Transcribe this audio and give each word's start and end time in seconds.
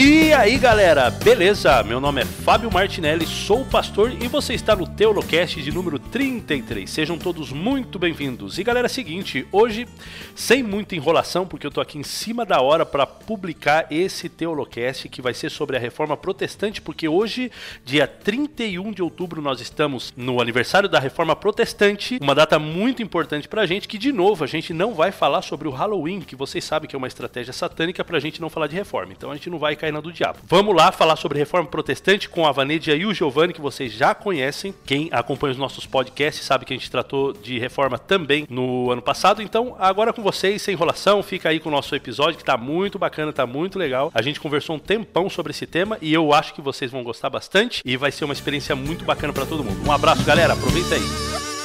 E 0.00 0.17
aí 0.32 0.58
galera, 0.58 1.10
beleza? 1.10 1.82
Meu 1.82 2.00
nome 2.00 2.20
é 2.20 2.24
Fábio 2.24 2.70
Martinelli, 2.70 3.26
sou 3.26 3.64
pastor 3.64 4.12
e 4.12 4.28
você 4.28 4.52
está 4.52 4.76
no 4.76 4.86
Teolocast 4.86 5.62
de 5.62 5.72
número 5.72 5.98
33. 5.98 6.88
Sejam 6.88 7.16
todos 7.16 7.50
muito 7.50 7.98
bem-vindos. 7.98 8.58
E 8.58 8.64
galera, 8.64 8.86
é 8.86 8.88
seguinte, 8.88 9.46
hoje, 9.50 9.88
sem 10.34 10.62
muita 10.62 10.94
enrolação, 10.94 11.46
porque 11.46 11.66
eu 11.66 11.70
tô 11.70 11.80
aqui 11.80 11.98
em 11.98 12.02
cima 12.02 12.44
da 12.44 12.60
hora 12.60 12.84
para 12.84 13.06
publicar 13.06 13.86
esse 13.90 14.28
Teolocast 14.28 15.08
que 15.08 15.22
vai 15.22 15.32
ser 15.32 15.50
sobre 15.50 15.76
a 15.76 15.80
reforma 15.80 16.16
protestante, 16.16 16.82
porque 16.82 17.08
hoje, 17.08 17.50
dia 17.84 18.06
31 18.06 18.92
de 18.92 19.02
outubro, 19.02 19.40
nós 19.40 19.60
estamos 19.60 20.12
no 20.16 20.40
aniversário 20.40 20.88
da 20.88 20.98
reforma 20.98 21.34
protestante, 21.34 22.18
uma 22.20 22.34
data 22.34 22.58
muito 22.58 23.02
importante 23.02 23.48
pra 23.48 23.66
gente, 23.66 23.88
que 23.88 23.96
de 23.96 24.12
novo 24.12 24.44
a 24.44 24.46
gente 24.46 24.74
não 24.74 24.94
vai 24.94 25.10
falar 25.10 25.42
sobre 25.42 25.68
o 25.68 25.72
Halloween, 25.72 26.20
que 26.20 26.36
vocês 26.36 26.64
sabem 26.64 26.88
que 26.88 26.94
é 26.94 26.98
uma 26.98 27.08
estratégia 27.08 27.52
satânica 27.52 28.04
pra 28.04 28.20
gente 28.20 28.40
não 28.40 28.50
falar 28.50 28.66
de 28.66 28.76
reforma. 28.76 29.12
Então 29.12 29.30
a 29.30 29.34
gente 29.34 29.48
não 29.48 29.58
vai 29.58 29.74
cair 29.74 29.92
na 29.92 30.00
do 30.00 30.17
diabo. 30.18 30.38
Vamos 30.44 30.74
lá 30.74 30.92
falar 30.92 31.16
sobre 31.16 31.38
reforma 31.38 31.68
protestante 31.68 32.28
com 32.28 32.46
a 32.46 32.52
Vanedia 32.52 32.94
e 32.94 33.06
o 33.06 33.14
Giovanni, 33.14 33.52
que 33.52 33.60
vocês 33.60 33.92
já 33.92 34.14
conhecem. 34.14 34.74
Quem 34.84 35.08
acompanha 35.12 35.52
os 35.52 35.58
nossos 35.58 35.86
podcasts 35.86 36.44
sabe 36.44 36.64
que 36.64 36.74
a 36.74 36.76
gente 36.76 36.90
tratou 36.90 37.32
de 37.32 37.58
reforma 37.58 37.98
também 37.98 38.46
no 38.50 38.90
ano 38.90 39.00
passado. 39.00 39.40
Então, 39.40 39.76
agora 39.78 40.12
com 40.12 40.22
vocês, 40.22 40.60
sem 40.60 40.74
enrolação, 40.74 41.22
fica 41.22 41.48
aí 41.48 41.60
com 41.60 41.68
o 41.68 41.72
nosso 41.72 41.94
episódio 41.94 42.36
que 42.36 42.44
tá 42.44 42.56
muito 42.56 42.98
bacana, 42.98 43.32
tá 43.32 43.46
muito 43.46 43.78
legal. 43.78 44.10
A 44.12 44.22
gente 44.22 44.40
conversou 44.40 44.76
um 44.76 44.78
tempão 44.78 45.30
sobre 45.30 45.52
esse 45.52 45.66
tema 45.66 45.96
e 46.02 46.12
eu 46.12 46.32
acho 46.32 46.54
que 46.54 46.60
vocês 46.60 46.90
vão 46.90 47.02
gostar 47.02 47.30
bastante 47.30 47.82
e 47.84 47.96
vai 47.96 48.10
ser 48.10 48.24
uma 48.24 48.34
experiência 48.34 48.74
muito 48.74 49.04
bacana 49.04 49.32
para 49.32 49.46
todo 49.46 49.64
mundo. 49.64 49.86
Um 49.86 49.92
abraço, 49.92 50.24
galera. 50.24 50.54
Aproveita 50.54 50.94
aí. 50.94 51.57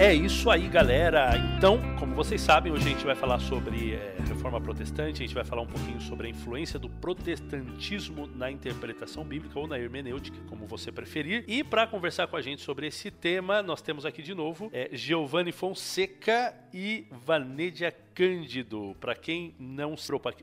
É 0.00 0.14
isso 0.14 0.48
aí, 0.48 0.68
galera. 0.68 1.32
Então, 1.56 1.80
como 1.98 2.14
vocês 2.14 2.40
sabem, 2.40 2.70
hoje 2.70 2.86
a 2.86 2.90
gente 2.92 3.04
vai 3.04 3.16
falar 3.16 3.40
sobre 3.40 3.94
é, 3.94 4.14
reforma 4.28 4.60
protestante, 4.60 5.24
a 5.24 5.26
gente 5.26 5.34
vai 5.34 5.44
falar 5.44 5.62
um 5.62 5.66
pouquinho 5.66 6.00
sobre 6.00 6.28
a 6.28 6.30
influência 6.30 6.78
do 6.78 6.88
protestantismo 6.88 8.28
na 8.28 8.48
interpretação 8.48 9.24
bíblica 9.24 9.58
ou 9.58 9.66
na 9.66 9.76
hermenêutica, 9.76 10.38
como 10.48 10.68
você 10.68 10.92
preferir. 10.92 11.44
E 11.48 11.64
para 11.64 11.84
conversar 11.84 12.28
com 12.28 12.36
a 12.36 12.40
gente 12.40 12.62
sobre 12.62 12.86
esse 12.86 13.10
tema, 13.10 13.60
nós 13.60 13.82
temos 13.82 14.06
aqui 14.06 14.22
de 14.22 14.34
novo 14.34 14.70
é, 14.72 14.88
Giovanni 14.92 15.50
Fonseca 15.50 16.54
e 16.72 17.04
Vanedia 17.10 17.90
Cândido. 18.18 18.96
Para 18.98 19.14
quem 19.14 19.54
não 19.60 19.94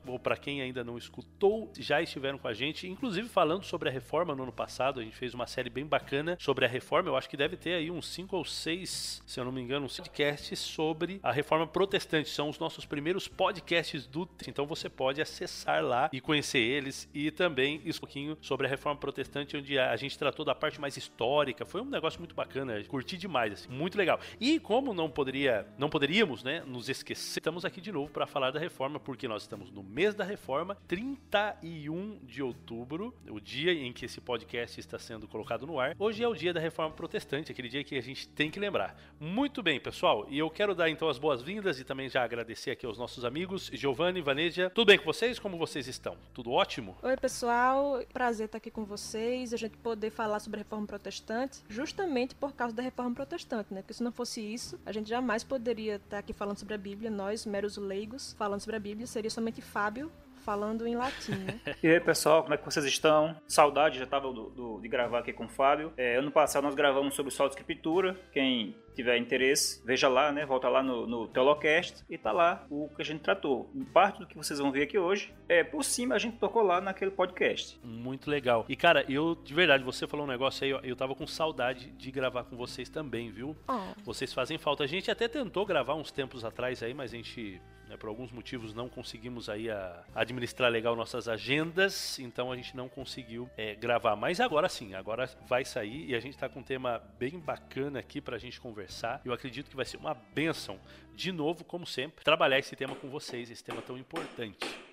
ou 0.06 0.18
para 0.18 0.34
quem 0.34 0.62
ainda 0.62 0.82
não 0.82 0.96
escutou, 0.96 1.70
já 1.78 2.00
estiveram 2.00 2.38
com 2.38 2.48
a 2.48 2.54
gente, 2.54 2.88
inclusive 2.88 3.28
falando 3.28 3.64
sobre 3.64 3.90
a 3.90 3.92
reforma 3.92 4.34
no 4.34 4.44
ano 4.44 4.52
passado. 4.52 4.98
A 4.98 5.02
gente 5.02 5.14
fez 5.14 5.34
uma 5.34 5.46
série 5.46 5.68
bem 5.68 5.84
bacana 5.84 6.38
sobre 6.40 6.64
a 6.64 6.68
reforma. 6.68 7.10
Eu 7.10 7.16
acho 7.18 7.28
que 7.28 7.36
deve 7.36 7.54
ter 7.54 7.74
aí 7.74 7.90
uns 7.90 8.08
cinco 8.08 8.34
ou 8.34 8.46
seis, 8.46 9.22
se 9.26 9.38
eu 9.38 9.44
não 9.44 9.52
me 9.52 9.60
engano, 9.60 9.84
um 9.84 9.88
podcast 9.90 10.56
sobre 10.56 11.20
a 11.22 11.30
reforma 11.30 11.66
protestante. 11.66 12.30
São 12.30 12.48
os 12.48 12.58
nossos 12.58 12.86
primeiros 12.86 13.28
podcasts 13.28 14.06
do. 14.06 14.26
Então 14.48 14.64
você 14.64 14.88
pode 14.88 15.20
acessar 15.20 15.84
lá 15.84 16.08
e 16.10 16.18
conhecer 16.18 16.60
eles 16.60 17.06
e 17.12 17.30
também 17.30 17.82
um 17.84 18.00
pouquinho 18.00 18.38
sobre 18.40 18.66
a 18.66 18.70
reforma 18.70 18.98
protestante, 18.98 19.54
onde 19.54 19.78
a 19.78 19.96
gente 19.96 20.16
tratou 20.18 20.46
da 20.46 20.54
parte 20.54 20.80
mais 20.80 20.96
histórica. 20.96 21.66
Foi 21.66 21.82
um 21.82 21.90
negócio 21.90 22.20
muito 22.20 22.34
bacana, 22.34 22.82
curti 22.84 23.18
demais, 23.18 23.52
assim, 23.52 23.68
muito 23.68 23.98
legal. 23.98 24.18
E 24.40 24.58
como 24.58 24.94
não 24.94 25.10
poderia, 25.10 25.66
não 25.76 25.90
poderíamos, 25.90 26.42
né, 26.42 26.62
nos 26.66 26.88
esquecer, 26.88 27.40
estamos 27.40 27.65
aqui 27.66 27.80
de 27.80 27.92
novo 27.92 28.10
para 28.10 28.26
falar 28.26 28.50
da 28.50 28.60
reforma, 28.60 28.98
porque 28.98 29.26
nós 29.28 29.42
estamos 29.42 29.70
no 29.70 29.82
mês 29.82 30.14
da 30.14 30.24
reforma, 30.24 30.76
31 30.86 32.20
de 32.24 32.42
outubro, 32.42 33.14
o 33.28 33.40
dia 33.40 33.72
em 33.72 33.92
que 33.92 34.04
esse 34.04 34.20
podcast 34.20 34.78
está 34.78 34.98
sendo 34.98 35.26
colocado 35.26 35.66
no 35.66 35.80
ar. 35.80 35.94
Hoje 35.98 36.22
é 36.22 36.28
o 36.28 36.34
dia 36.34 36.52
da 36.52 36.60
reforma 36.60 36.94
protestante, 36.94 37.52
aquele 37.52 37.68
dia 37.68 37.82
que 37.82 37.96
a 37.96 38.00
gente 38.00 38.28
tem 38.28 38.50
que 38.50 38.60
lembrar. 38.60 38.96
Muito 39.18 39.62
bem, 39.62 39.80
pessoal, 39.80 40.26
e 40.28 40.38
eu 40.38 40.48
quero 40.50 40.74
dar 40.74 40.88
então 40.88 41.08
as 41.08 41.18
boas-vindas 41.18 41.80
e 41.80 41.84
também 41.84 42.08
já 42.08 42.22
agradecer 42.22 42.70
aqui 42.70 42.86
aos 42.86 42.98
nossos 42.98 43.24
amigos 43.24 43.70
Giovanni, 43.72 44.20
Vanedia. 44.20 44.70
Tudo 44.70 44.88
bem 44.88 44.98
com 44.98 45.04
vocês? 45.04 45.38
Como 45.38 45.58
vocês 45.58 45.86
estão? 45.86 46.16
Tudo 46.32 46.52
ótimo? 46.52 46.96
Oi, 47.02 47.16
pessoal. 47.16 48.00
Prazer 48.12 48.46
estar 48.46 48.58
aqui 48.58 48.70
com 48.70 48.84
vocês, 48.84 49.52
a 49.52 49.56
gente 49.56 49.76
poder 49.78 50.10
falar 50.10 50.40
sobre 50.40 50.60
a 50.60 50.62
reforma 50.62 50.86
protestante, 50.86 51.60
justamente 51.68 52.34
por 52.34 52.52
causa 52.52 52.74
da 52.74 52.82
reforma 52.82 53.14
protestante, 53.14 53.72
né? 53.72 53.82
Porque 53.82 53.94
se 53.94 54.02
não 54.02 54.12
fosse 54.12 54.40
isso, 54.40 54.78
a 54.84 54.92
gente 54.92 55.08
jamais 55.08 55.42
poderia 55.42 55.96
estar 55.96 56.18
aqui 56.18 56.32
falando 56.32 56.58
sobre 56.58 56.74
a 56.74 56.78
Bíblia, 56.78 57.10
nós, 57.10 57.46
meros 57.56 57.78
leigos, 57.78 58.34
falando 58.34 58.60
sobre 58.60 58.76
a 58.76 58.78
Bíblia, 58.78 59.06
seria 59.06 59.30
somente 59.30 59.62
Fábio 59.62 60.12
falando 60.46 60.86
em 60.86 60.94
latim, 60.94 61.32
né? 61.32 61.60
e 61.82 61.88
aí, 61.88 61.98
pessoal, 61.98 62.42
como 62.42 62.54
é 62.54 62.56
que 62.56 62.64
vocês 62.64 62.86
estão? 62.86 63.34
Saudade, 63.48 63.98
já 63.98 64.06
tava 64.06 64.32
do, 64.32 64.48
do, 64.50 64.80
de 64.80 64.86
gravar 64.86 65.18
aqui 65.18 65.32
com 65.32 65.46
o 65.46 65.48
Fábio. 65.48 65.92
É, 65.96 66.14
ano 66.14 66.30
passado 66.30 66.62
nós 66.62 66.76
gravamos 66.76 67.16
sobre 67.16 67.32
o 67.32 67.34
Sol 67.34 67.48
de 67.48 67.56
Escritura. 67.56 68.16
Quem 68.30 68.76
tiver 68.94 69.18
interesse, 69.18 69.82
veja 69.84 70.08
lá, 70.08 70.30
né? 70.30 70.46
Volta 70.46 70.68
lá 70.68 70.84
no, 70.84 71.04
no 71.04 71.26
Teolocast 71.26 72.04
e 72.08 72.16
tá 72.16 72.30
lá 72.30 72.64
o 72.70 72.88
que 72.94 73.02
a 73.02 73.04
gente 73.04 73.20
tratou. 73.20 73.68
Parte 73.92 74.20
do 74.20 74.26
que 74.26 74.36
vocês 74.36 74.58
vão 74.60 74.70
ver 74.70 74.84
aqui 74.84 74.96
hoje, 74.96 75.34
é 75.48 75.64
por 75.64 75.84
cima 75.84 76.14
a 76.14 76.18
gente 76.18 76.38
tocou 76.38 76.62
lá 76.62 76.80
naquele 76.80 77.10
podcast. 77.10 77.78
Muito 77.82 78.30
legal. 78.30 78.64
E 78.68 78.76
cara, 78.76 79.04
eu, 79.08 79.34
de 79.34 79.52
verdade, 79.52 79.82
você 79.82 80.06
falou 80.06 80.24
um 80.24 80.28
negócio 80.28 80.64
aí, 80.64 80.70
eu, 80.70 80.78
eu 80.80 80.96
tava 80.96 81.14
com 81.14 81.26
saudade 81.26 81.90
de 81.90 82.10
gravar 82.12 82.44
com 82.44 82.56
vocês 82.56 82.88
também, 82.88 83.32
viu? 83.32 83.54
Oh. 83.68 84.00
Vocês 84.04 84.32
fazem 84.32 84.56
falta. 84.56 84.84
A 84.84 84.86
gente 84.86 85.10
até 85.10 85.26
tentou 85.26 85.66
gravar 85.66 85.94
uns 85.94 86.12
tempos 86.12 86.44
atrás 86.44 86.82
aí, 86.84 86.94
mas 86.94 87.12
a 87.12 87.16
gente 87.16 87.60
né, 87.88 87.96
por 87.96 88.08
alguns 88.08 88.30
motivos 88.32 88.74
não 88.74 88.88
conseguimos 88.88 89.48
aí 89.48 89.70
a, 89.70 90.04
administrar 90.14 90.70
legal 90.70 90.96
nossas 90.96 91.28
agendas, 91.28 92.18
então 92.18 92.52
a 92.52 92.56
gente 92.56 92.76
não 92.76 92.88
conseguiu 92.88 93.48
é, 93.56 93.74
gravar. 93.74 94.16
Mas 94.16 94.40
agora 94.40 94.68
sim, 94.68 94.94
agora 94.94 95.28
vai 95.48 95.64
sair 95.64 96.10
e 96.10 96.14
a 96.14 96.20
gente 96.20 96.34
está 96.34 96.48
com 96.48 96.60
um 96.60 96.62
tema 96.62 97.02
bem 97.18 97.38
bacana 97.38 97.98
aqui 97.98 98.20
para 98.20 98.36
a 98.36 98.38
gente 98.38 98.60
conversar. 98.60 99.20
Eu 99.24 99.32
acredito 99.32 99.70
que 99.70 99.76
vai 99.76 99.84
ser 99.84 99.96
uma 99.96 100.14
benção, 100.14 100.78
de 101.14 101.32
novo, 101.32 101.64
como 101.64 101.86
sempre, 101.86 102.24
trabalhar 102.24 102.58
esse 102.58 102.74
tema 102.76 102.94
com 102.94 103.08
vocês, 103.08 103.50
esse 103.50 103.62
tema 103.62 103.82
tão 103.82 103.96
importante. 103.96 104.85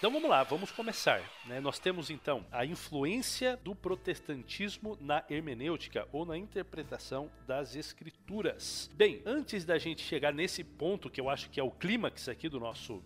Então 0.00 0.10
vamos 0.10 0.30
lá, 0.30 0.42
vamos 0.42 0.70
começar. 0.70 1.22
Né? 1.44 1.60
Nós 1.60 1.78
temos 1.78 2.08
então 2.08 2.46
a 2.50 2.64
influência 2.64 3.58
do 3.58 3.74
protestantismo 3.74 4.96
na 4.98 5.22
hermenêutica 5.28 6.08
ou 6.10 6.24
na 6.24 6.38
interpretação 6.38 7.30
das 7.46 7.76
escrituras. 7.76 8.90
Bem, 8.94 9.20
antes 9.26 9.62
da 9.66 9.76
gente 9.76 10.00
chegar 10.00 10.32
nesse 10.32 10.64
ponto 10.64 11.10
que 11.10 11.20
eu 11.20 11.28
acho 11.28 11.50
que 11.50 11.60
é 11.60 11.62
o 11.62 11.70
clímax 11.70 12.30
aqui 12.30 12.48
do 12.48 12.58
nosso 12.58 13.04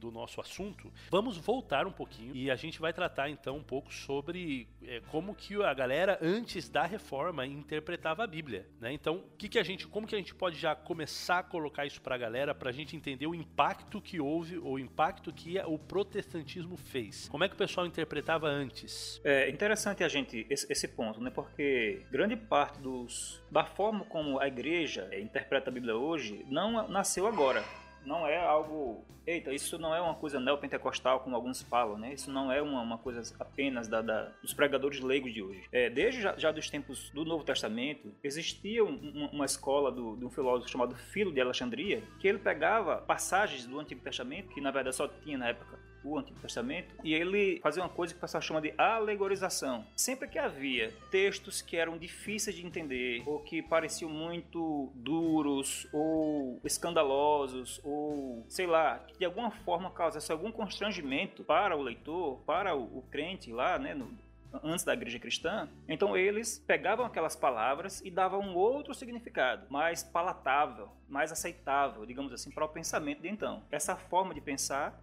do 0.00 0.10
nosso 0.10 0.40
assunto, 0.40 0.90
vamos 1.10 1.36
voltar 1.36 1.86
um 1.86 1.92
pouquinho 1.92 2.34
e 2.34 2.50
a 2.50 2.56
gente 2.56 2.80
vai 2.80 2.92
tratar 2.92 3.28
então 3.28 3.56
um 3.56 3.62
pouco 3.62 3.92
sobre 3.92 4.66
é, 4.82 5.00
como 5.08 5.34
que 5.34 5.62
a 5.62 5.74
galera 5.74 6.18
antes 6.22 6.68
da 6.68 6.84
reforma 6.84 7.46
interpretava 7.46 8.24
a 8.24 8.26
Bíblia, 8.26 8.66
né? 8.80 8.92
Então, 8.92 9.24
que 9.36 9.48
que 9.48 9.58
a 9.58 9.62
gente, 9.62 9.86
como 9.86 10.06
que 10.06 10.14
a 10.14 10.18
gente 10.18 10.34
pode 10.34 10.58
já 10.58 10.74
começar 10.74 11.40
a 11.40 11.42
colocar 11.42 11.84
isso 11.84 12.00
para 12.00 12.14
a 12.14 12.18
galera 12.18 12.54
para 12.54 12.70
a 12.70 12.72
gente 12.72 12.96
entender 12.96 13.26
o 13.26 13.34
impacto 13.34 14.00
que 14.00 14.18
houve, 14.18 14.58
o 14.58 14.78
impacto 14.78 15.32
que 15.32 15.58
o 15.60 15.78
protestantismo 15.78 16.76
fez? 16.76 17.28
Como 17.28 17.44
é 17.44 17.48
que 17.48 17.54
o 17.54 17.58
pessoal 17.58 17.86
interpretava 17.86 18.48
antes? 18.48 19.20
É 19.22 19.50
interessante 19.50 20.02
a 20.02 20.08
gente 20.08 20.46
esse, 20.48 20.66
esse 20.72 20.88
ponto, 20.88 21.20
né? 21.20 21.30
Porque 21.30 22.06
grande 22.10 22.36
parte 22.36 22.80
dos 22.80 23.42
da 23.50 23.64
forma 23.64 24.04
como 24.06 24.40
a 24.40 24.48
igreja 24.48 25.10
interpreta 25.18 25.68
a 25.68 25.72
Bíblia 25.72 25.96
hoje 25.96 26.44
não 26.48 26.88
nasceu 26.88 27.26
agora 27.26 27.62
não 28.04 28.26
é 28.26 28.36
algo. 28.38 29.04
Eita, 29.26 29.52
isso 29.52 29.78
não 29.78 29.94
é 29.94 30.00
uma 30.00 30.14
coisa 30.14 30.40
neopentecostal, 30.40 31.20
como 31.20 31.36
alguns 31.36 31.62
falam, 31.62 31.98
né? 31.98 32.14
Isso 32.14 32.32
não 32.32 32.50
é 32.50 32.60
uma, 32.60 32.80
uma 32.80 32.98
coisa 32.98 33.22
apenas 33.38 33.86
da, 33.86 34.00
da, 34.00 34.32
dos 34.42 34.54
pregadores 34.54 35.00
leigos 35.00 35.32
de 35.32 35.42
hoje. 35.42 35.62
É, 35.70 35.90
desde 35.90 36.22
já, 36.22 36.36
já, 36.36 36.50
dos 36.50 36.68
tempos 36.70 37.10
do 37.10 37.24
Novo 37.24 37.44
Testamento, 37.44 38.12
existia 38.24 38.84
um, 38.84 39.28
uma 39.32 39.44
escola 39.44 39.92
do, 39.92 40.16
de 40.16 40.24
um 40.24 40.30
filósofo 40.30 40.70
chamado 40.70 40.96
Filo 40.96 41.32
de 41.32 41.40
Alexandria, 41.40 42.02
que 42.18 42.26
ele 42.26 42.38
pegava 42.38 42.96
passagens 42.96 43.66
do 43.66 43.78
Antigo 43.78 44.00
Testamento, 44.00 44.48
que 44.48 44.60
na 44.60 44.70
verdade 44.70 44.96
só 44.96 45.06
tinha 45.06 45.36
na 45.36 45.48
época 45.48 45.78
o 46.04 46.18
Antigo 46.18 46.38
Testamento, 46.40 46.94
e 47.04 47.14
ele 47.14 47.60
fazia 47.62 47.82
uma 47.82 47.88
coisa 47.88 48.12
que 48.12 48.18
o 48.18 48.20
pessoal 48.20 48.42
chama 48.42 48.60
de 48.60 48.72
alegorização. 48.76 49.84
Sempre 49.96 50.28
que 50.28 50.38
havia 50.38 50.92
textos 51.10 51.60
que 51.62 51.76
eram 51.76 51.98
difíceis 51.98 52.56
de 52.56 52.66
entender, 52.66 53.22
ou 53.26 53.40
que 53.40 53.62
pareciam 53.62 54.10
muito 54.10 54.90
duros, 54.94 55.86
ou 55.92 56.60
escandalosos, 56.64 57.80
ou 57.84 58.44
sei 58.48 58.66
lá, 58.66 58.98
que 58.98 59.18
de 59.18 59.24
alguma 59.24 59.50
forma 59.50 59.90
causasse 59.90 60.30
algum 60.32 60.50
constrangimento 60.50 61.44
para 61.44 61.76
o 61.76 61.82
leitor, 61.82 62.38
para 62.46 62.74
o, 62.74 62.98
o 62.98 63.02
crente 63.10 63.52
lá, 63.52 63.78
né, 63.78 63.94
no, 63.94 64.16
antes 64.62 64.84
da 64.84 64.94
igreja 64.94 65.18
cristã, 65.18 65.68
então 65.88 66.16
eles 66.16 66.62
pegavam 66.66 67.06
aquelas 67.06 67.36
palavras 67.36 68.00
e 68.04 68.10
davam 68.10 68.40
um 68.40 68.54
outro 68.54 68.94
significado, 68.94 69.66
mais 69.68 70.02
palatável, 70.02 70.88
mais 71.08 71.32
aceitável, 71.32 72.06
digamos 72.06 72.32
assim, 72.32 72.50
para 72.50 72.64
o 72.64 72.68
pensamento 72.68 73.20
de 73.20 73.28
então. 73.28 73.62
Essa 73.70 73.96
forma 73.96 74.32
de 74.32 74.40
pensar 74.40 75.02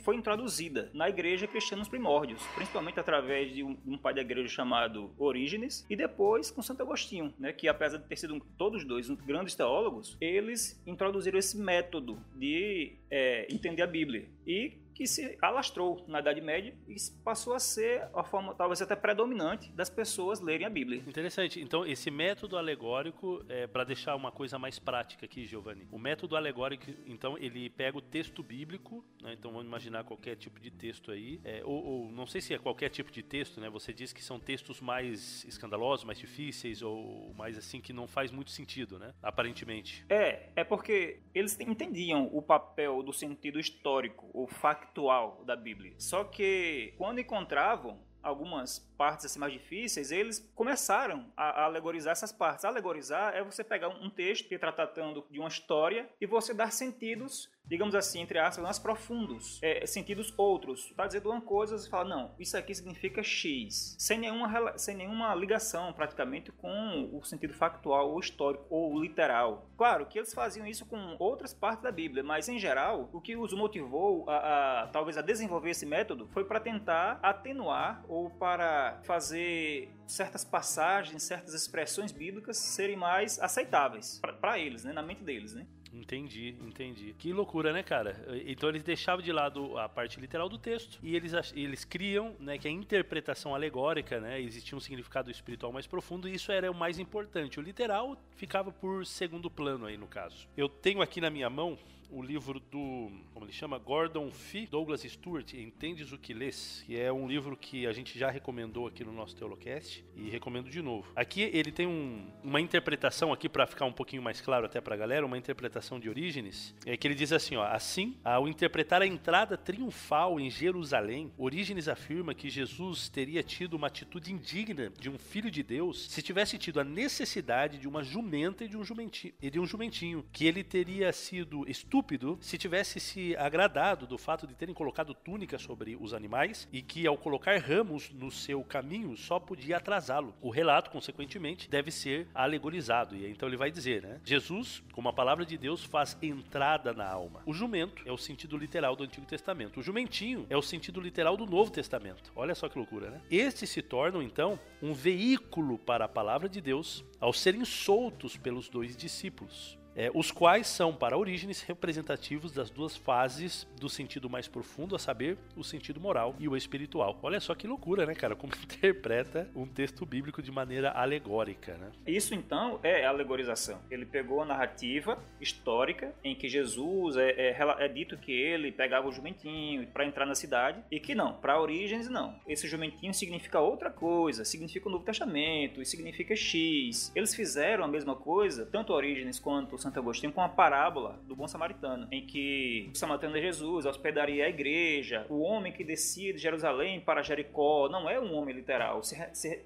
foi 0.00 0.16
introduzida 0.16 0.90
na 0.94 1.08
igreja 1.08 1.46
cristã 1.46 1.76
nos 1.76 1.88
primórdios, 1.88 2.40
principalmente 2.54 3.00
através 3.00 3.52
de 3.52 3.64
um, 3.64 3.98
pai 3.98 4.14
da 4.14 4.20
igreja 4.20 4.48
chamado 4.48 5.10
Orígenes 5.18 5.84
e 5.90 5.96
depois 5.96 6.50
com 6.50 6.62
Santo 6.62 6.82
Agostinho, 6.82 7.34
né, 7.38 7.52
que 7.52 7.68
apesar 7.68 7.98
de 7.98 8.04
ter 8.04 8.16
sido 8.16 8.40
todos 8.56 8.84
dois 8.84 9.08
grandes 9.08 9.54
teólogos, 9.54 10.16
eles 10.20 10.80
introduziram 10.86 11.38
esse 11.38 11.58
método 11.58 12.18
de 12.36 12.92
é, 13.10 13.46
entender 13.52 13.82
a 13.82 13.86
Bíblia 13.86 14.28
e 14.46 14.72
que 14.98 15.06
se 15.06 15.38
alastrou 15.40 16.04
na 16.08 16.18
Idade 16.18 16.40
Média 16.40 16.74
e 16.88 16.96
passou 17.22 17.54
a 17.54 17.60
ser 17.60 18.08
a 18.12 18.24
forma 18.24 18.52
talvez 18.52 18.82
até 18.82 18.96
predominante 18.96 19.70
das 19.70 19.88
pessoas 19.88 20.40
lerem 20.40 20.66
a 20.66 20.70
Bíblia. 20.70 21.04
Interessante. 21.06 21.60
Então, 21.60 21.86
esse 21.86 22.10
método 22.10 22.58
alegórico, 22.58 23.44
é, 23.48 23.68
para 23.68 23.84
deixar 23.84 24.16
uma 24.16 24.32
coisa 24.32 24.58
mais 24.58 24.80
prática 24.80 25.24
aqui, 25.24 25.46
Giovanni, 25.46 25.86
o 25.92 26.00
método 26.00 26.34
alegórico, 26.34 26.86
então, 27.06 27.38
ele 27.38 27.70
pega 27.70 27.96
o 27.96 28.00
texto 28.00 28.42
bíblico, 28.42 29.04
né, 29.22 29.34
então 29.38 29.52
vamos 29.52 29.68
imaginar 29.68 30.02
qualquer 30.02 30.34
tipo 30.34 30.58
de 30.58 30.68
texto 30.68 31.12
aí, 31.12 31.40
é, 31.44 31.62
ou, 31.64 31.84
ou, 31.84 32.10
não 32.10 32.26
sei 32.26 32.40
se 32.40 32.52
é 32.52 32.58
qualquer 32.58 32.88
tipo 32.88 33.12
de 33.12 33.22
texto, 33.22 33.60
né? 33.60 33.70
Você 33.70 33.92
diz 33.92 34.12
que 34.12 34.24
são 34.24 34.40
textos 34.40 34.80
mais 34.80 35.44
escandalosos, 35.44 36.04
mais 36.04 36.18
difíceis, 36.18 36.82
ou 36.82 37.32
mais 37.34 37.56
assim 37.56 37.80
que 37.80 37.92
não 37.92 38.08
faz 38.08 38.32
muito 38.32 38.50
sentido, 38.50 38.98
né? 38.98 39.14
Aparentemente. 39.22 40.04
É, 40.08 40.48
é 40.56 40.64
porque 40.64 41.20
eles 41.32 41.56
entendiam 41.60 42.28
o 42.32 42.42
papel 42.42 43.00
do 43.00 43.12
sentido 43.12 43.60
histórico 43.60 44.28
ou 44.34 44.48
factual 44.88 45.42
da 45.44 45.54
Bíblia. 45.54 45.94
Só 45.98 46.24
que 46.24 46.94
quando 46.96 47.20
encontravam 47.20 48.00
algumas 48.22 48.78
partes 48.96 49.26
assim 49.26 49.38
mais 49.38 49.52
difíceis, 49.52 50.10
eles 50.10 50.50
começaram 50.54 51.32
a, 51.36 51.64
alegorizar 51.64 52.12
essas 52.12 52.32
partes. 52.32 52.64
alegorizar 52.64 53.34
é 53.34 53.42
você 53.42 53.62
pegar 53.62 53.88
um 53.88 54.10
texto 54.10 54.48
que 54.48 54.54
está 54.54 54.72
tratando 54.72 55.24
de 55.30 55.38
uma 55.38 55.48
história 55.48 56.08
e 56.20 56.26
você 56.26 56.52
dar 56.52 56.72
sentidos 56.72 57.48
digamos 57.68 57.94
assim, 57.94 58.20
entre 58.20 58.38
aspas, 58.38 58.62
mais 58.62 58.78
profundos, 58.78 59.58
é, 59.62 59.86
sentidos 59.86 60.32
outros. 60.36 60.86
Está 60.86 61.06
dizendo 61.06 61.30
uma 61.30 61.40
coisa, 61.40 61.78
você 61.78 61.88
fala, 61.88 62.08
não, 62.08 62.34
isso 62.38 62.56
aqui 62.56 62.74
significa 62.74 63.22
X, 63.22 63.94
sem 63.98 64.18
nenhuma, 64.18 64.78
sem 64.78 64.96
nenhuma 64.96 65.34
ligação 65.34 65.92
praticamente 65.92 66.50
com 66.52 67.10
o 67.12 67.22
sentido 67.24 67.54
factual 67.54 68.10
ou 68.10 68.20
histórico 68.20 68.64
ou 68.70 68.98
literal. 69.00 69.68
Claro 69.76 70.06
que 70.06 70.18
eles 70.18 70.32
faziam 70.32 70.66
isso 70.66 70.86
com 70.86 71.16
outras 71.18 71.52
partes 71.52 71.82
da 71.82 71.92
Bíblia, 71.92 72.22
mas 72.22 72.48
em 72.48 72.58
geral, 72.58 73.08
o 73.12 73.20
que 73.20 73.36
os 73.36 73.52
motivou 73.52 74.28
a, 74.28 74.82
a 74.82 74.86
talvez 74.88 75.18
a 75.18 75.22
desenvolver 75.22 75.70
esse 75.70 75.86
método 75.86 76.28
foi 76.28 76.44
para 76.44 76.60
tentar 76.60 77.18
atenuar 77.22 78.04
ou 78.08 78.30
para 78.30 79.00
fazer 79.04 79.90
certas 80.06 80.44
passagens, 80.44 81.22
certas 81.22 81.54
expressões 81.54 82.12
bíblicas 82.12 82.56
serem 82.56 82.96
mais 82.96 83.38
aceitáveis 83.38 84.20
para 84.40 84.58
eles, 84.58 84.84
né, 84.84 84.92
na 84.92 85.02
mente 85.02 85.22
deles, 85.22 85.54
né? 85.54 85.66
Entendi, 85.92 86.54
entendi. 86.60 87.14
Que 87.18 87.32
loucura, 87.32 87.72
né, 87.72 87.82
cara? 87.82 88.16
Então 88.46 88.68
eles 88.68 88.82
deixavam 88.82 89.22
de 89.22 89.32
lado 89.32 89.76
a 89.78 89.88
parte 89.88 90.20
literal 90.20 90.48
do 90.48 90.58
texto 90.58 90.98
e 91.02 91.16
eles, 91.16 91.32
eles 91.54 91.84
criam, 91.84 92.36
né, 92.38 92.58
que 92.58 92.68
a 92.68 92.70
interpretação 92.70 93.54
alegórica, 93.54 94.20
né, 94.20 94.40
existia 94.40 94.76
um 94.76 94.80
significado 94.80 95.30
espiritual 95.30 95.72
mais 95.72 95.86
profundo 95.86 96.28
e 96.28 96.34
isso 96.34 96.52
era 96.52 96.70
o 96.70 96.74
mais 96.74 96.98
importante. 96.98 97.58
O 97.58 97.62
literal 97.62 98.16
ficava 98.36 98.70
por 98.70 99.06
segundo 99.06 99.50
plano 99.50 99.86
aí 99.86 99.96
no 99.96 100.06
caso. 100.06 100.46
Eu 100.56 100.68
tenho 100.68 101.00
aqui 101.00 101.20
na 101.20 101.30
minha 101.30 101.48
mão 101.48 101.78
o 102.10 102.22
livro 102.22 102.58
do, 102.58 103.10
como 103.32 103.44
ele 103.44 103.52
chama, 103.52 103.78
Gordon 103.78 104.30
Fee, 104.30 104.66
Douglas 104.66 105.02
Stewart, 105.02 105.52
Entendes 105.54 106.12
o 106.12 106.18
que 106.18 106.32
lês, 106.32 106.82
que 106.86 106.98
é 106.98 107.12
um 107.12 107.28
livro 107.28 107.56
que 107.56 107.86
a 107.86 107.92
gente 107.92 108.18
já 108.18 108.30
recomendou 108.30 108.86
aqui 108.86 109.04
no 109.04 109.12
nosso 109.12 109.36
Teolocast 109.36 110.04
e 110.16 110.28
recomendo 110.28 110.70
de 110.70 110.80
novo. 110.80 111.10
Aqui 111.14 111.42
ele 111.42 111.70
tem 111.70 111.86
um, 111.86 112.26
uma 112.42 112.60
interpretação 112.60 113.32
aqui 113.32 113.48
para 113.48 113.66
ficar 113.66 113.84
um 113.84 113.92
pouquinho 113.92 114.22
mais 114.22 114.40
claro 114.40 114.66
até 114.66 114.80
para 114.80 114.94
a 114.94 114.98
galera, 114.98 115.26
uma 115.26 115.38
interpretação 115.38 116.00
de 116.00 116.08
Orígenes, 116.08 116.74
é 116.86 116.96
que 116.96 117.06
ele 117.06 117.14
diz 117.14 117.32
assim, 117.32 117.56
ó, 117.56 117.64
assim, 117.64 118.16
ao 118.24 118.48
interpretar 118.48 119.02
a 119.02 119.06
entrada 119.06 119.56
triunfal 119.56 120.40
em 120.40 120.50
Jerusalém, 120.50 121.32
Orígenes 121.36 121.88
afirma 121.88 122.34
que 122.34 122.48
Jesus 122.48 123.08
teria 123.08 123.42
tido 123.42 123.74
uma 123.74 123.88
atitude 123.88 124.32
indigna 124.32 124.90
de 124.98 125.10
um 125.10 125.18
filho 125.18 125.50
de 125.50 125.62
Deus 125.62 126.08
se 126.08 126.22
tivesse 126.22 126.56
tido 126.58 126.80
a 126.80 126.84
necessidade 126.84 127.78
de 127.78 127.88
uma 127.88 128.02
jumenta 128.02 128.64
e 128.64 128.68
de 128.68 128.76
um 128.76 128.84
jumentinho, 128.84 129.34
e 129.40 129.50
de 129.50 129.60
um 129.60 129.66
jumentinho 129.66 130.24
que 130.32 130.46
ele 130.46 130.64
teria 130.64 131.12
sido 131.12 131.68
estúpido 131.68 131.97
estúpido 131.98 132.38
se 132.40 132.56
tivesse 132.56 133.00
se 133.00 133.36
agradado 133.36 134.06
do 134.06 134.16
fato 134.16 134.46
de 134.46 134.54
terem 134.54 134.74
colocado 134.74 135.14
túnica 135.14 135.58
sobre 135.58 135.96
os 136.00 136.14
animais 136.14 136.68
e 136.72 136.80
que, 136.80 137.06
ao 137.06 137.18
colocar 137.18 137.58
ramos 137.58 138.10
no 138.10 138.30
seu 138.30 138.62
caminho, 138.62 139.16
só 139.16 139.40
podia 139.40 139.78
atrasá-lo. 139.78 140.32
O 140.40 140.48
relato, 140.48 140.90
consequentemente, 140.90 141.68
deve 141.68 141.90
ser 141.90 142.28
alegorizado. 142.32 143.16
E 143.16 143.28
então 143.28 143.48
ele 143.48 143.56
vai 143.56 143.70
dizer, 143.70 144.02
né? 144.02 144.20
Jesus, 144.24 144.82
como 144.92 145.08
a 145.08 145.12
palavra 145.12 145.44
de 145.44 145.58
Deus, 145.58 145.82
faz 145.82 146.16
entrada 146.22 146.92
na 146.92 147.08
alma. 147.08 147.42
O 147.44 147.52
jumento 147.52 148.02
é 148.06 148.12
o 148.12 148.18
sentido 148.18 148.56
literal 148.56 148.94
do 148.94 149.02
Antigo 149.02 149.26
Testamento. 149.26 149.80
O 149.80 149.82
jumentinho 149.82 150.46
é 150.48 150.56
o 150.56 150.62
sentido 150.62 151.00
literal 151.00 151.36
do 151.36 151.46
Novo 151.46 151.72
Testamento. 151.72 152.30
Olha 152.36 152.54
só 152.54 152.68
que 152.68 152.78
loucura, 152.78 153.10
né? 153.10 153.20
Estes 153.28 153.70
se 153.70 153.82
tornam, 153.82 154.22
então, 154.22 154.58
um 154.80 154.92
veículo 154.92 155.78
para 155.78 156.04
a 156.04 156.08
palavra 156.08 156.48
de 156.48 156.60
Deus 156.60 157.04
ao 157.20 157.32
serem 157.32 157.64
soltos 157.64 158.36
pelos 158.36 158.68
dois 158.68 158.96
discípulos 158.96 159.77
é, 159.98 160.12
os 160.14 160.30
quais 160.30 160.68
são, 160.68 160.94
para 160.94 161.18
Orígenes, 161.18 161.60
representativos 161.62 162.52
das 162.52 162.70
duas 162.70 162.96
fases 162.96 163.66
do 163.80 163.88
sentido 163.88 164.30
mais 164.30 164.46
profundo, 164.46 164.94
a 164.94 164.98
saber, 164.98 165.36
o 165.56 165.64
sentido 165.64 166.00
moral 166.00 166.36
e 166.38 166.46
o 166.46 166.56
espiritual. 166.56 167.18
Olha 167.20 167.40
só 167.40 167.52
que 167.52 167.66
loucura, 167.66 168.06
né, 168.06 168.14
cara? 168.14 168.36
Como 168.36 168.52
interpreta 168.62 169.50
um 169.56 169.66
texto 169.66 170.06
bíblico 170.06 170.40
de 170.40 170.52
maneira 170.52 170.92
alegórica, 170.92 171.76
né? 171.76 171.90
Isso, 172.06 172.32
então, 172.32 172.78
é 172.84 173.04
alegorização. 173.04 173.80
Ele 173.90 174.06
pegou 174.06 174.40
a 174.40 174.44
narrativa 174.44 175.18
histórica 175.40 176.14
em 176.22 176.36
que 176.36 176.48
Jesus 176.48 177.16
é, 177.16 177.30
é, 177.30 177.56
é 177.80 177.88
dito 177.88 178.16
que 178.16 178.30
ele 178.30 178.70
pegava 178.70 179.08
o 179.08 179.12
jumentinho 179.12 179.84
para 179.88 180.06
entrar 180.06 180.26
na 180.26 180.36
cidade 180.36 180.80
e 180.92 181.00
que 181.00 181.12
não, 181.12 181.32
para 181.32 181.60
Orígenes, 181.60 182.08
não. 182.08 182.38
Esse 182.46 182.68
jumentinho 182.68 183.12
significa 183.12 183.58
outra 183.58 183.90
coisa, 183.90 184.44
significa 184.44 184.88
o 184.88 184.92
Novo 184.92 185.04
Testamento 185.04 185.82
e 185.82 185.84
significa 185.84 186.36
X. 186.36 187.10
Eles 187.16 187.34
fizeram 187.34 187.82
a 187.82 187.88
mesma 187.88 188.14
coisa, 188.14 188.64
tanto 188.64 188.92
Orígenes 188.92 189.40
quanto 189.40 189.74
o 189.74 189.87
Santo 189.88 190.00
Agostinho 190.00 190.32
com 190.32 190.42
a 190.42 190.48
parábola 190.48 191.18
do 191.26 191.34
bom 191.34 191.48
samaritano, 191.48 192.06
em 192.12 192.26
que 192.26 192.90
o 192.92 192.96
samaritano 192.96 193.36
é 193.38 193.40
Jesus, 193.40 193.86
hospedaria 193.86 194.44
a 194.44 194.48
igreja, 194.48 195.24
o 195.30 195.40
homem 195.40 195.72
que 195.72 195.82
descia 195.82 196.32
de 196.32 196.38
Jerusalém 196.38 197.00
para 197.00 197.22
Jericó 197.22 197.88
não 197.88 198.08
é 198.08 198.20
um 198.20 198.34
homem 198.34 198.54
literal, 198.54 199.00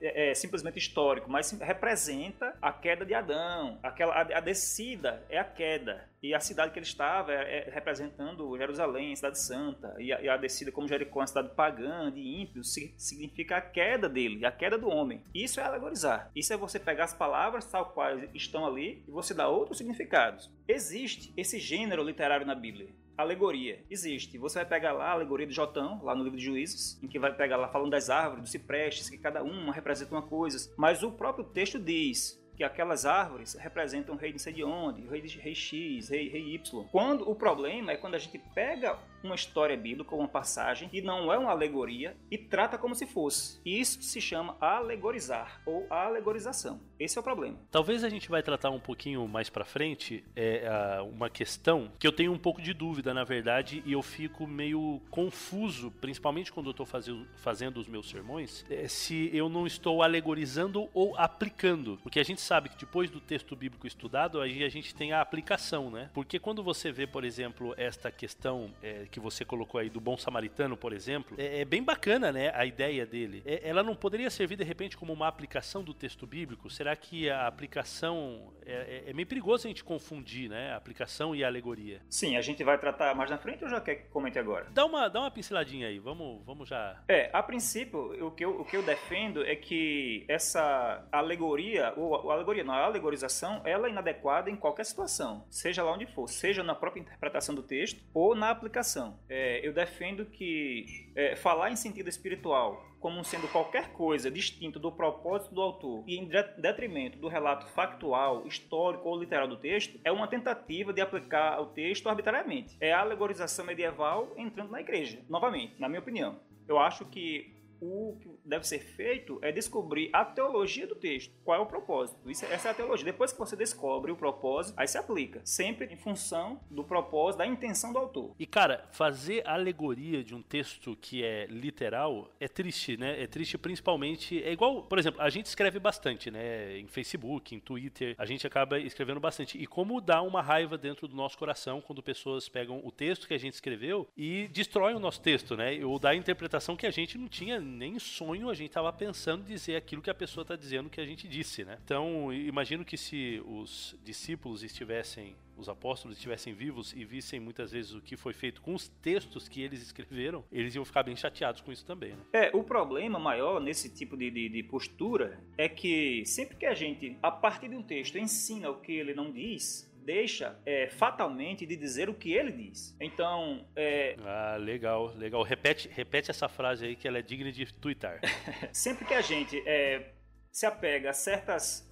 é, 0.00 0.30
é 0.30 0.34
simplesmente 0.34 0.78
histórico, 0.78 1.28
mas 1.28 1.50
representa 1.60 2.56
a 2.62 2.72
queda 2.72 3.04
de 3.04 3.14
Adão, 3.14 3.78
aquela 3.82 4.14
a, 4.14 4.20
a 4.20 4.40
descida 4.40 5.24
é 5.28 5.38
a 5.38 5.44
queda 5.44 6.08
e 6.22 6.34
a 6.34 6.40
cidade 6.40 6.72
que 6.72 6.78
ele 6.78 6.86
estava 6.86 7.32
é, 7.32 7.69
é 7.69 7.70
representando 7.70 8.56
Jerusalém, 8.56 9.12
a 9.12 9.16
cidade 9.16 9.38
santa, 9.38 9.94
e 9.98 10.12
a, 10.12 10.20
e 10.22 10.28
a 10.28 10.36
descida 10.36 10.70
como 10.70 10.86
Jericó, 10.86 11.20
uma 11.20 11.26
cidade 11.26 11.50
pagã, 11.54 12.12
de 12.12 12.20
ímpios, 12.20 12.74
significa 12.96 13.56
a 13.56 13.60
queda 13.60 14.08
dele, 14.08 14.44
a 14.44 14.52
queda 14.52 14.78
do 14.78 14.88
homem. 14.88 15.22
Isso 15.34 15.58
é 15.58 15.64
alegorizar. 15.64 16.30
Isso 16.34 16.52
é 16.52 16.56
você 16.56 16.78
pegar 16.78 17.04
as 17.04 17.14
palavras 17.14 17.66
tal 17.66 17.86
qual 17.86 18.18
estão 18.35 18.64
ali 18.64 19.02
e 19.06 19.11
você 19.11 19.35
dar 19.35 19.49
outros 19.49 19.78
significados. 19.78 20.50
Existe 20.68 21.32
esse 21.37 21.58
gênero 21.58 22.04
literário 22.04 22.47
na 22.47 22.54
Bíblia 22.54 22.88
alegoria. 23.16 23.85
Existe. 23.90 24.38
Você 24.38 24.58
vai 24.58 24.66
pegar 24.66 24.92
lá 24.92 25.08
a 25.08 25.12
alegoria 25.12 25.47
de 25.47 25.52
Jotão, 25.52 26.00
lá 26.02 26.14
no 26.14 26.25
livro 26.25 26.38
de 26.38 26.44
Juízes, 26.44 26.99
em 27.02 27.08
que 27.08 27.18
vai 27.18 27.32
pegar 27.32 27.56
lá 27.56 27.68
falando 27.68 27.90
das 27.90 28.11
árvores, 28.11 28.42
dos 28.42 28.50
ciprestes, 28.50 29.11
que 29.11 29.18
cada 29.18 29.42
uma 29.42 29.73
representa 29.73 30.14
uma 30.14 30.23
coisa. 30.23 30.73
Mas 30.76 31.02
o 31.02 31.12
próprio 31.12 31.44
texto 31.44 31.78
diz: 31.78 32.41
que 32.56 32.64
aquelas 32.64 33.06
árvores 33.06 33.54
representam 33.54 34.16
rei 34.16 34.32
de 34.32 34.38
sei 34.38 34.52
de 34.52 34.64
onde, 34.64 35.06
rei, 35.06 35.21
de, 35.21 35.38
rei 35.38 35.54
X, 35.54 36.09
rei, 36.09 36.28
rei 36.28 36.54
Y. 36.54 36.85
Quando 36.90 37.28
o 37.28 37.35
problema 37.35 37.92
é 37.92 37.97
quando 37.97 38.14
a 38.14 38.18
gente 38.18 38.38
pega 38.54 38.99
uma 39.25 39.35
história 39.35 39.76
bíblica, 39.76 40.14
uma 40.14 40.29
passagem, 40.29 40.88
e 40.93 41.00
não 41.00 41.33
é 41.33 41.38
uma 41.38 41.50
alegoria, 41.50 42.17
e 42.31 42.38
trata 42.38 42.79
como 42.79 42.95
se 42.95 43.07
fosse. 43.07 43.61
E 43.64 43.81
isso 43.81 44.02
se 44.02 44.21
chama 44.21 44.57
alegorizar, 44.61 45.61
ou 45.67 45.87
alegorização. 45.91 46.81
Esse 46.99 47.19
é 47.19 47.21
o 47.21 47.25
problema. 47.25 47.59
Talvez 47.71 48.05
a 48.05 48.09
gente 48.09 48.29
vai 48.29 48.43
tratar 48.43 48.71
um 48.71 48.81
pouquinho 48.81 49.26
mais 49.26 49.50
para 49.50 49.64
frente 49.64 50.25
é, 50.37 51.00
uma 51.02 51.29
questão 51.29 51.91
que 51.99 52.07
eu 52.07 52.12
tenho 52.12 52.33
um 52.33 52.38
pouco 52.38 52.62
de 52.62 52.73
dúvida, 52.73 53.12
na 53.12 53.25
verdade, 53.25 53.83
e 53.85 53.93
eu 53.93 54.02
fico 54.02 54.47
meio 54.47 55.00
confuso, 55.11 55.91
principalmente 55.91 56.52
quando 56.52 56.67
eu 56.67 56.71
estou 56.71 56.87
fazendo, 56.87 57.79
os 57.79 57.88
meus 57.88 58.09
sermões, 58.09 58.64
é, 58.71 58.87
se 58.87 59.31
eu 59.33 59.49
não 59.49 59.67
estou 59.67 60.02
alegorizando 60.02 60.88
ou 60.95 61.17
aplicando. 61.17 61.99
Porque 62.02 62.21
a 62.21 62.25
gente 62.25 62.41
sabe 62.41 62.69
que 62.69 62.76
depois 62.76 63.11
do 63.11 63.21
texto 63.21 63.57
bíblico 63.57 63.87
estudado, 63.87 64.41
a 64.41 64.49
gente 64.49 64.95
tem 64.95 65.12
a 65.12 65.21
aplicação, 65.21 65.91
né? 65.91 66.11
Porque 66.12 66.38
quando 66.38 66.62
você 66.62 66.93
vê, 66.93 67.07
por 67.07 67.25
exemplo, 67.25 67.75
esta 67.76 68.11
questão 68.11 68.73
é, 68.83 69.07
que 69.12 69.21
você 69.21 69.45
colocou 69.45 69.78
aí 69.78 69.90
do 69.90 70.00
bom 70.00 70.16
samaritano, 70.16 70.76
por 70.76 70.92
exemplo, 70.92 71.37
é, 71.38 71.61
é 71.61 71.64
bem 71.64 71.83
bacana, 71.83 72.33
né, 72.33 72.50
a 72.54 72.64
ideia 72.64 73.07
dele. 73.07 73.42
É, 73.45 73.69
ela 73.69 73.83
não 73.83 73.95
poderia 73.95 74.31
servir 74.31 74.57
de 74.57 74.64
repente 74.64 74.97
como 74.97 75.12
uma 75.12 75.28
aplicação 75.28 75.85
do 75.85 75.92
texto 75.92 76.26
bíblico? 76.26 76.71
Será 76.71 76.97
que 76.97 77.28
a 77.31 77.47
aplicação 77.47 78.52
é, 78.64 79.04
é, 79.07 79.11
é 79.11 79.12
meio 79.12 79.28
perigoso 79.28 79.66
a 79.66 79.69
gente 79.69 79.85
confundir, 79.85 80.49
né, 80.49 80.73
a 80.73 80.76
aplicação 80.76 81.35
e 81.35 81.45
a 81.45 81.47
alegoria? 81.47 82.00
Sim, 82.09 82.37
a 82.37 82.40
gente 82.40 82.64
vai 82.64 82.78
tratar 82.78 83.14
mais 83.14 83.31
na 83.31 83.38
frente 83.38 83.62
ou 83.62 83.71
já 83.71 83.81
quer 83.81 83.97
que 83.97 84.09
comente 84.09 84.38
agora? 84.38 84.66
Dá 84.71 84.85
uma, 84.87 85.09
dá 85.09 85.21
uma 85.21 85.31
pinceladinha 85.31 85.88
aí, 85.88 85.99
vamos, 85.99 86.42
vamos 86.45 86.69
já. 86.69 87.02
É, 87.07 87.28
a 87.33 87.42
princípio, 87.42 88.26
o 88.26 88.31
que 88.31 88.45
eu, 88.45 88.61
o 88.61 88.64
que 88.64 88.76
eu 88.76 88.83
defendo 88.83 89.45
é 89.45 89.54
que 89.54 90.25
essa 90.26 91.07
alegoria, 91.12 91.92
ou 91.97 92.31
a 92.31 92.35
alegoria, 92.35 92.64
não, 92.64 92.73
a 92.73 92.85
alegorização, 92.85 93.61
ela 93.64 93.88
é 93.88 93.90
inadequada 93.90 94.49
em 94.49 94.57
qualquer 94.57 94.87
situação, 94.87 95.45
seja 95.50 95.83
lá 95.83 95.92
onde 95.92 96.07
for, 96.07 96.28
seja 96.28 96.62
na 96.62 96.75
própria 96.75 97.00
interpretação 97.02 97.54
do 97.54 97.62
texto 97.62 98.02
ou 98.14 98.35
na 98.35 98.50
aplicação. 98.50 99.01
É, 99.28 99.66
eu 99.66 99.73
defendo 99.73 100.26
que 100.26 101.11
é, 101.14 101.37
falar 101.37 101.71
em 101.71 101.76
sentido 101.76 102.09
espiritual 102.09 102.92
como 103.02 103.25
sendo 103.25 103.49
qualquer 103.49 103.92
coisa 103.92 104.30
distinta 104.30 104.78
do 104.78 104.92
propósito 104.92 105.52
do 105.52 105.61
autor 105.61 106.04
e 106.06 106.16
em 106.16 106.30
detrimento 106.56 107.18
do 107.18 107.26
relato 107.26 107.66
factual, 107.66 108.47
histórico 108.47 109.09
ou 109.09 109.18
literal 109.18 109.49
do 109.49 109.56
texto, 109.56 109.99
é 110.04 110.12
uma 110.12 110.28
tentativa 110.28 110.92
de 110.92 111.00
aplicar 111.00 111.61
o 111.61 111.66
texto 111.66 112.09
arbitrariamente. 112.09 112.76
É 112.80 112.92
a 112.92 113.00
alegorização 113.00 113.64
medieval 113.64 114.32
entrando 114.37 114.71
na 114.71 114.80
igreja, 114.80 115.18
novamente, 115.28 115.75
na 115.80 115.88
minha 115.88 116.00
opinião. 116.00 116.38
Eu 116.68 116.78
acho 116.78 117.04
que 117.06 117.51
o 117.82 118.16
que 118.20 118.30
deve 118.44 118.66
ser 118.66 118.78
feito 118.78 119.40
é 119.42 119.50
descobrir 119.50 120.08
a 120.12 120.24
teologia 120.24 120.86
do 120.86 120.94
texto. 120.94 121.34
Qual 121.44 121.58
é 121.58 121.60
o 121.60 121.66
propósito? 121.66 122.30
Isso, 122.30 122.44
essa 122.46 122.68
é 122.68 122.70
a 122.70 122.74
teologia. 122.74 123.04
Depois 123.04 123.32
que 123.32 123.38
você 123.38 123.56
descobre 123.56 124.12
o 124.12 124.16
propósito, 124.16 124.78
aí 124.78 124.86
se 124.86 124.96
aplica. 124.96 125.40
Sempre 125.44 125.92
em 125.92 125.96
função 125.96 126.60
do 126.70 126.84
propósito, 126.84 127.38
da 127.38 127.46
intenção 127.46 127.92
do 127.92 127.98
autor. 127.98 128.34
E, 128.38 128.46
cara, 128.46 128.88
fazer 128.92 129.46
alegoria 129.46 130.22
de 130.22 130.34
um 130.34 130.40
texto 130.40 130.96
que 131.00 131.24
é 131.24 131.46
literal 131.46 132.30
é 132.38 132.46
triste, 132.46 132.96
né? 132.96 133.20
É 133.20 133.26
triste 133.26 133.58
principalmente. 133.58 134.42
É 134.42 134.52
igual, 134.52 134.82
por 134.82 134.98
exemplo, 134.98 135.20
a 135.20 135.28
gente 135.28 135.46
escreve 135.46 135.80
bastante, 135.80 136.30
né? 136.30 136.78
Em 136.78 136.86
Facebook, 136.86 137.54
em 137.54 137.58
Twitter, 137.58 138.14
a 138.16 138.24
gente 138.24 138.46
acaba 138.46 138.78
escrevendo 138.78 139.18
bastante. 139.18 139.58
E 139.58 139.66
como 139.66 140.00
dá 140.00 140.22
uma 140.22 140.40
raiva 140.40 140.78
dentro 140.78 141.08
do 141.08 141.16
nosso 141.16 141.36
coração 141.36 141.80
quando 141.80 142.02
pessoas 142.02 142.48
pegam 142.48 142.80
o 142.84 142.92
texto 142.92 143.26
que 143.26 143.34
a 143.34 143.38
gente 143.38 143.54
escreveu 143.54 144.06
e 144.16 144.46
destroem 144.48 144.94
o 144.94 145.00
nosso 145.00 145.20
texto, 145.20 145.56
né? 145.56 145.84
Ou 145.84 145.98
dá 145.98 146.10
a 146.10 146.14
interpretação 146.14 146.76
que 146.76 146.86
a 146.86 146.90
gente 146.90 147.18
não 147.18 147.28
tinha 147.28 147.60
nem 147.73 147.99
sonho 147.99 148.49
a 148.49 148.55
gente 148.55 148.69
estava 148.69 148.93
pensando 148.93 149.45
dizer 149.45 149.76
aquilo 149.76 150.02
que 150.02 150.11
a 150.11 150.14
pessoa 150.14 150.43
está 150.43 150.55
dizendo 150.55 150.91
que 150.91 151.00
a 151.00 151.07
gente 151.07 151.26
disse, 151.26 151.64
né? 151.64 151.79
Então, 151.85 152.33
imagino 152.33 152.85
que 152.85 152.97
se 152.97 153.43
os 153.47 153.97
discípulos 154.05 154.62
estivessem 154.62 155.35
os 155.57 155.69
apóstolos 155.69 156.17
estivessem 156.17 156.52
vivos 156.52 156.93
e 156.93 157.05
vissem 157.05 157.38
muitas 157.38 157.73
vezes 157.73 157.95
o 157.95 158.00
que 158.00 158.17
foi 158.17 158.33
feito 158.33 158.61
com 158.61 158.75
os 158.75 158.88
textos 158.88 159.49
que 159.49 159.62
eles 159.62 159.83
escreveram, 159.83 160.45
eles 160.50 160.75
iam 160.75 160.85
ficar 160.85 161.02
bem 161.02 161.14
chateados 161.14 161.61
com 161.61 161.71
isso 161.71 161.85
também. 161.85 162.12
Né? 162.12 162.23
É, 162.33 162.50
o 162.57 162.64
problema 162.64 163.19
maior 163.19 163.61
nesse 163.61 163.88
tipo 163.88 164.17
de, 164.17 164.31
de, 164.31 164.49
de, 164.49 164.62
postura 164.62 165.38
é 165.57 165.69
que 165.69 166.25
sempre 166.26 166.57
que 166.57 166.67
a 166.67 166.75
gente, 166.75 167.17
a 167.23 167.31
partir 167.31 167.69
de 167.69 167.76
um 167.76 167.83
texto, 167.83 168.19
ensina 168.19 168.71
o 168.71 168.81
que 168.81 168.93
ele 168.93 169.14
não 169.14 169.31
diz, 169.31 169.91
deixa 170.04 170.59
é, 170.66 170.88
fatalmente 170.88 171.64
de 171.66 171.76
dizer 171.76 172.09
o 172.09 172.14
que 172.14 172.32
ele 172.32 172.52
diz. 172.52 172.97
Então, 173.00 173.66
é... 173.76 174.16
Ah, 174.25 174.56
legal, 174.59 175.12
legal. 175.16 175.42
Repete, 175.42 175.88
repete 175.88 176.30
essa 176.30 176.49
frase 176.49 176.87
aí 176.87 176.97
que 176.97 177.06
ela 177.06 177.18
é 177.18 177.23
digna 177.23 177.52
de 177.52 177.73
twittar. 177.75 178.21
Sempre 178.73 179.04
que 179.04 179.14
a 179.14 179.21
gente 179.21 179.62
é, 179.66 180.12
se 180.50 180.66
apega 180.66 181.11
a 181.11 181.12
certas... 181.12 181.88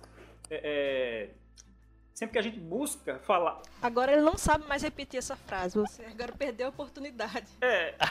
É, 0.51 0.61
é, 0.65 1.31
sempre 2.13 2.33
que 2.35 2.39
a 2.39 2.43
gente 2.43 2.59
busca 2.59 3.19
falar... 3.21 3.63
Agora 3.81 4.13
ele 4.13 4.21
não 4.21 4.37
sabe 4.37 4.67
mais 4.67 4.83
repetir 4.83 5.19
essa 5.19 5.37
frase. 5.37 5.79
Você 5.79 6.05
agora 6.05 6.33
perdeu 6.33 6.67
a 6.67 6.71
oportunidade. 6.71 7.47
É... 7.63 7.95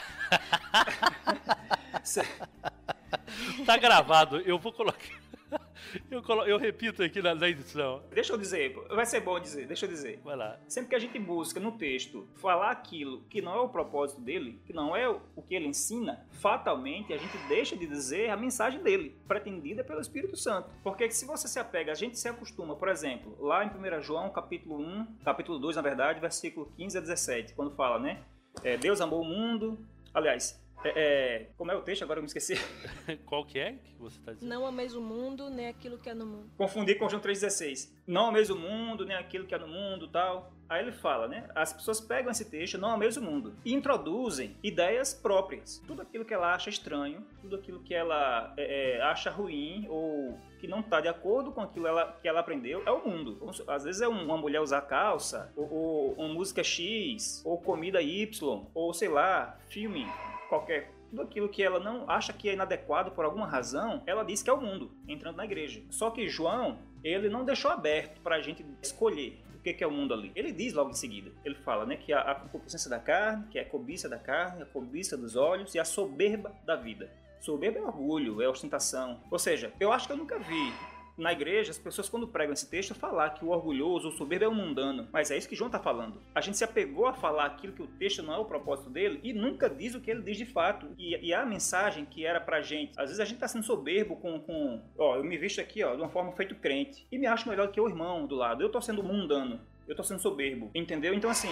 tá 3.64 3.76
gravado. 3.76 4.40
Eu 4.40 4.58
vou 4.58 4.72
colocar... 4.72 5.20
Eu, 6.10 6.22
colo... 6.22 6.44
eu 6.44 6.58
repito 6.58 7.02
aqui 7.02 7.20
na, 7.22 7.34
na, 7.34 7.48
edição. 7.48 8.02
Deixa 8.12 8.32
eu 8.32 8.38
dizer, 8.38 8.74
vai 8.90 9.06
ser 9.06 9.20
bom 9.20 9.38
dizer, 9.40 9.66
deixa 9.66 9.86
eu 9.86 9.90
dizer. 9.90 10.20
Vai 10.22 10.36
lá. 10.36 10.58
Sempre 10.68 10.90
que 10.90 10.94
a 10.94 10.98
gente 10.98 11.18
busca 11.18 11.58
no 11.58 11.72
texto 11.72 12.28
falar 12.36 12.70
aquilo 12.70 13.22
que 13.22 13.40
não 13.40 13.54
é 13.54 13.60
o 13.60 13.68
propósito 13.68 14.20
dele, 14.20 14.60
que 14.66 14.72
não 14.72 14.94
é 14.94 15.08
o 15.08 15.42
que 15.42 15.54
ele 15.54 15.66
ensina, 15.66 16.26
fatalmente 16.32 17.12
a 17.12 17.16
gente 17.16 17.36
deixa 17.48 17.76
de 17.76 17.86
dizer 17.86 18.30
a 18.30 18.36
mensagem 18.36 18.82
dele, 18.82 19.16
pretendida 19.26 19.82
pelo 19.82 20.00
Espírito 20.00 20.36
Santo. 20.36 20.70
Porque 20.82 21.10
se 21.10 21.26
você 21.26 21.48
se 21.48 21.58
apega, 21.58 21.92
a 21.92 21.96
gente 21.96 22.18
se 22.18 22.28
acostuma, 22.28 22.76
por 22.76 22.88
exemplo, 22.88 23.36
lá 23.40 23.64
em 23.64 23.68
1 23.68 24.02
João, 24.02 24.30
capítulo 24.30 24.80
1, 24.80 25.06
capítulo 25.24 25.58
2, 25.58 25.76
na 25.76 25.82
verdade, 25.82 26.20
versículo 26.20 26.70
15 26.76 26.98
a 26.98 27.00
17, 27.00 27.54
quando 27.54 27.74
fala, 27.74 27.98
né? 27.98 28.22
É, 28.62 28.76
Deus 28.76 29.00
amou 29.00 29.22
o 29.22 29.24
mundo. 29.24 29.78
Aliás, 30.12 30.60
é, 30.84 30.92
é, 30.96 31.46
como 31.56 31.70
é 31.70 31.76
o 31.76 31.82
texto? 31.82 32.02
Agora 32.02 32.18
eu 32.18 32.22
me 32.22 32.26
esqueci. 32.26 32.54
Qual 33.26 33.44
que 33.44 33.58
é 33.58 33.72
que 33.72 33.94
você 33.98 34.18
está 34.18 34.32
dizendo? 34.32 34.48
Não 34.48 34.66
ameis 34.66 34.94
o 34.94 35.00
mundo, 35.00 35.50
nem 35.50 35.68
aquilo 35.68 35.98
que 35.98 36.08
é 36.08 36.14
no 36.14 36.26
mundo. 36.26 36.50
Confundi 36.56 36.94
com 36.94 37.08
João 37.08 37.22
3,16. 37.22 37.92
Não 38.06 38.26
ameis 38.26 38.50
o 38.50 38.56
mundo, 38.56 39.04
nem 39.04 39.16
aquilo 39.16 39.46
que 39.46 39.54
é 39.54 39.58
no 39.58 39.68
mundo 39.68 40.08
tal. 40.08 40.52
Aí 40.68 40.82
ele 40.82 40.92
fala, 40.92 41.26
né? 41.26 41.48
As 41.54 41.72
pessoas 41.72 42.00
pegam 42.00 42.30
esse 42.30 42.48
texto, 42.48 42.78
não 42.78 42.90
ameis 42.90 43.16
o 43.16 43.22
mundo, 43.22 43.56
e 43.64 43.74
introduzem 43.74 44.56
ideias 44.62 45.12
próprias. 45.12 45.82
Tudo 45.84 46.00
aquilo 46.00 46.24
que 46.24 46.32
ela 46.32 46.54
acha 46.54 46.70
estranho, 46.70 47.26
tudo 47.40 47.56
aquilo 47.56 47.80
que 47.80 47.92
ela 47.92 48.54
é, 48.56 48.98
é 48.98 49.02
acha 49.02 49.30
ruim 49.30 49.86
ou 49.88 50.38
que 50.60 50.68
não 50.68 50.78
está 50.78 51.00
de 51.00 51.08
acordo 51.08 51.50
com 51.50 51.60
aquilo 51.60 51.88
ela, 51.88 52.16
que 52.22 52.28
ela 52.28 52.38
aprendeu 52.38 52.82
é 52.86 52.90
o 52.90 53.06
mundo. 53.06 53.50
Às 53.66 53.84
vezes 53.84 54.00
é 54.00 54.08
uma 54.08 54.36
mulher 54.36 54.60
usar 54.60 54.82
calça, 54.82 55.52
ou, 55.56 55.72
ou 55.72 56.12
uma 56.14 56.28
música 56.28 56.62
X, 56.62 57.42
ou 57.44 57.58
comida 57.58 58.00
Y, 58.00 58.64
ou 58.72 58.94
sei 58.94 59.08
lá, 59.08 59.58
filme 59.68 60.06
qualquer 60.50 60.92
tudo 61.08 61.22
aquilo 61.22 61.48
que 61.48 61.62
ela 61.62 61.80
não 61.80 62.08
acha 62.08 62.32
que 62.32 62.48
é 62.48 62.52
inadequado 62.52 63.10
por 63.10 63.24
alguma 63.24 63.46
razão, 63.46 64.02
ela 64.06 64.22
diz 64.22 64.42
que 64.42 64.50
é 64.50 64.52
o 64.52 64.60
mundo, 64.60 64.92
entrando 65.08 65.36
na 65.36 65.44
igreja. 65.44 65.82
Só 65.90 66.10
que 66.10 66.28
João, 66.28 66.78
ele 67.02 67.28
não 67.28 67.44
deixou 67.44 67.70
aberto 67.70 68.20
para 68.20 68.36
a 68.36 68.40
gente 68.40 68.64
escolher 68.80 69.42
o 69.54 69.60
que 69.60 69.82
é 69.82 69.86
o 69.86 69.90
mundo 69.90 70.14
ali. 70.14 70.30
Ele 70.36 70.52
diz 70.52 70.72
logo 70.72 70.90
em 70.90 70.94
seguida, 70.94 71.32
ele 71.44 71.56
fala, 71.56 71.84
né, 71.84 71.96
que 71.96 72.12
a, 72.12 72.20
a 72.20 72.34
concupiscência 72.34 72.88
da 72.88 72.98
carne, 73.00 73.46
que 73.50 73.58
é 73.58 73.62
a 73.62 73.68
cobiça 73.68 74.08
da 74.08 74.18
carne, 74.18 74.62
a 74.62 74.66
cobiça 74.66 75.16
dos 75.16 75.34
olhos 75.34 75.74
e 75.74 75.80
a 75.80 75.84
soberba 75.84 76.54
da 76.64 76.76
vida. 76.76 77.10
Soberba 77.40 77.78
é 77.78 77.82
orgulho, 77.82 78.40
é 78.40 78.48
ostentação. 78.48 79.20
Ou 79.30 79.38
seja, 79.38 79.72
eu 79.80 79.92
acho 79.92 80.06
que 80.06 80.12
eu 80.12 80.16
nunca 80.16 80.38
vi 80.38 80.72
na 81.20 81.32
igreja, 81.32 81.70
as 81.70 81.78
pessoas 81.78 82.08
quando 82.08 82.26
pregam 82.26 82.52
esse 82.52 82.68
texto 82.68 82.94
falar 82.94 83.30
que 83.30 83.44
o 83.44 83.50
orgulhoso, 83.50 84.08
o 84.08 84.12
soberbo 84.12 84.44
é 84.44 84.48
o 84.48 84.54
mundano. 84.54 85.08
Mas 85.12 85.30
é 85.30 85.36
isso 85.36 85.48
que 85.48 85.56
João 85.56 85.68
está 85.68 85.78
falando. 85.78 86.20
A 86.34 86.40
gente 86.40 86.56
se 86.56 86.64
apegou 86.64 87.06
a 87.06 87.12
falar 87.12 87.46
aquilo 87.46 87.72
que 87.72 87.82
o 87.82 87.86
texto 87.86 88.22
não 88.22 88.34
é 88.34 88.38
o 88.38 88.44
propósito 88.44 88.90
dele 88.90 89.20
e 89.22 89.32
nunca 89.32 89.68
diz 89.68 89.94
o 89.94 90.00
que 90.00 90.10
ele 90.10 90.22
diz 90.22 90.36
de 90.36 90.46
fato. 90.46 90.88
E, 90.98 91.16
e 91.28 91.34
a 91.34 91.44
mensagem 91.44 92.04
que 92.04 92.24
era 92.24 92.40
pra 92.40 92.60
gente, 92.60 92.92
às 92.98 93.06
vezes 93.06 93.20
a 93.20 93.24
gente 93.24 93.36
está 93.36 93.48
sendo 93.48 93.64
soberbo 93.64 94.16
com, 94.16 94.40
com, 94.40 94.82
ó, 94.98 95.16
eu 95.16 95.24
me 95.24 95.36
visto 95.36 95.60
aqui, 95.60 95.84
ó, 95.84 95.94
de 95.94 96.00
uma 96.00 96.08
forma 96.08 96.32
feito 96.32 96.54
crente 96.54 97.06
e 97.10 97.18
me 97.18 97.26
acho 97.26 97.48
melhor 97.48 97.70
que 97.70 97.80
o 97.80 97.88
irmão 97.88 98.26
do 98.26 98.34
lado. 98.34 98.62
Eu 98.62 98.70
tô 98.70 98.80
sendo 98.80 99.02
mundano 99.02 99.60
eu 99.90 99.96
tô 99.96 100.04
sendo 100.04 100.20
soberbo, 100.20 100.70
entendeu? 100.72 101.12
Então, 101.12 101.28
assim, 101.28 101.48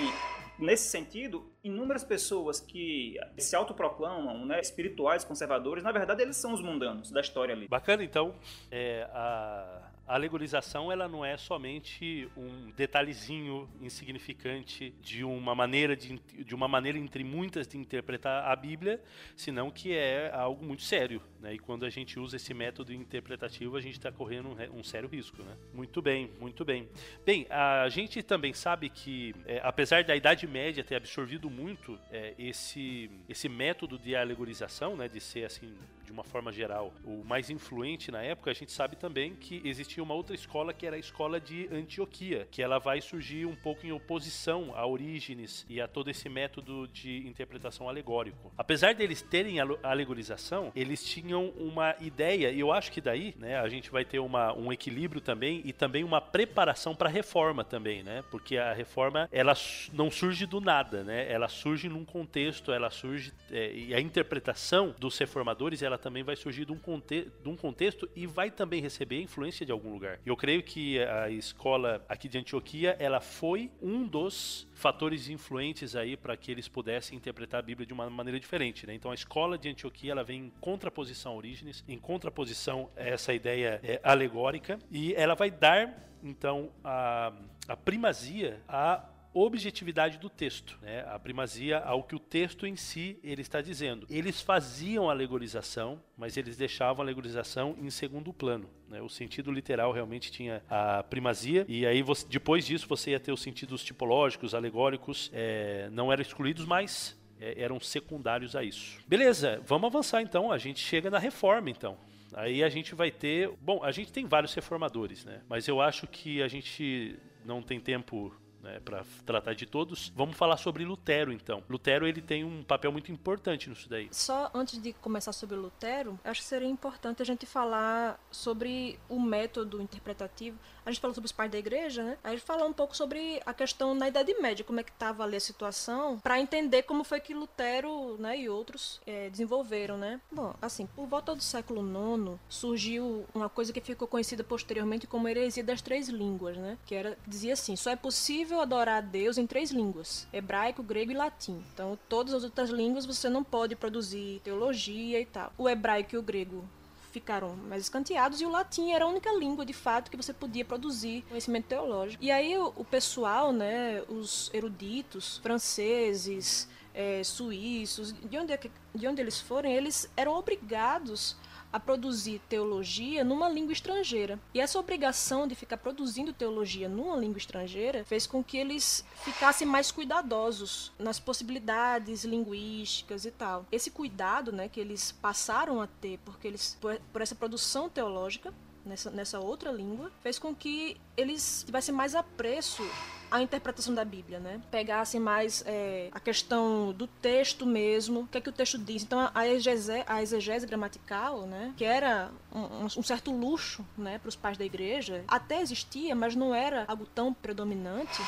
nesse 0.59 0.89
sentido, 0.89 1.53
inúmeras 1.63 2.05
pessoas 2.05 2.61
que 2.61 3.17
se 3.37 3.57
autoproclamam 3.57 4.47
né, 4.47 4.61
espirituais, 4.61 5.25
conservadores, 5.25 5.83
na 5.83 5.91
verdade, 5.91 6.23
eles 6.23 6.37
são 6.37 6.55
os 6.55 6.63
mundanos 6.63 7.11
da 7.11 7.21
história 7.21 7.53
ali. 7.53 7.67
Bacana, 7.67 8.05
então, 8.05 8.35
é, 8.71 9.03
a 9.13 9.88
a 10.09 10.15
alegorização 10.15 10.91
ela 10.91 11.07
não 11.07 11.23
é 11.23 11.37
somente 11.37 12.29
um 12.35 12.71
detalhezinho 12.71 13.69
insignificante 13.81 14.95
de 15.03 15.23
uma 15.23 15.55
maneira 15.55 15.95
de, 15.95 16.19
de 16.19 16.55
uma 16.55 16.67
maneira 16.67 16.97
entre 16.97 17.23
muitas 17.23 17.69
de 17.69 17.77
interpretar 17.77 18.51
a 18.51 18.57
Bíblia, 18.57 19.03
senão 19.37 19.71
que 19.71 19.95
é 19.95 20.31
algo 20.33 20.65
muito 20.65 20.83
sério, 20.83 21.21
né? 21.41 21.55
E 21.55 21.59
quando 21.59 21.85
a 21.85 21.91
gente 21.91 22.19
usa 22.19 22.37
esse 22.37 22.55
método 22.55 22.93
interpretativo, 22.93 23.77
a 23.77 23.81
gente 23.81 23.99
está 23.99 24.11
correndo 24.11 24.49
um, 24.49 24.79
um, 24.79 24.83
sério 24.83 25.09
risco, 25.09 25.43
né? 25.43 25.55
Muito 25.75 26.01
bem, 26.01 26.31
muito 26.41 26.65
bem. 26.65 26.89
Bem, 27.25 27.47
a 27.51 27.89
gente 27.91 28.23
também 28.23 28.55
sabe 28.55 28.89
que, 28.89 29.35
é, 29.45 29.61
apesar 29.63 30.05
da 30.05 30.17
Idade 30.17 30.47
Média 30.47 30.83
ter 30.83 30.95
absorvido 30.95 31.51
muito 31.51 31.99
é, 32.11 32.35
esse 32.39 33.11
esse 33.29 33.49
método 33.49 33.99
de 33.99 34.17
alegorização, 34.17 34.97
né? 34.97 35.07
De 35.07 35.21
ser 35.21 35.45
assim 35.45 35.77
de 36.09 36.13
uma 36.13 36.25
forma 36.25 36.51
geral, 36.51 36.95
o 37.05 37.23
mais 37.23 37.51
influente 37.51 38.11
na 38.11 38.23
época, 38.23 38.51
a 38.51 38.55
gente 38.55 38.73
sabe 38.73 38.97
também 38.97 39.35
que 39.35 39.61
existia 39.63 40.03
uma 40.03 40.15
outra 40.15 40.35
escola 40.35 40.73
que 40.73 40.87
era 40.87 40.97
a 40.97 40.99
escola 40.99 41.39
de 41.39 41.69
Antioquia, 41.71 42.49
que 42.51 42.63
ela 42.63 42.79
vai 42.79 43.03
surgir 43.03 43.45
um 43.45 43.55
pouco 43.55 43.87
em 43.87 43.93
oposição 43.93 44.73
a 44.75 44.87
Orígenes 44.87 45.67
e 45.69 45.83
a 45.83 45.87
todo 45.87 46.09
esse 46.11 46.27
método 46.31 46.89
de 46.89 47.29
interpretação 47.29 47.91
alegórico. 47.91 48.51
Apesar 48.57 48.95
deles 48.95 49.21
terem 49.21 49.59
alegorização, 49.83 50.73
eles 50.75 51.05
tinham 51.05 51.51
uma 51.59 51.95
ideia, 52.01 52.51
e 52.51 52.61
eu 52.61 52.73
acho 52.73 52.91
que 52.91 53.03
daí, 53.03 53.35
né, 53.37 53.59
a 53.59 53.69
gente 53.69 53.91
vai 53.91 54.03
ter 54.03 54.19
uma, 54.19 54.55
um 54.55 54.73
equilíbrio 54.73 55.21
também 55.21 55.61
e 55.63 55.75
também 55.75 56.05
uma 56.05 56.23
preparação 56.23 56.95
para 56.95 57.11
a 57.11 57.13
reforma 57.13 57.65
também, 57.65 58.03
né? 58.03 58.25
Porque 58.31 58.57
a 58.57 58.73
reforma, 58.73 59.29
ela 59.31 59.53
não 59.93 60.11
surge 60.11 60.47
do 60.47 60.59
nada, 60.59 61.05
né? 61.05 61.31
Ela 61.31 61.49
surge 61.49 61.87
num 61.87 62.07
contexto, 62.07 62.73
ela 62.73 62.89
surge 62.89 63.31
é, 63.51 63.75
e 63.75 63.95
a 63.95 64.01
interpretação 64.01 64.95
dos 64.99 65.19
reformadores, 65.19 65.83
ela 65.83 65.98
também 65.99 66.23
vai 66.23 66.37
surgir 66.37 66.65
de 66.65 66.73
um, 66.73 66.79
conte 66.79 67.31
de 67.43 67.49
um 67.49 67.57
contexto 67.57 68.09
e 68.15 68.27
vai 68.27 68.51
também 68.51 68.81
receber 68.81 69.21
influência 69.21 69.67
de 69.67 69.73
algum 69.73 69.93
lugar. 69.93 70.19
Eu 70.25 70.37
creio 70.37 70.63
que 70.63 70.99
a 71.01 71.29
escola 71.29 72.05
aqui 72.09 72.29
de 72.29 72.39
Antioquia, 72.39 72.97
ela 72.99 73.21
foi 73.21 73.71
um 73.83 74.07
dos 74.07 74.67
fatores 74.75 75.29
influentes 75.29 75.97
aí 75.97 76.17
para 76.17 76.37
que 76.37 76.51
eles 76.51 76.69
pudessem 76.69 77.17
interpretar 77.17 77.61
a 77.61 77.63
Bíblia 77.63 77.87
de 77.87 77.93
uma 77.93 78.09
maneira 78.09 78.39
diferente, 78.39 78.87
né? 78.87 78.95
Então 78.95 79.11
a 79.11 79.15
escola 79.15 79.59
de 79.59 79.69
Antioquia, 79.69 80.13
ela 80.13 80.25
vem 80.25 80.47
em 80.47 80.53
contraposição 80.61 81.33
a 81.33 81.37
Orígenes, 81.37 81.85
em 81.89 81.99
contraposição 81.99 82.91
a 82.97 83.03
essa 83.03 83.35
ideia 83.35 83.81
é, 83.83 84.01
alegórica 84.03 84.79
e 84.91 85.15
ela 85.15 85.35
vai 85.35 85.51
dar 85.51 86.09
então 86.23 86.71
a, 86.83 87.33
a 87.67 87.77
primazia 87.77 88.61
a 88.69 89.05
objetividade 89.45 90.19
do 90.19 90.29
texto, 90.29 90.79
né? 90.83 91.05
a 91.09 91.19
primazia 91.19 91.79
ao 91.79 92.03
que 92.03 92.15
o 92.15 92.19
texto 92.19 92.67
em 92.67 92.77
si 92.77 93.19
ele 93.23 93.43
está 93.43 93.61
dizendo. 93.61 94.07
Eles 94.11 94.41
faziam 94.41 95.11
alegorização, 95.11 96.01
mas 96.17 96.37
eles 96.37 96.57
deixavam 96.57 97.03
a 97.03 97.05
alegorização 97.05 97.77
em 97.79 97.91
segundo 97.91 98.33
plano. 98.33 98.69
Né? 98.89 99.03
O 99.03 99.09
sentido 99.09 99.51
literal 99.51 99.93
realmente 99.93 100.31
tinha 100.31 100.63
a 100.69 101.03
primazia, 101.03 101.65
e 101.69 101.87
aí 101.87 102.03
você, 102.03 102.27
depois 102.27 102.67
disso 102.67 102.87
você 102.89 103.11
ia 103.11 103.21
ter 103.21 103.33
os 103.33 103.43
sentidos 103.43 103.83
tipológicos, 103.85 104.55
alegóricos, 104.55 105.31
é, 105.33 105.89
não 105.93 106.13
eram 106.13 106.23
excluídos, 106.23 106.65
mas 106.65 107.19
é, 107.41 107.63
eram 107.63 107.79
secundários 107.81 108.57
a 108.57 108.63
isso. 108.63 108.99
Beleza, 109.07 109.61
vamos 109.65 109.87
avançar 109.87 110.23
então. 110.23 110.51
A 110.51 110.59
gente 110.59 110.81
chega 110.81 111.11
na 111.11 111.19
reforma 111.19 111.71
então. 111.71 111.97
Aí 112.35 112.63
a 112.63 112.69
gente 112.69 112.95
vai 112.95 113.11
ter. 113.11 113.51
Bom, 113.61 113.83
a 113.83 113.91
gente 113.91 114.13
tem 114.13 114.27
vários 114.27 114.53
reformadores, 114.55 115.25
né? 115.25 115.41
Mas 115.49 115.67
eu 115.67 115.81
acho 115.81 116.07
que 116.07 116.43
a 116.43 116.49
gente 116.49 117.19
não 117.45 117.63
tem 117.63 117.81
tempo 117.81 118.35
né, 118.63 118.81
para 118.85 119.05
tratar 119.25 119.55
de 119.55 119.67
todos. 119.67 120.13
Vamos 120.15 120.37
falar 120.37 120.57
sobre 120.57 120.85
Lutero, 120.85 121.33
então. 121.33 121.63
Lutero 121.69 122.07
ele 122.07 122.21
tem 122.21 122.45
um 122.45 122.63
papel 122.63 122.93
muito 122.93 123.11
importante 123.13 123.69
nisso 123.69 123.89
daí. 123.89 124.09
Só 124.11 124.51
antes 124.55 124.81
de 124.81 124.93
começar 124.93 125.33
sobre 125.33 125.57
Lutero, 125.57 126.19
acho 126.25 126.41
que 126.41 126.47
seria 126.47 126.69
importante 126.69 127.23
a 127.23 127.25
gente 127.25 127.47
falar 127.47 128.21
sobre 128.31 128.99
o 129.09 129.21
método 129.21 129.81
interpretativo. 129.81 130.59
A 130.85 130.91
gente 130.91 131.01
falou 131.01 131.15
sobre 131.15 131.27
os 131.27 131.33
pais 131.33 131.51
da 131.51 131.59
igreja, 131.59 132.03
né? 132.03 132.19
A 132.25 132.31
gente 132.31 132.43
falar 132.43 132.65
um 132.65 132.73
pouco 132.73 132.97
sobre 132.97 133.41
a 133.45 133.53
questão 133.53 133.95
na 133.95 134.09
Idade 134.09 134.35
Média, 134.41 134.65
como 134.65 134.81
é 134.81 134.83
que 134.83 134.91
estava 134.91 135.23
ali 135.23 135.37
a 135.37 135.41
situação, 135.41 136.19
para 136.19 136.41
entender 136.41 136.83
como 136.83 137.05
foi 137.05 137.21
que 137.21 137.35
Lutero 137.35 138.17
né, 138.19 138.39
e 138.39 138.49
outros 138.49 139.01
é, 139.07 139.29
desenvolveram, 139.31 139.99
né? 139.99 140.21
Bom, 140.31 140.55
assim, 140.61 140.87
por 140.87 141.07
volta 141.07 141.35
do 141.35 141.43
século 141.43 141.83
IX 141.83 142.39
surgiu 142.49 143.27
uma 143.35 143.49
coisa 143.49 143.73
que 143.73 143.81
ficou 143.81 144.09
conhecida 144.09 144.43
posteriormente 144.43 145.07
como 145.07 145.29
heresia 145.29 145.63
das 145.63 145.83
três 145.83 146.09
línguas, 146.09 146.57
né? 146.57 146.79
Que 146.87 146.95
era 146.95 147.19
dizia 147.27 147.53
assim: 147.53 147.77
só 147.77 147.91
é 147.91 147.97
possível 147.97 148.48
adorar 148.55 148.99
a 148.99 149.01
Deus 149.01 149.39
em 149.39 149.47
três 149.47 149.71
línguas: 149.71 150.27
hebraico, 150.33 150.83
grego 150.83 151.13
e 151.13 151.15
latim. 151.15 151.63
Então, 151.73 151.99
todas 152.09 152.35
as 152.35 152.45
outras 152.45 152.71
línguas 152.71 153.07
você 153.07 153.29
não 153.29 153.45
pode 153.45 153.77
produzir 153.77 154.41
teologia 154.45 155.21
e 155.21 155.27
tal. 155.27 155.53
O 155.59 155.69
hebraico 155.69 156.15
e 156.15 156.19
o 156.19 156.23
grego 156.23 156.65
ficaram 157.11 157.57
mais 157.57 157.83
escanteados 157.83 158.41
e 158.41 158.47
o 158.47 158.51
latim 158.51 158.91
era 158.93 159.05
a 159.05 159.09
única 159.09 159.33
língua 159.33 159.65
de 159.65 159.73
fato 159.73 160.11
que 160.11 160.17
você 160.17 160.33
podia 160.33 160.65
produzir 160.65 161.23
conhecimento 161.29 161.67
teológico. 161.67 162.23
E 162.23 162.31
aí 162.31 162.57
o, 162.57 162.73
o 162.77 162.85
pessoal, 162.85 163.53
né, 163.53 164.03
os 164.09 164.51
eruditos 164.53 165.39
franceses, 165.39 166.69
é, 166.95 167.23
suíços, 167.25 168.13
de 168.13 168.39
onde, 168.39 168.53
é 168.53 168.61
de 168.95 169.07
onde 169.07 169.21
eles 169.23 169.41
forem, 169.41 169.73
eles 169.73 170.11
eram 170.17 170.35
obrigados 170.35 171.37
a 171.73 171.79
produzir 171.79 172.41
teologia 172.49 173.25
numa 173.25 173.49
língua 173.49 173.73
estrangeira. 173.73 174.39
E 174.55 174.61
essa 174.61 174.79
obrigação 174.79 175.47
de 175.47 175.55
ficar 175.55 175.77
produzindo 175.77 176.33
teologia 176.33 176.89
numa 176.89 177.17
língua 177.17 177.39
estrangeira 177.39 178.05
fez 178.05 178.27
com 178.27 178.43
que 178.43 178.57
eles 178.57 179.05
ficassem 179.17 179.67
mais 179.67 179.91
cuidadosos 179.91 180.93
nas 180.99 181.19
possibilidades 181.19 182.25
linguísticas 182.25 183.25
e 183.25 183.31
tal. 183.31 183.67
Esse 183.71 183.91
cuidado, 183.91 184.53
né, 184.53 184.69
que 184.69 184.81
eles 184.81 185.13
passaram 185.13 185.81
a 185.81 185.87
ter 185.87 186.19
porque 186.25 186.49
eles 186.49 186.77
por, 186.81 186.99
por 187.13 187.23
essa 187.23 187.35
produção 187.35 187.89
teológica 187.89 188.53
nessa, 188.85 189.11
nessa 189.11 189.39
outra 189.39 189.71
língua, 189.71 190.11
fez 190.23 190.39
com 190.39 190.55
que 190.55 190.97
eles 191.17 191.63
tivessem 191.65 191.95
mais 191.95 192.15
apreço 192.15 192.83
à 193.31 193.43
interpretação 193.43 193.95
da 193.95 194.05
Bíblia, 194.05 194.39
né? 194.39 194.61
Pegassem 194.71 195.21
mais 195.21 195.63
é, 195.67 196.09
a 196.13 196.21
questão 196.21 196.93
do 196.93 197.07
texto 197.07 197.67
mesmo, 197.67 198.21
o 198.21 198.27
que 198.27 198.39
é 198.39 198.41
que 198.41 198.49
o 198.49 198.53
texto 198.53 198.79
diz. 198.79 199.03
Então, 199.03 199.31
a 199.35 199.47
exegese, 199.47 200.05
a 200.07 200.23
exegese 200.23 200.67
gramatical, 200.67 201.43
né? 201.43 201.75
Que 201.77 201.85
era 201.85 202.31
um, 202.53 202.85
um 202.85 203.03
certo 203.03 203.31
luxo, 203.31 203.85
né? 203.97 204.19
Para 204.19 204.29
os 204.29 204.37
pais 204.37 204.57
da 204.57 204.65
igreja, 204.65 205.25
até 205.29 205.61
existia, 205.61 206.15
mas 206.15 206.35
não 206.35 206.55
era 206.55 206.85
algo 206.89 207.07
tão 207.07 207.33
predominante. 207.33 208.23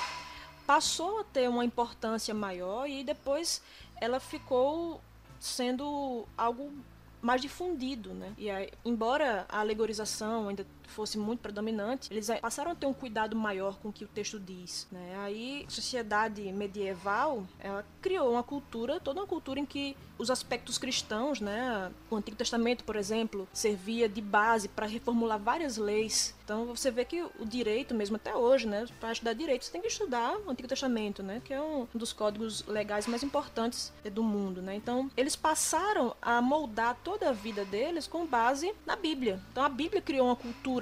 Passou 0.67 1.21
a 1.21 1.25
ter 1.25 1.49
uma 1.49 1.65
importância 1.65 2.33
maior 2.35 2.89
e 2.89 3.03
depois 3.03 3.63
ela 4.01 4.21
ficou 4.21 5.01
sendo 5.39 6.27
algo 6.37 6.73
mais 7.21 7.41
difundido, 7.41 8.15
né? 8.15 8.33
E 8.39 8.51
aí, 8.51 8.71
embora 8.85 9.45
a 9.49 9.61
alegorização 9.61 10.49
ainda 10.49 10.67
fosse 10.91 11.19
muito 11.19 11.41
predominante, 11.41 12.13
eles 12.13 12.29
passaram 12.41 12.73
a 12.73 12.75
ter 12.75 12.87
um 12.87 12.93
cuidado 12.93 13.37
maior 13.37 13.79
com 13.79 13.89
o 13.89 13.93
que 13.93 14.05
o 14.05 14.09
texto 14.09 14.39
diz. 14.39 14.87
Né? 14.91 15.17
Aí, 15.19 15.65
a 15.67 15.71
sociedade 15.71 16.43
medieval, 16.53 17.45
ela 17.59 17.85
criou 18.01 18.33
uma 18.33 18.43
cultura, 18.43 19.01
toda 19.01 19.21
uma 19.21 19.27
cultura 19.27 19.61
em 19.61 19.67
que 19.67 19.97
os 20.21 20.31
aspectos 20.31 20.77
cristãos, 20.77 21.41
né, 21.41 21.91
o 22.11 22.17
Antigo 22.17 22.37
Testamento, 22.37 22.85
por 22.85 22.95
exemplo, 22.95 23.49
servia 23.53 24.07
de 24.07 24.21
base 24.21 24.69
para 24.69 24.87
reformular 24.87 25.39
várias 25.39 25.79
leis. 25.79 26.35
Então 26.45 26.67
você 26.67 26.91
vê 26.91 27.05
que 27.05 27.23
o 27.39 27.47
direito, 27.47 27.95
mesmo 27.95 28.17
até 28.17 28.37
hoje, 28.37 28.67
né, 28.67 28.87
para 28.99 29.13
estudar 29.13 29.33
direito, 29.33 29.65
você 29.65 29.73
tem 29.73 29.81
que 29.81 29.89
estudar 29.89 30.37
o 30.37 30.51
Antigo 30.51 30.69
Testamento, 30.69 31.23
né, 31.23 31.41
que 31.43 31.55
é 31.55 31.63
um 31.63 31.87
dos 31.95 32.13
códigos 32.13 32.67
legais 32.67 33.07
mais 33.07 33.23
importantes 33.23 33.93
do 34.13 34.23
mundo, 34.23 34.61
né. 34.61 34.75
Então 34.75 35.11
eles 35.17 35.35
passaram 35.35 36.15
a 36.21 36.43
moldar 36.43 36.99
toda 37.03 37.31
a 37.31 37.33
vida 37.33 37.65
deles 37.65 38.07
com 38.07 38.27
base 38.27 38.75
na 38.85 38.97
Bíblia. 38.97 39.41
Então 39.53 39.65
a 39.65 39.69
Bíblia 39.71 40.03
criou 40.03 40.27
uma 40.27 40.37
cultura 40.37 40.80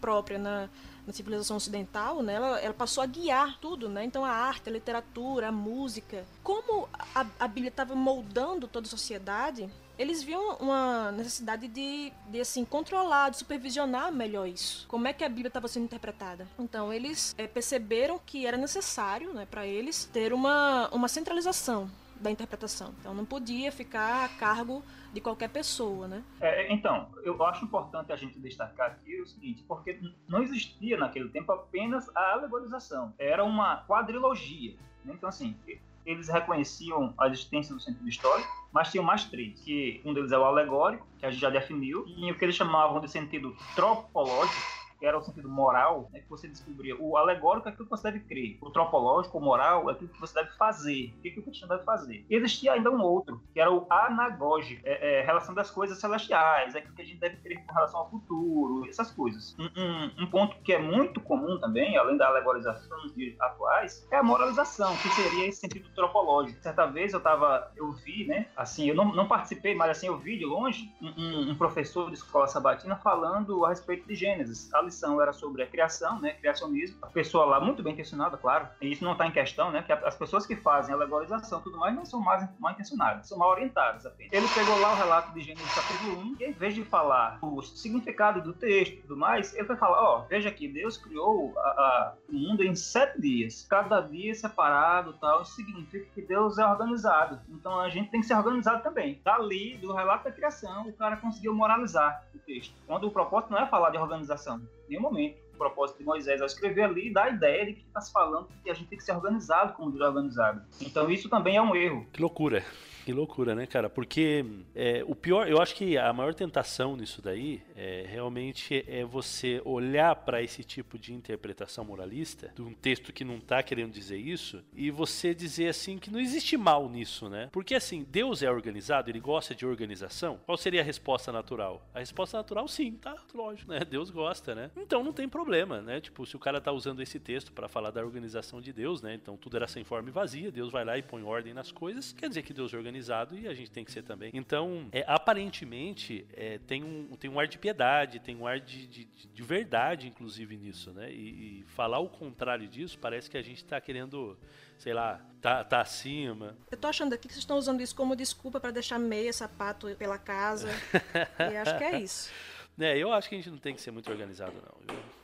própria 0.00 0.38
na, 0.38 0.68
na 1.06 1.12
civilização 1.12 1.56
ocidental, 1.56 2.22
né, 2.22 2.34
ela, 2.34 2.60
ela, 2.60 2.74
passou 2.74 3.02
a 3.02 3.06
guiar 3.06 3.58
tudo, 3.58 3.88
né? 3.88 4.04
Então 4.04 4.24
a 4.24 4.30
arte, 4.30 4.68
a 4.68 4.72
literatura, 4.72 5.48
a 5.48 5.52
música, 5.52 6.24
como 6.42 6.88
a, 7.14 7.26
a 7.40 7.48
Bíblia 7.48 7.68
estava 7.68 7.94
moldando 7.94 8.68
toda 8.68 8.86
a 8.86 8.90
sociedade, 8.90 9.70
eles 9.98 10.22
viam 10.22 10.56
uma 10.56 11.10
necessidade 11.12 11.68
de, 11.68 12.12
de 12.28 12.40
assim 12.40 12.64
controlar, 12.64 13.30
de 13.30 13.38
supervisionar 13.38 14.12
melhor 14.12 14.46
isso. 14.46 14.86
Como 14.88 15.08
é 15.08 15.12
que 15.12 15.24
a 15.24 15.28
Bíblia 15.28 15.48
estava 15.48 15.68
sendo 15.68 15.84
interpretada? 15.84 16.46
Então 16.58 16.92
eles 16.92 17.34
é, 17.38 17.46
perceberam 17.46 18.20
que 18.24 18.46
era 18.46 18.56
necessário, 18.56 19.32
né, 19.32 19.46
para 19.50 19.66
eles 19.66 20.04
ter 20.12 20.32
uma, 20.32 20.88
uma 20.92 21.08
centralização 21.08 21.90
da 22.20 22.30
interpretação. 22.30 22.94
Então 23.00 23.14
não 23.14 23.24
podia 23.24 23.70
ficar 23.70 24.24
a 24.24 24.28
cargo 24.28 24.82
de 25.12 25.20
qualquer 25.20 25.48
pessoa, 25.48 26.06
né? 26.06 26.22
É, 26.40 26.72
então, 26.72 27.08
eu 27.22 27.42
acho 27.44 27.64
importante 27.64 28.12
a 28.12 28.16
gente 28.16 28.38
destacar 28.38 28.88
aqui 28.88 29.20
o 29.20 29.26
seguinte, 29.26 29.64
porque 29.66 29.98
não 30.28 30.42
existia 30.42 30.98
naquele 30.98 31.28
tempo 31.30 31.50
apenas 31.52 32.08
a 32.14 32.32
alegorização, 32.32 33.14
era 33.18 33.44
uma 33.44 33.84
quadrilogia. 33.86 34.76
Né? 35.04 35.14
Então, 35.14 35.28
assim, 35.28 35.56
eles 36.04 36.28
reconheciam 36.28 37.14
a 37.18 37.26
existência 37.26 37.74
do 37.74 37.80
sentido 37.80 38.08
histórico, 38.08 38.48
mas 38.72 38.90
tinham 38.90 39.04
mais 39.04 39.24
três, 39.24 39.58
que 39.60 40.00
um 40.04 40.12
deles 40.14 40.32
é 40.32 40.38
o 40.38 40.44
alegórico, 40.44 41.06
que 41.18 41.26
a 41.26 41.30
gente 41.30 41.40
já 41.40 41.50
definiu, 41.50 42.04
e 42.06 42.30
o 42.30 42.38
que 42.38 42.44
eles 42.44 42.54
chamavam 42.54 43.00
de 43.00 43.10
sentido 43.10 43.56
tropológico, 43.74 44.85
que 44.98 45.06
era 45.06 45.18
o 45.18 45.22
sentido 45.22 45.48
moral, 45.48 46.08
né, 46.12 46.20
que 46.20 46.28
você 46.28 46.48
descobria. 46.48 46.96
O 46.98 47.16
alegórico 47.16 47.68
é 47.68 47.72
aquilo 47.72 47.86
que 47.86 47.90
você 47.90 48.10
deve 48.10 48.20
crer. 48.20 48.58
O 48.60 48.70
tropológico, 48.70 49.38
o 49.38 49.40
moral, 49.40 49.88
é 49.88 49.92
aquilo 49.92 50.10
que 50.10 50.20
você 50.20 50.34
deve 50.34 50.50
fazer. 50.56 51.14
O 51.18 51.22
que, 51.22 51.30
que 51.30 51.40
o 51.40 51.42
cristão 51.42 51.68
deve 51.68 51.84
fazer. 51.84 52.24
E 52.28 52.34
existia 52.34 52.72
ainda 52.72 52.90
um 52.90 53.02
outro, 53.02 53.40
que 53.52 53.60
era 53.60 53.72
o 53.72 53.86
anagógico, 53.90 54.82
é, 54.84 55.20
é, 55.20 55.22
relação 55.22 55.54
das 55.54 55.70
coisas 55.70 55.98
celestiais, 55.98 56.74
é 56.74 56.78
aquilo 56.78 56.94
que 56.94 57.02
a 57.02 57.04
gente 57.04 57.18
deve 57.18 57.36
crer 57.36 57.64
com 57.64 57.74
relação 57.74 58.00
ao 58.00 58.10
futuro, 58.10 58.86
essas 58.88 59.10
coisas. 59.10 59.56
Um, 59.58 59.64
um, 59.64 60.24
um 60.24 60.26
ponto 60.26 60.56
que 60.62 60.72
é 60.72 60.78
muito 60.78 61.20
comum 61.20 61.58
também, 61.58 61.96
além 61.96 62.16
da 62.16 62.28
alegorização 62.28 62.96
dias 63.16 63.38
atuais, 63.40 64.06
é 64.10 64.16
a 64.16 64.22
moralização, 64.22 64.96
que 64.96 65.08
seria 65.08 65.46
esse 65.46 65.60
sentido 65.60 65.88
tropológico. 65.94 66.60
Certa 66.62 66.86
vez 66.86 67.12
eu 67.12 67.20
tava, 67.20 67.70
eu 67.76 67.92
vi, 67.92 68.26
né, 68.26 68.46
assim, 68.56 68.88
eu 68.88 68.94
não, 68.94 69.12
não 69.14 69.26
participei, 69.26 69.74
mas 69.74 69.90
assim, 69.90 70.06
eu 70.06 70.18
vi 70.18 70.38
de 70.38 70.44
longe 70.44 70.92
um, 71.00 71.50
um 71.50 71.54
professor 71.56 72.10
de 72.10 72.16
escola 72.16 72.46
sabatina 72.46 72.96
falando 72.96 73.64
a 73.64 73.70
respeito 73.70 74.06
de 74.06 74.14
Gênesis, 74.14 74.72
a 74.72 74.80
lição 74.86 75.20
era 75.20 75.32
sobre 75.32 75.62
a 75.62 75.66
criação, 75.66 76.20
né, 76.20 76.32
criacionismo. 76.32 76.98
A 77.02 77.08
pessoa 77.08 77.44
lá, 77.44 77.60
muito 77.60 77.82
bem 77.82 77.92
intencionada, 77.92 78.36
claro, 78.36 78.68
e 78.80 78.90
isso 78.90 79.04
não 79.04 79.12
está 79.12 79.26
em 79.26 79.30
questão, 79.30 79.70
né, 79.70 79.82
que 79.82 79.92
as 79.92 80.16
pessoas 80.16 80.46
que 80.46 80.56
fazem 80.56 80.94
a 80.94 80.96
alegorização 80.96 81.60
tudo 81.60 81.78
mais 81.78 81.94
não 81.94 82.04
são 82.04 82.20
mais 82.20 82.48
mal 82.58 82.72
intencionadas, 82.72 83.28
são 83.28 83.38
mal 83.38 83.50
orientadas 83.50 84.06
apenas. 84.06 84.32
Ele 84.32 84.48
pegou 84.48 84.78
lá 84.80 84.92
o 84.92 84.96
relato 84.96 85.32
de 85.32 85.42
Gênesis 85.42 85.74
capítulo 85.74 86.20
1 86.20 86.36
e, 86.40 86.44
em 86.44 86.52
vez 86.52 86.74
de 86.74 86.84
falar 86.84 87.38
o 87.42 87.60
significado 87.62 88.40
do 88.40 88.52
texto 88.52 88.94
e 88.94 89.02
tudo 89.02 89.16
mais, 89.16 89.54
ele 89.54 89.66
foi 89.66 89.76
falar: 89.76 90.00
ó, 90.02 90.18
oh, 90.18 90.28
veja 90.28 90.48
aqui, 90.48 90.68
Deus 90.68 90.96
criou 90.96 91.52
a, 91.58 91.60
a, 91.60 92.14
o 92.28 92.32
mundo 92.32 92.62
em 92.62 92.74
sete 92.74 93.20
dias, 93.20 93.66
cada 93.68 94.00
dia 94.00 94.34
separado 94.34 95.14
tal. 95.14 95.44
Significa 95.44 96.06
que 96.14 96.22
Deus 96.22 96.58
é 96.58 96.66
organizado. 96.66 97.40
Então 97.48 97.80
a 97.80 97.88
gente 97.88 98.10
tem 98.10 98.20
que 98.20 98.26
ser 98.26 98.34
organizado 98.34 98.82
também. 98.82 99.20
Dali, 99.24 99.76
do 99.78 99.92
relato 99.92 100.24
da 100.24 100.32
criação, 100.32 100.88
o 100.88 100.92
cara 100.92 101.16
conseguiu 101.16 101.54
moralizar 101.54 102.24
o 102.34 102.38
texto. 102.38 102.74
Quando 102.86 103.06
o 103.06 103.10
propósito 103.10 103.52
não 103.52 103.58
é 103.58 103.66
falar 103.66 103.90
de 103.90 103.98
organização, 103.98 104.60
nenhum 104.88 105.02
momento. 105.02 105.45
Propósito 105.56 105.98
de 105.98 106.04
Moisés 106.04 106.40
ao 106.40 106.46
escrever 106.46 106.84
ali 106.84 107.12
dá 107.12 107.24
a 107.24 107.30
ideia 107.30 107.66
de 107.66 107.74
que 107.74 107.82
está 107.82 108.00
se 108.00 108.12
falando 108.12 108.48
que 108.62 108.70
a 108.70 108.74
gente 108.74 108.88
tem 108.88 108.98
que 108.98 109.04
ser 109.04 109.12
organizado 109.12 109.72
como 109.74 109.90
Deus 109.90 110.02
é 110.02 110.08
organizado. 110.08 110.62
Então 110.80 111.10
isso 111.10 111.28
também 111.28 111.56
é 111.56 111.62
um 111.62 111.74
erro. 111.74 112.06
Que 112.12 112.20
loucura. 112.20 112.64
Que 113.06 113.12
loucura, 113.12 113.54
né, 113.54 113.66
cara? 113.66 113.88
Porque 113.88 114.44
é, 114.74 115.04
o 115.06 115.14
pior, 115.14 115.48
eu 115.48 115.62
acho 115.62 115.76
que 115.76 115.96
a 115.96 116.12
maior 116.12 116.34
tentação 116.34 116.96
nisso 116.96 117.22
daí 117.22 117.62
é 117.76 118.04
realmente 118.08 118.84
é 118.88 119.04
você 119.04 119.62
olhar 119.64 120.12
para 120.16 120.42
esse 120.42 120.64
tipo 120.64 120.98
de 120.98 121.14
interpretação 121.14 121.84
moralista 121.84 122.50
de 122.52 122.62
um 122.62 122.74
texto 122.74 123.12
que 123.12 123.24
não 123.24 123.38
tá 123.38 123.62
querendo 123.62 123.92
dizer 123.92 124.16
isso 124.16 124.60
e 124.74 124.90
você 124.90 125.32
dizer 125.32 125.68
assim 125.68 125.98
que 125.98 126.10
não 126.10 126.18
existe 126.18 126.56
mal 126.56 126.88
nisso, 126.88 127.28
né? 127.28 127.48
Porque 127.52 127.76
assim, 127.76 128.04
Deus 128.10 128.42
é 128.42 128.50
organizado, 128.50 129.08
ele 129.08 129.20
gosta 129.20 129.54
de 129.54 129.64
organização. 129.64 130.40
Qual 130.44 130.58
seria 130.58 130.80
a 130.80 130.84
resposta 130.84 131.30
natural? 131.30 131.88
A 131.94 132.00
resposta 132.00 132.38
natural, 132.38 132.66
sim, 132.66 132.94
tá, 132.94 133.14
lógico, 133.32 133.70
né? 133.70 133.84
Deus 133.88 134.10
gosta, 134.10 134.52
né? 134.52 134.68
Então 134.76 135.04
não 135.04 135.12
tem 135.12 135.28
problema 135.28 135.45
problema, 135.46 135.80
né? 135.80 136.00
Tipo, 136.00 136.26
se 136.26 136.34
o 136.34 136.40
cara 136.40 136.60
tá 136.60 136.72
usando 136.72 137.00
esse 137.00 137.20
texto 137.20 137.52
para 137.52 137.68
falar 137.68 137.92
da 137.92 138.04
organização 138.04 138.60
de 138.60 138.72
Deus, 138.72 139.00
né? 139.00 139.14
Então 139.14 139.36
tudo 139.36 139.56
era 139.56 139.68
sem 139.68 139.84
forma 139.84 140.08
e 140.08 140.12
vazia, 140.12 140.50
Deus 140.50 140.72
vai 140.72 140.84
lá 140.84 140.98
e 140.98 141.02
põe 141.02 141.22
ordem 141.22 141.54
nas 141.54 141.70
coisas, 141.70 142.12
quer 142.12 142.28
dizer 142.28 142.42
que 142.42 142.52
Deus 142.52 142.74
é 142.74 142.76
organizado 142.76 143.38
e 143.38 143.46
a 143.46 143.54
gente 143.54 143.70
tem 143.70 143.84
que 143.84 143.92
ser 143.92 144.02
também. 144.02 144.32
Então, 144.34 144.88
é, 144.90 145.04
aparentemente, 145.06 146.26
é, 146.32 146.58
tem, 146.66 146.82
um, 146.82 147.14
tem 147.16 147.30
um 147.30 147.38
ar 147.38 147.46
de 147.46 147.58
piedade, 147.58 148.18
tem 148.18 148.34
um 148.34 148.44
ar 148.44 148.58
de, 148.58 148.88
de, 148.88 149.04
de 149.04 149.42
verdade, 149.44 150.08
inclusive, 150.08 150.56
nisso, 150.56 150.90
né? 150.90 151.12
E, 151.12 151.60
e, 151.60 151.64
falar 151.68 152.00
o 152.00 152.08
contrário 152.08 152.66
disso 152.66 152.98
parece 152.98 153.30
que 153.30 153.36
a 153.36 153.42
gente 153.42 153.64
tá 153.64 153.80
querendo, 153.80 154.36
sei 154.76 154.92
lá, 154.92 155.24
tá, 155.40 155.62
tá 155.62 155.80
acima. 155.80 156.56
Eu 156.68 156.76
tô 156.76 156.88
achando 156.88 157.12
aqui 157.12 157.28
que 157.28 157.34
vocês 157.34 157.44
estão 157.44 157.56
usando 157.56 157.80
isso 157.80 157.94
como 157.94 158.16
desculpa 158.16 158.58
para 158.58 158.72
deixar 158.72 158.98
meia, 158.98 159.32
sapato 159.32 159.94
pela 159.94 160.18
casa. 160.18 160.68
e 161.52 161.56
acho 161.56 161.78
que 161.78 161.84
é 161.84 162.00
isso. 162.00 162.32
É, 162.78 162.98
eu 162.98 163.10
acho 163.12 163.28
que 163.28 163.34
a 163.34 163.38
gente 163.38 163.50
não 163.50 163.56
tem 163.58 163.74
que 163.74 163.80
ser 163.80 163.90
muito 163.90 164.10
organizado, 164.10 164.52
não. 164.62 164.76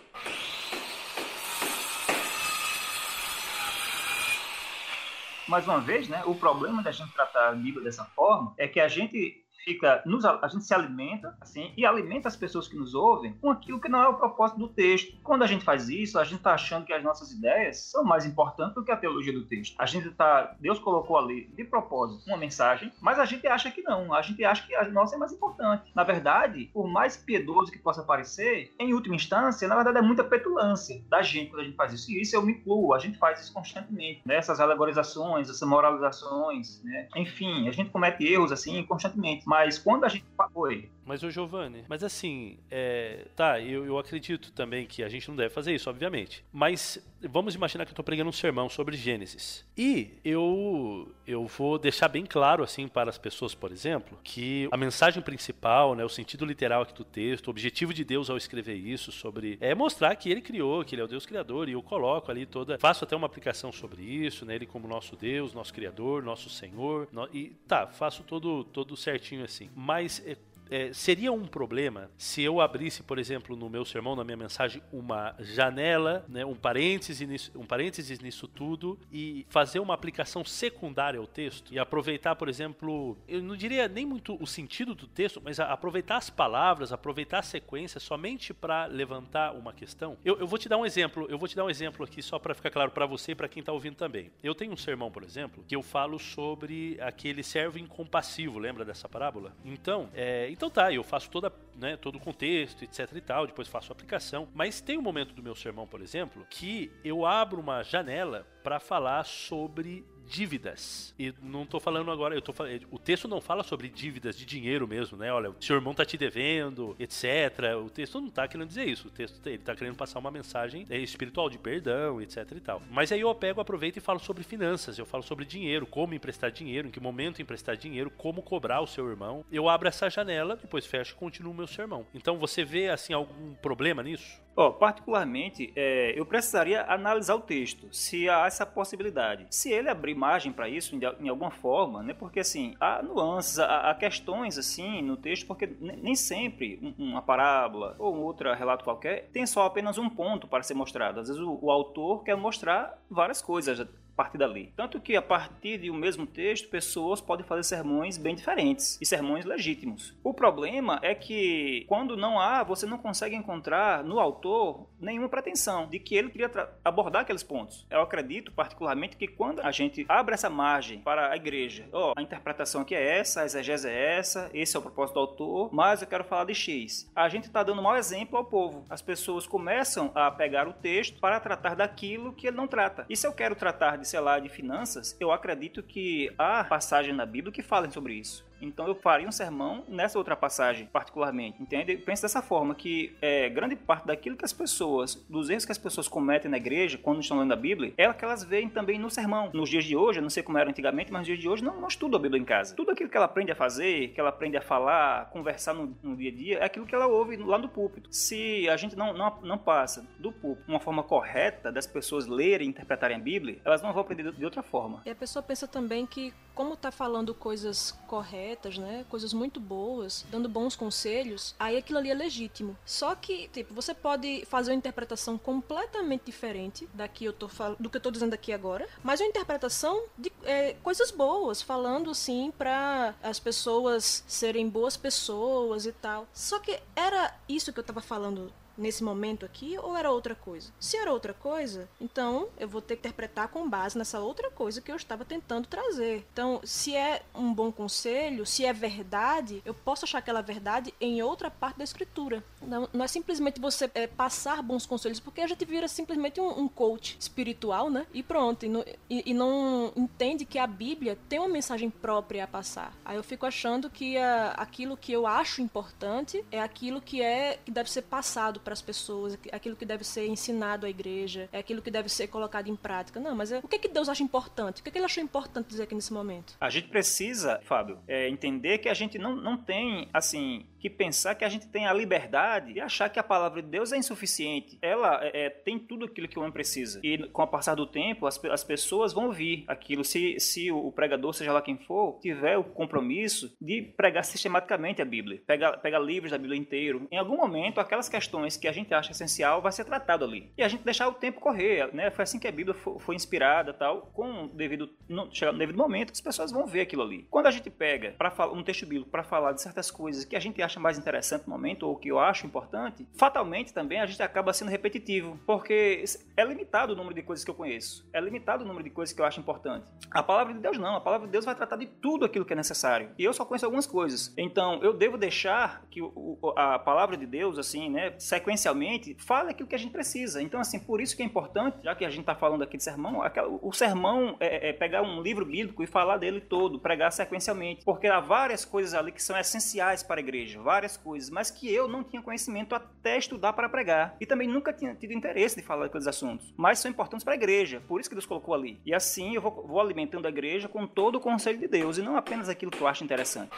Mais 5.48 5.68
uma 5.68 5.82
vez, 5.82 6.08
né, 6.08 6.24
o 6.26 6.34
problema 6.34 6.82
da 6.82 6.94
gente 6.94 7.12
tratar 7.12 7.50
a 7.50 7.52
Bíblia 7.52 7.84
dessa 7.84 8.06
forma 8.06 8.54
é 8.58 8.66
que 8.70 8.80
a 8.80 8.88
gente 8.88 9.41
fica 9.64 10.02
nos, 10.06 10.26
a 10.26 10.48
gente 10.48 10.64
se 10.64 10.74
alimenta 10.74 11.36
assim 11.40 11.74
e 11.78 11.86
alimenta 11.86 12.28
as 12.28 12.36
pessoas 12.36 12.68
que 12.68 12.76
nos 12.76 12.94
ouvem 12.94 13.34
com 13.34 13.50
aquilo 13.50 13.80
que 13.80 13.90
não 13.90 14.02
é 14.02 14.08
o 14.08 14.16
propósito 14.16 14.60
do 14.60 14.68
texto. 14.68 15.18
Quando 15.24 15.44
a 15.44 15.48
gente 15.48 15.64
faz 15.64 15.90
isso, 15.90 16.20
a 16.20 16.24
gente 16.24 16.38
está 16.38 16.54
achando 16.54 16.86
que 16.86 16.94
as 16.94 17.04
nossas 17.04 17.32
ideias 17.32 17.80
são 17.92 18.04
mais 18.04 18.26
importantes 18.26 18.76
do 18.76 18.84
que 18.84 18.92
a 18.92 18.98
teologia 18.98 19.34
do 19.34 19.46
texto. 19.46 19.76
A 19.78 19.86
gente 19.86 20.10
tá, 20.12 20.56
Deus 20.60 20.80
colocou 20.80 21.18
ali 21.18 21.50
de 21.56 21.64
propósito 21.64 22.28
uma 22.28 22.38
mensagem, 22.38 22.92
mas 23.02 23.20
a 23.20 23.26
gente 23.26 23.46
acha 23.48 23.72
que 23.72 23.82
não. 23.82 24.14
A 24.14 24.22
gente 24.22 24.44
acha 24.44 24.66
que 24.66 24.76
a 24.76 24.88
nossa 24.90 25.16
é 25.16 25.18
mais 25.18 25.32
importante. 25.32 25.92
Na 25.96 26.04
verdade, 26.04 26.70
por 26.74 26.88
mais 26.88 27.18
piedoso 27.18 27.72
que 27.72 27.80
possa 27.80 28.04
parecer, 28.04 28.72
em 28.80 28.94
última 28.94 29.16
instância, 29.16 29.68
na 29.68 29.76
verdade 29.76 29.98
é 29.98 30.02
muita 30.02 30.24
petulância 30.24 31.04
da 31.10 31.22
gente 31.22 31.50
quando 31.50 31.62
a 31.62 31.66
gente 31.66 31.76
faz 31.76 31.94
isso. 31.94 32.12
E 32.12 32.22
isso 32.22 32.36
eu 32.36 32.42
me 32.42 32.54
incluo. 32.54 32.94
A 32.94 33.00
gente 33.00 33.18
faz 33.18 33.42
isso 33.42 33.54
constantemente, 33.54 34.22
né? 34.26 34.36
Essas 34.36 34.60
alegorizações, 34.60 35.50
essas 35.50 35.68
moralizações, 35.68 36.82
né? 36.84 37.08
Enfim, 37.16 37.68
a 37.68 37.72
gente 37.72 37.90
comete 37.90 38.26
erros 38.26 38.52
assim 38.52 38.84
constantemente. 38.86 39.46
Mas 39.52 39.78
quando 39.78 40.06
a 40.06 40.08
gente. 40.08 40.24
Oi. 40.56 40.90
Mas 41.06 41.24
o 41.24 41.30
Giovanni, 41.30 41.84
mas 41.90 42.06
assim, 42.06 42.58
é, 42.70 43.28
tá, 43.36 43.60
eu, 43.60 43.86
eu 43.86 44.00
acredito 44.00 44.50
também 44.54 44.88
que 44.88 45.04
a 45.04 45.10
gente 45.10 45.28
não 45.28 45.36
deve 45.36 45.54
fazer 45.54 45.76
isso, 45.76 45.90
obviamente. 45.90 46.42
Mas 46.54 47.06
vamos 47.30 47.56
imaginar 47.56 47.86
que 47.86 47.90
eu 47.90 47.94
estou 47.94 48.06
pregando 48.06 48.30
um 48.30 48.34
sermão 48.34 48.70
sobre 48.70 48.96
Gênesis. 48.96 49.66
E 49.78 50.20
eu, 50.24 51.12
eu 51.26 51.46
vou 51.46 51.78
deixar 51.78 52.08
bem 52.08 52.26
claro, 52.26 52.64
assim, 52.64 52.88
para 52.88 53.10
as 53.10 53.18
pessoas, 53.18 53.54
por 53.54 53.72
exemplo, 53.72 54.18
que 54.24 54.68
a 54.72 54.78
mensagem 54.78 55.22
principal, 55.22 55.96
né, 55.96 56.04
o 56.04 56.10
sentido 56.10 56.46
literal 56.46 56.82
aqui 56.84 56.94
do 56.94 57.04
texto, 57.04 57.48
o 57.48 57.50
objetivo 57.52 57.94
de 57.94 58.04
Deus 58.04 58.30
ao 58.30 58.38
escrever 58.38 58.76
isso, 58.76 59.12
sobre. 59.12 59.58
é 59.62 59.74
mostrar 59.76 60.16
que 60.16 60.30
ele 60.30 60.42
criou, 60.42 60.84
que 60.84 60.96
ele 60.96 61.02
é 61.02 61.06
o 61.06 61.08
Deus 61.08 61.26
Criador, 61.26 61.70
e 61.70 61.74
eu 61.74 61.84
coloco 61.84 62.32
ali 62.32 62.46
toda. 62.46 62.78
faço 62.80 63.04
até 63.04 63.16
uma 63.16 63.28
aplicação 63.28 63.72
sobre 63.72 64.04
isso, 64.04 64.46
né, 64.46 64.56
ele 64.56 64.66
como 64.66 64.88
nosso 64.88 65.16
Deus, 65.16 65.54
nosso 65.54 65.74
Criador, 65.74 66.24
nosso 66.24 66.50
Senhor. 66.50 67.08
No, 67.12 67.28
e 67.34 67.50
tá, 67.68 67.88
faço 67.88 68.24
todo, 68.24 68.64
todo 68.64 68.96
certinho 68.98 69.44
assim. 69.44 69.70
Mas 69.76 70.22
é, 70.26 70.36
é, 70.72 70.94
seria 70.94 71.34
um 71.34 71.46
problema 71.46 72.10
se 72.18 72.42
eu 72.42 72.62
abrisse, 72.62 73.04
por 73.04 73.20
exemplo, 73.20 73.58
no 73.58 73.70
meu 73.70 73.84
sermão, 73.84 74.16
na 74.16 74.24
minha 74.24 74.38
mensagem, 74.38 74.82
uma 74.92 75.36
janela, 75.38 76.26
né, 76.30 76.46
um, 76.46 76.56
parênteses 76.56 77.28
nisso, 77.28 77.52
um 77.56 77.66
parênteses 77.66 78.22
nisso 78.22 78.48
tudo 78.48 78.98
e 79.12 79.46
fazer 79.50 79.80
uma 79.80 79.94
aplicação 79.94 80.46
secundária 80.46 81.20
ao 81.20 81.28
texto 81.28 81.74
e 81.74 81.78
aproveitar, 81.78 82.38
por 82.38 82.48
exemplo, 82.48 83.18
eu 83.28 83.44
não 83.44 83.58
diria 83.58 83.90
nem 83.90 84.06
muito 84.06 84.42
o 84.42 84.48
sentido 84.48 84.96
do 84.96 85.08
texto, 85.08 85.42
mas 85.44 85.60
aproveitar 85.60 86.16
as 86.16 86.30
palavras, 86.30 86.94
aproveitar 86.94 87.40
a 87.40 87.44
sequência 87.44 88.00
somente 88.00 88.54
para 88.54 88.86
levantar 88.86 89.54
uma 89.54 89.74
questão. 89.74 90.18
Eu, 90.24 90.40
eu, 90.40 90.48
vou 90.48 90.58
te 90.58 90.70
dar 90.70 90.78
um 90.78 90.86
exemplo, 90.86 91.28
eu 91.30 91.38
vou 91.38 91.50
te 91.50 91.56
dar 91.56 91.66
um 91.66 91.70
exemplo 91.70 92.06
aqui 92.06 92.22
só 92.22 92.40
para 92.40 92.54
ficar 92.54 92.72
claro 92.72 92.92
para 92.92 93.06
você 93.06 93.34
e 93.34 93.36
para 93.36 93.50
quem 93.50 93.60
está 93.60 93.74
ouvindo 93.74 93.96
também. 93.96 94.32
Eu 94.42 94.56
tenho 94.56 94.72
um 94.72 94.78
sermão, 94.78 95.12
por 95.12 95.24
exemplo, 95.24 95.66
que 95.68 95.76
eu 95.76 95.82
falo 95.82 96.18
sobre 96.18 96.98
aquele 97.02 97.44
servo 97.44 97.78
incompassivo, 97.78 98.58
lembra 98.58 98.86
dessa 98.86 99.10
parábola? 99.10 99.54
Então, 99.66 100.10
é, 100.14 100.50
então 100.62 100.70
tá, 100.70 100.94
eu 100.94 101.04
faço 101.04 101.28
toda, 101.32 101.52
né, 101.76 101.98
todo 101.98 102.18
o 102.18 102.20
contexto, 102.20 102.84
etc 102.84 103.12
e 103.16 103.22
tal, 103.22 103.48
depois 103.48 103.68
faço 103.68 103.92
a 103.92 103.94
aplicação. 103.94 104.48
Mas 104.54 104.80
tem 104.80 104.96
um 104.96 105.02
momento 105.02 105.34
do 105.34 105.42
meu 105.42 105.56
sermão, 105.56 105.88
por 105.88 106.02
exemplo, 106.02 106.46
que 106.52 106.92
eu 107.04 107.26
abro 107.26 107.60
uma 107.60 107.82
janela 107.82 108.46
para 108.62 108.80
falar 108.80 109.26
sobre 109.26 110.06
dívidas. 110.32 111.14
E 111.20 111.34
não 111.44 111.66
tô 111.66 111.80
falando 111.80 112.10
agora, 112.10 112.34
eu 112.34 112.42
tô 112.42 112.54
falando, 112.54 112.88
o 112.90 112.98
texto 112.98 113.28
não 113.28 113.42
fala 113.42 113.64
sobre 113.64 113.90
dívidas 113.90 114.36
de 114.36 114.46
dinheiro 114.46 114.88
mesmo, 114.88 115.18
né? 115.18 115.32
Olha, 115.32 115.54
seu 115.60 115.76
irmão 115.76 115.94
tá 115.94 116.06
te 116.06 116.18
devendo, 116.18 116.96
etc. 116.98 117.76
O 117.86 117.90
texto 117.90 118.20
não 118.22 118.30
tá 118.30 118.48
querendo 118.48 118.68
dizer 118.68 118.88
isso. 118.88 119.10
O 119.10 119.12
texto 119.12 119.46
ele 119.46 119.58
tá 119.58 119.76
querendo 119.76 119.96
passar 119.96 120.20
uma 120.20 120.32
mensagem 120.32 120.86
é, 120.90 120.98
espiritual 120.98 121.50
de 121.50 121.58
perdão, 121.58 122.22
etc 122.22 122.50
e 122.56 122.60
tal. 122.62 122.82
Mas 122.90 123.12
aí 123.12 123.20
eu 123.20 123.36
pego, 123.36 123.60
aproveito 123.60 123.98
e 123.98 124.00
falo 124.00 124.20
sobre 124.20 124.44
finanças, 124.44 124.98
eu 124.98 125.06
falo 125.06 125.24
sobre 125.24 125.44
dinheiro, 125.44 125.86
como 125.86 126.14
emprestar 126.14 126.52
dinheiro, 126.52 126.88
em 126.88 126.92
que 126.92 127.00
momento 127.00 127.42
emprestar 127.42 127.76
dinheiro, 127.76 128.10
como 128.10 128.42
cobrar 128.42 128.82
o 128.82 128.88
seu 128.88 129.10
irmão. 129.10 129.44
Eu 129.52 129.68
abro 129.68 129.88
essa 129.88 130.10
janela, 130.10 130.56
depois 130.56 130.86
fecho 130.86 131.14
e 131.14 131.18
continuo 131.18 131.52
o 131.52 131.56
meu 131.56 131.68
sermão. 131.68 132.06
Então 132.14 132.38
você 132.38 132.64
vê 132.64 132.90
assim 132.90 133.14
algum 133.14 133.54
problema 133.56 134.02
nisso? 134.02 134.40
Oh, 134.56 134.72
particularmente, 134.72 135.72
é, 135.76 136.14
eu 136.18 136.26
precisaria 136.26 136.84
analisar 136.84 137.36
o 137.36 137.40
texto, 137.40 137.88
se 137.92 138.30
há 138.30 138.46
essa 138.46 138.66
possibilidade. 138.66 139.46
Se 139.50 139.72
ele 139.72 139.90
abrir 139.90 140.14
margem 140.14 140.52
para 140.52 140.68
isso 140.68 140.96
em, 140.96 141.30
alguma 141.30 141.52
forma, 141.52 142.04
né? 142.04 142.14
Porque 142.14 142.42
assim, 142.42 142.76
há 142.80 143.02
nuances, 143.02 143.60
há, 143.60 143.90
há 143.90 143.96
questões 143.96 144.58
assim 144.58 145.02
no 145.02 145.16
texto, 145.16 145.48
porque 145.48 145.68
nem 145.80 146.16
sempre 146.16 146.96
uma 146.98 147.22
parábola 147.22 147.96
ou 147.98 148.16
outro 148.18 148.54
relato 148.54 148.84
qualquer 148.84 149.30
tem 149.32 149.46
só 149.46 149.66
apenas 149.66 149.98
um 149.98 150.10
ponto 150.10 150.48
para 150.48 150.64
ser 150.64 150.74
mostrado. 150.74 151.20
Às 151.20 151.30
vezes 151.30 151.42
o, 151.42 151.58
o 151.62 151.72
autor 151.72 152.24
quer 152.24 152.36
mostrar 152.36 153.02
várias 153.10 153.42
coisas 153.42 153.88
partir 154.16 154.38
dali. 154.38 154.72
Tanto 154.76 155.00
que 155.00 155.16
a 155.16 155.22
partir 155.22 155.78
de 155.78 155.90
um 155.90 155.96
mesmo 155.96 156.26
texto, 156.26 156.70
pessoas 156.70 157.22
podem 157.22 157.46
fazer 157.46 157.64
sermões 157.64 158.18
bem 158.18 158.36
diferentes 158.36 158.98
e 159.02 159.06
sermões 159.06 159.46
legítimos. 159.46 160.14
O 160.24 160.34
problema 160.34 161.00
é 161.02 161.16
que 161.16 161.86
quando 161.88 162.18
não 162.18 162.40
há, 162.40 162.64
você 162.64 162.86
não 162.86 162.98
consegue 162.98 163.36
encontrar 163.36 164.04
no 164.04 164.20
autor 164.20 164.88
nenhuma 165.02 165.28
pretensão 165.28 165.88
de 165.88 166.00
que 166.00 166.16
ele 166.16 166.30
queria 166.30 166.52
abordar 166.84 167.24
aqueles 167.24 167.44
pontos. 167.44 167.86
Eu 167.90 168.02
acredito 168.02 168.52
particularmente 168.52 169.18
que 169.18 169.28
quando 169.28 169.62
a 169.62 169.72
gente 169.72 170.06
abre 170.08 170.34
essa 170.34 170.50
margem 170.50 171.00
para 171.00 171.32
a 171.32 171.36
igreja, 171.36 171.88
ó, 171.92 172.12
oh, 172.12 172.14
a 172.20 172.22
interpretação 172.22 172.82
aqui 172.82 172.96
é 172.96 173.20
essa, 173.20 173.42
a 173.42 173.46
exegese 173.46 173.90
é 173.90 174.18
essa, 174.18 174.50
esse 174.54 174.76
é 174.76 174.80
o 174.80 174.82
propósito 174.82 175.16
do 175.16 175.20
autor, 175.22 175.70
mas 175.74 176.02
eu 176.02 176.08
quero 176.08 176.24
falar 176.24 176.46
de 176.46 176.56
X. 176.56 177.10
A 177.16 177.28
gente 177.28 177.46
está 177.46 177.64
dando 177.64 177.82
mau 177.82 177.98
exemplo 177.98 178.38
ao 178.38 178.46
povo. 178.46 178.86
As 178.90 179.02
pessoas 179.02 179.48
começam 179.48 180.12
a 180.14 180.30
pegar 180.30 180.68
o 180.68 180.74
texto 180.74 181.20
para 181.20 181.40
tratar 181.40 181.76
daquilo 181.76 182.34
que 182.34 182.48
ele 182.48 182.58
não 182.58 182.68
trata. 182.68 183.06
E 183.10 183.16
se 183.16 183.26
eu 183.26 183.34
quero 183.34 183.56
tratar 183.56 183.98
de, 183.98 184.08
sei 184.08 184.20
lá, 184.20 184.40
de 184.40 184.50
finanças, 184.50 185.16
eu 185.20 185.32
acredito 185.32 185.82
que 185.82 186.32
há 186.38 186.64
passagem 186.64 187.14
na 187.14 187.26
Bíblia 187.26 187.52
que 187.52 187.62
falem 187.62 187.92
sobre 187.92 188.14
isso. 188.14 188.46
Então 188.62 188.88
eu 188.88 188.96
faria 188.96 189.28
um 189.28 189.32
sermão 189.32 189.84
nessa 189.88 190.18
outra 190.18 190.36
passagem, 190.36 190.86
particularmente. 190.86 191.62
Entende? 191.62 191.94
Eu 191.94 192.02
penso 192.02 192.22
dessa 192.22 192.42
forma, 192.42 192.76
que 192.76 193.16
é, 193.22 193.50
grande 193.50 193.76
parte 193.76 194.08
daquilo 194.08 194.38
que 194.38 194.46
as 194.46 194.54
pessoas, 194.54 195.16
dos 195.30 195.50
erros 195.50 195.66
que 195.66 195.72
as 195.72 195.78
pessoas 195.78 196.08
cometem 196.08 196.50
na 196.50 196.58
igreja, 196.58 196.98
quando 196.98 197.22
estão 197.22 197.40
lendo 197.40 197.54
a 197.54 197.56
Bíblia, 197.56 197.94
é 197.98 198.12
que 198.14 198.26
elas 198.26 198.44
veem 198.44 198.70
também 198.70 199.00
no 199.00 199.10
sermão. 199.10 199.50
Nos 199.54 199.70
dias 199.70 199.86
de 199.86 199.96
hoje, 199.96 200.20
eu 200.20 200.24
não 200.24 200.30
sei 200.30 200.44
como 200.44 200.58
era 200.58 200.70
antigamente, 200.70 201.12
mas 201.12 201.22
nos 201.22 201.28
dias 201.28 201.40
de 201.40 201.48
hoje 201.48 201.64
não, 201.64 201.80
não 201.80 201.88
estudo 201.88 202.16
a 202.18 202.20
Bíblia 202.20 202.42
em 202.42 202.46
casa. 202.46 202.76
Tudo 202.76 202.92
aquilo 202.92 203.10
que 203.10 203.18
ela 203.18 203.26
aprende 203.26 203.52
a 203.52 203.56
fazer, 203.56 204.10
que 204.10 204.20
ela 204.20 204.30
aprende 204.30 204.58
a 204.58 204.62
falar, 204.62 205.30
conversar 205.30 205.74
no, 205.74 205.96
no 206.04 206.16
dia 206.16 206.30
a 206.30 206.34
dia, 206.34 206.58
é 206.60 206.66
aquilo 206.66 206.86
que 206.86 206.94
ela 206.94 207.08
ouve 207.08 207.38
lá 207.38 207.58
no 207.58 207.70
púlpito. 207.70 208.10
Se 208.12 208.68
a 208.70 208.78
gente 208.78 208.96
não, 208.96 209.14
não, 209.14 209.42
não 209.42 209.58
passa 209.58 210.06
do 210.20 210.32
púlpito 210.32 210.70
uma 210.70 210.80
forma 210.80 211.04
correta 211.04 211.72
das 211.72 211.88
pessoas 211.88 212.28
lerem 212.28 212.68
e 212.68 212.70
interpretarem 212.70 213.18
a 213.18 213.20
Bíblia, 213.20 213.60
elas 213.64 213.82
não 213.82 213.94
vão 213.94 214.02
aprender 214.02 214.32
de 214.32 214.46
outra 214.46 214.62
forma. 214.62 215.02
E 215.06 215.10
a 215.10 215.16
pessoa 215.16 215.42
pensa 215.42 215.68
também 215.68 216.06
que, 216.06 216.34
como 216.54 216.74
está 216.74 216.92
falando 216.92 217.34
coisas 217.34 217.92
corretas, 218.08 218.51
corretas, 218.52 218.78
né? 218.78 219.06
Coisas 219.10 219.34
muito 219.34 219.60
boas, 219.60 220.26
dando 220.30 220.50
bons 220.50 220.76
conselhos, 220.76 221.56
aí 221.60 221.78
aquilo 221.78 222.00
ali 222.00 222.10
é 222.10 222.14
legítimo. 222.14 222.78
Só 222.86 223.16
que, 223.16 223.48
tipo, 223.50 223.74
você 223.74 223.94
pode 223.94 224.46
fazer 224.46 224.72
uma 224.72 224.78
interpretação 224.78 225.38
completamente 225.38 226.24
diferente 226.26 226.88
da 226.94 227.08
que 227.08 227.26
eu 227.26 227.34
tô 227.34 227.50
do 227.80 227.90
que 227.90 227.98
eu 227.98 228.02
tô 228.02 228.12
dizendo 228.12 228.34
aqui 228.34 228.52
agora, 228.52 228.88
mas 229.04 229.20
uma 229.20 229.28
interpretação 229.28 230.04
de 230.18 230.32
é, 230.44 230.74
coisas 230.84 231.12
boas, 231.12 231.62
falando 231.62 232.14
sim 232.14 232.52
para 232.58 233.14
as 233.22 233.40
pessoas 233.40 234.24
serem 234.28 234.68
boas 234.68 234.98
pessoas 234.98 235.86
e 235.86 235.92
tal. 235.92 236.28
Só 236.34 236.60
que 236.60 236.80
era 236.96 237.34
isso 237.48 237.72
que 237.72 237.80
eu 237.80 237.84
tava 237.84 238.02
falando 238.02 238.52
nesse 238.82 239.04
momento 239.04 239.46
aqui 239.46 239.78
ou 239.78 239.96
era 239.96 240.12
outra 240.12 240.36
coisa? 240.36 240.72
Se 240.80 240.98
era 240.98 241.12
outra 241.12 241.34
coisa, 241.34 241.88
então 242.00 242.48
eu 242.60 242.68
vou 242.68 242.82
ter 242.82 242.96
que 242.96 243.02
interpretar 243.02 243.48
com 243.48 243.70
base 243.70 243.98
nessa 243.98 244.20
outra 244.20 244.50
coisa 244.52 244.82
que 244.82 244.92
eu 244.92 244.96
estava 244.96 245.26
tentando 245.26 245.68
trazer. 245.68 246.26
Então 246.34 246.60
se 246.64 246.96
é 246.96 247.22
um 247.34 247.54
bom 247.54 247.72
conselho, 247.72 248.46
se 248.46 248.66
é 248.66 248.74
verdade, 248.74 249.62
eu 249.66 249.74
posso 249.74 250.06
achar 250.06 250.20
aquela 250.20 250.42
verdade 250.42 250.94
em 251.00 251.22
outra 251.22 251.50
parte 251.50 251.78
da 251.78 251.84
escritura. 251.84 252.44
Não, 252.62 252.88
não 252.94 253.04
é 253.04 253.08
simplesmente 253.08 253.60
você 253.60 253.90
é, 253.94 254.08
passar 254.08 254.62
bons 254.62 254.86
conselhos, 254.86 255.20
porque 255.20 255.42
a 255.42 255.48
gente 255.48 255.64
vira 255.66 255.88
simplesmente 255.88 256.40
um, 256.40 256.62
um 256.62 256.68
coach 256.68 257.18
espiritual, 257.20 257.90
né? 257.90 258.06
E 258.14 258.24
pronto, 258.24 258.66
e 258.66 258.70
não, 258.70 258.86
e, 259.10 259.24
e 259.32 259.34
não, 259.34 259.92
entende 259.96 260.46
que 260.46 260.58
a 260.58 260.68
Bíblia 260.68 261.18
tem 261.28 261.40
uma 261.40 261.48
mensagem 261.48 261.90
própria 261.90 262.44
a 262.44 262.48
passar. 262.48 262.94
Aí 263.04 263.18
eu 263.18 263.24
fico 263.24 263.46
achando 263.46 263.90
que 263.90 264.18
a, 264.18 264.52
aquilo 264.52 264.98
que 264.98 265.12
eu 265.12 265.28
acho 265.28 265.62
importante 265.62 266.44
é 266.52 266.62
aquilo 266.62 267.02
que 267.02 267.22
é 267.22 267.60
que 267.64 267.72
deve 267.72 267.92
ser 267.92 268.04
passado 268.04 268.60
para 268.60 268.71
as 268.72 268.82
pessoas, 268.82 269.38
aquilo 269.52 269.76
que 269.76 269.86
deve 269.86 270.04
ser 270.04 270.28
ensinado 270.28 270.86
à 270.86 270.90
igreja, 270.90 271.50
é 271.52 271.60
aquilo 271.60 271.82
que 271.82 271.92
deve 271.92 272.10
ser 272.10 272.28
colocado 272.28 272.68
em 272.68 272.76
prática. 272.76 273.20
Não, 273.20 273.36
mas 273.36 273.52
é, 273.52 273.60
o 273.60 273.68
que, 273.68 273.80
que 273.80 273.88
Deus 273.88 274.10
acha 274.10 274.24
importante? 274.24 274.82
O 274.82 274.84
que, 274.84 274.92
que 274.92 274.98
ele 274.98 275.06
achou 275.06 275.24
importante 275.24 275.68
dizer 275.68 275.84
aqui 275.84 275.96
nesse 275.96 276.14
momento? 276.14 276.56
A 276.60 276.70
gente 276.70 276.88
precisa, 276.88 277.60
Fábio, 277.64 278.00
é, 278.08 278.30
entender 278.30 278.80
que 278.80 278.90
a 278.90 278.94
gente 278.94 279.18
não, 279.18 279.36
não 279.36 279.58
tem, 279.58 280.10
assim, 280.14 280.66
que 280.82 280.90
pensar 280.90 281.36
que 281.36 281.46
a 281.46 281.50
gente 281.50 281.68
tem 281.68 281.86
a 281.86 281.94
liberdade 281.94 282.74
de 282.74 282.80
achar 282.82 283.08
que 283.08 283.20
a 283.20 283.24
palavra 283.24 283.62
de 283.62 283.70
Deus 283.70 283.94
é 283.94 283.98
insuficiente. 283.98 284.80
Ela 284.82 285.20
é, 285.24 285.46
é, 285.46 285.50
tem 285.50 285.78
tudo 285.78 286.06
aquilo 286.06 286.28
que 286.28 286.40
o 286.40 286.42
homem 286.42 286.52
precisa. 286.52 287.00
E 287.04 287.20
com 287.30 287.44
o 287.44 287.48
passar 287.48 287.76
do 287.76 287.86
tempo, 287.86 288.26
as, 288.26 288.44
as 288.46 288.64
pessoas 288.64 289.14
vão 289.14 289.28
ouvir 289.28 289.64
aquilo. 289.68 290.04
Se, 290.04 290.40
se 290.40 290.72
o 290.72 290.92
pregador, 290.92 291.34
seja 291.34 291.54
lá 291.54 291.62
quem 291.62 291.78
for, 291.78 292.18
tiver 292.20 292.58
o 292.58 292.64
compromisso 292.64 293.56
de 293.62 293.82
pregar 293.82 294.26
sistematicamente 294.26 295.02
a 295.02 295.06
Bíblia, 295.06 295.42
pegar, 295.46 295.78
pegar 295.78 296.00
livros 296.00 296.32
da 296.32 296.38
Bíblia 296.38 296.60
inteiro, 296.60 297.08
em 297.12 297.18
algum 297.18 297.38
momento, 297.38 297.80
aquelas 297.80 298.10
questões 298.10 298.58
que 298.58 298.68
a 298.68 298.72
gente 298.72 298.92
acha 298.92 299.12
essencial 299.12 299.62
vai 299.62 299.72
ser 299.72 299.86
tratado 299.86 300.26
ali. 300.26 300.52
E 300.58 300.64
a 300.64 300.68
gente 300.68 300.84
deixar 300.84 301.08
o 301.08 301.14
tempo 301.14 301.40
correr, 301.40 301.94
né? 301.94 302.10
Foi 302.10 302.24
assim 302.24 302.40
que 302.40 302.48
a 302.48 302.52
Bíblia 302.52 302.74
foi, 302.74 302.98
foi 303.00 303.16
inspirada 303.16 303.72
tal, 303.72 304.10
com 304.14 304.48
devido, 304.48 304.90
no, 305.08 305.26
no 305.26 305.58
devido 305.58 305.78
momento, 305.78 306.12
as 306.12 306.22
pessoas 306.22 306.52
vão 306.52 306.66
ver 306.66 306.82
aquilo 306.82 307.04
ali. 307.04 307.28
Quando 307.30 307.46
a 307.46 307.52
gente 307.52 307.70
pega 307.70 308.16
para 308.18 308.52
um 308.52 308.64
texto 308.64 308.88
bíblico 308.88 309.12
para 309.12 309.24
falar 309.24 309.52
de 309.52 309.62
certas 309.62 309.92
coisas 309.92 310.26
que 310.26 310.36
a 310.36 310.40
gente 310.40 310.60
acha 310.62 310.71
mais 310.80 310.98
interessante 310.98 311.44
no 311.48 311.52
momento, 311.54 311.88
ou 311.88 311.96
que 311.96 312.10
eu 312.10 312.20
acho 312.20 312.46
importante, 312.46 313.08
fatalmente 313.14 313.74
também 313.74 314.00
a 314.00 314.06
gente 314.06 314.22
acaba 314.22 314.54
sendo 314.54 314.70
repetitivo, 314.70 315.40
porque 315.46 316.04
é 316.36 316.44
limitado 316.44 316.94
o 316.94 316.96
número 316.96 317.16
de 317.16 317.22
coisas 317.22 317.44
que 317.44 317.52
eu 317.52 317.56
conheço, 317.56 318.08
é 318.14 318.20
limitado 318.20 318.64
o 318.64 318.68
número 318.68 318.84
de 318.84 318.90
coisas 318.90 319.14
que 319.14 319.22
eu 319.22 319.26
acho 319.26 319.40
importante. 319.40 319.86
A 320.10 320.24
palavra 320.24 320.54
de 320.54 320.60
Deus 320.60 320.78
não, 320.78 320.96
a 320.96 321.02
palavra 321.02 321.28
de 321.28 321.32
Deus 321.32 321.46
vai 321.46 321.56
tratar 321.56 321.76
de 321.76 321.86
tudo 321.86 322.26
aquilo 322.26 322.46
que 322.46 322.54
é 322.54 322.56
necessário, 322.56 323.10
e 323.18 323.24
eu 323.24 323.34
só 323.34 323.46
conheço 323.46 323.66
algumas 323.66 323.88
coisas. 323.88 324.34
Então, 324.38 324.82
eu 324.82 324.94
devo 324.94 325.18
deixar 325.18 325.84
que 325.90 326.02
o, 326.02 326.38
a 326.56 326.80
palavra 326.80 327.18
de 327.18 327.26
Deus, 327.26 327.58
assim, 327.58 327.90
né, 327.90 328.14
sequencialmente, 328.18 329.16
fale 329.20 329.52
aquilo 329.52 329.68
que 329.68 329.76
a 329.76 329.78
gente 329.78 329.92
precisa. 329.92 330.42
Então, 330.42 330.60
assim, 330.60 330.80
por 330.80 331.02
isso 331.02 331.16
que 331.16 331.24
é 331.24 331.26
importante, 331.26 331.84
já 331.84 331.96
que 331.96 332.06
a 332.06 332.10
gente 332.10 332.22
está 332.22 332.36
falando 332.36 332.64
aqui 332.64 332.78
de 332.78 332.84
sermão, 332.84 333.22
o 333.62 333.72
sermão 333.72 334.36
é, 334.40 334.70
é 334.70 334.74
pegar 334.74 335.02
um 335.02 335.22
livro 335.22 335.46
bíblico 335.46 335.84
e 335.84 335.88
falar 335.88 336.18
dele 336.18 336.42
todo, 336.42 336.80
pregar 336.80 337.12
sequencialmente, 337.12 337.84
porque 337.86 338.08
há 338.08 338.20
várias 338.20 338.66
coisas 338.66 338.94
ali 338.94 339.12
que 339.12 339.22
são 339.22 339.38
essenciais 339.38 340.04
para 340.04 340.20
a 340.20 340.24
igreja, 340.24 340.61
várias 340.62 340.96
coisas, 340.98 341.30
mas 341.30 341.52
que 341.52 341.72
eu 341.72 341.88
não 341.88 342.04
tinha 342.04 342.22
conhecimento 342.22 342.76
até 342.76 343.18
estudar 343.18 343.54
para 343.54 343.68
pregar. 343.68 344.16
E 344.20 344.26
também 344.26 344.48
nunca 344.48 344.72
tinha 344.72 344.96
tido 344.96 345.14
interesse 345.14 345.56
de 345.56 345.62
falar 345.62 345.84
daqueles 345.84 346.08
assuntos. 346.08 346.54
Mas 346.56 346.80
são 346.80 346.90
importantes 346.90 347.24
para 347.24 347.34
a 347.34 347.36
igreja, 347.36 347.82
por 347.88 348.00
isso 348.00 348.10
que 348.10 348.16
Deus 348.16 348.26
colocou 348.26 348.54
ali. 348.54 348.80
E 348.86 348.94
assim 348.94 349.36
eu 349.36 349.42
vou, 349.42 349.52
vou 349.68 349.82
alimentando 349.82 350.26
a 350.26 350.30
igreja 350.30 350.68
com 350.68 350.88
todo 350.88 351.16
o 351.16 351.20
conselho 351.20 351.60
de 351.60 351.68
Deus 351.68 351.98
e 351.98 352.02
não 352.02 352.16
apenas 352.16 352.50
aquilo 352.50 352.72
que 352.72 352.82
eu 352.82 352.88
acho 352.88 353.04
interessante. 353.04 353.52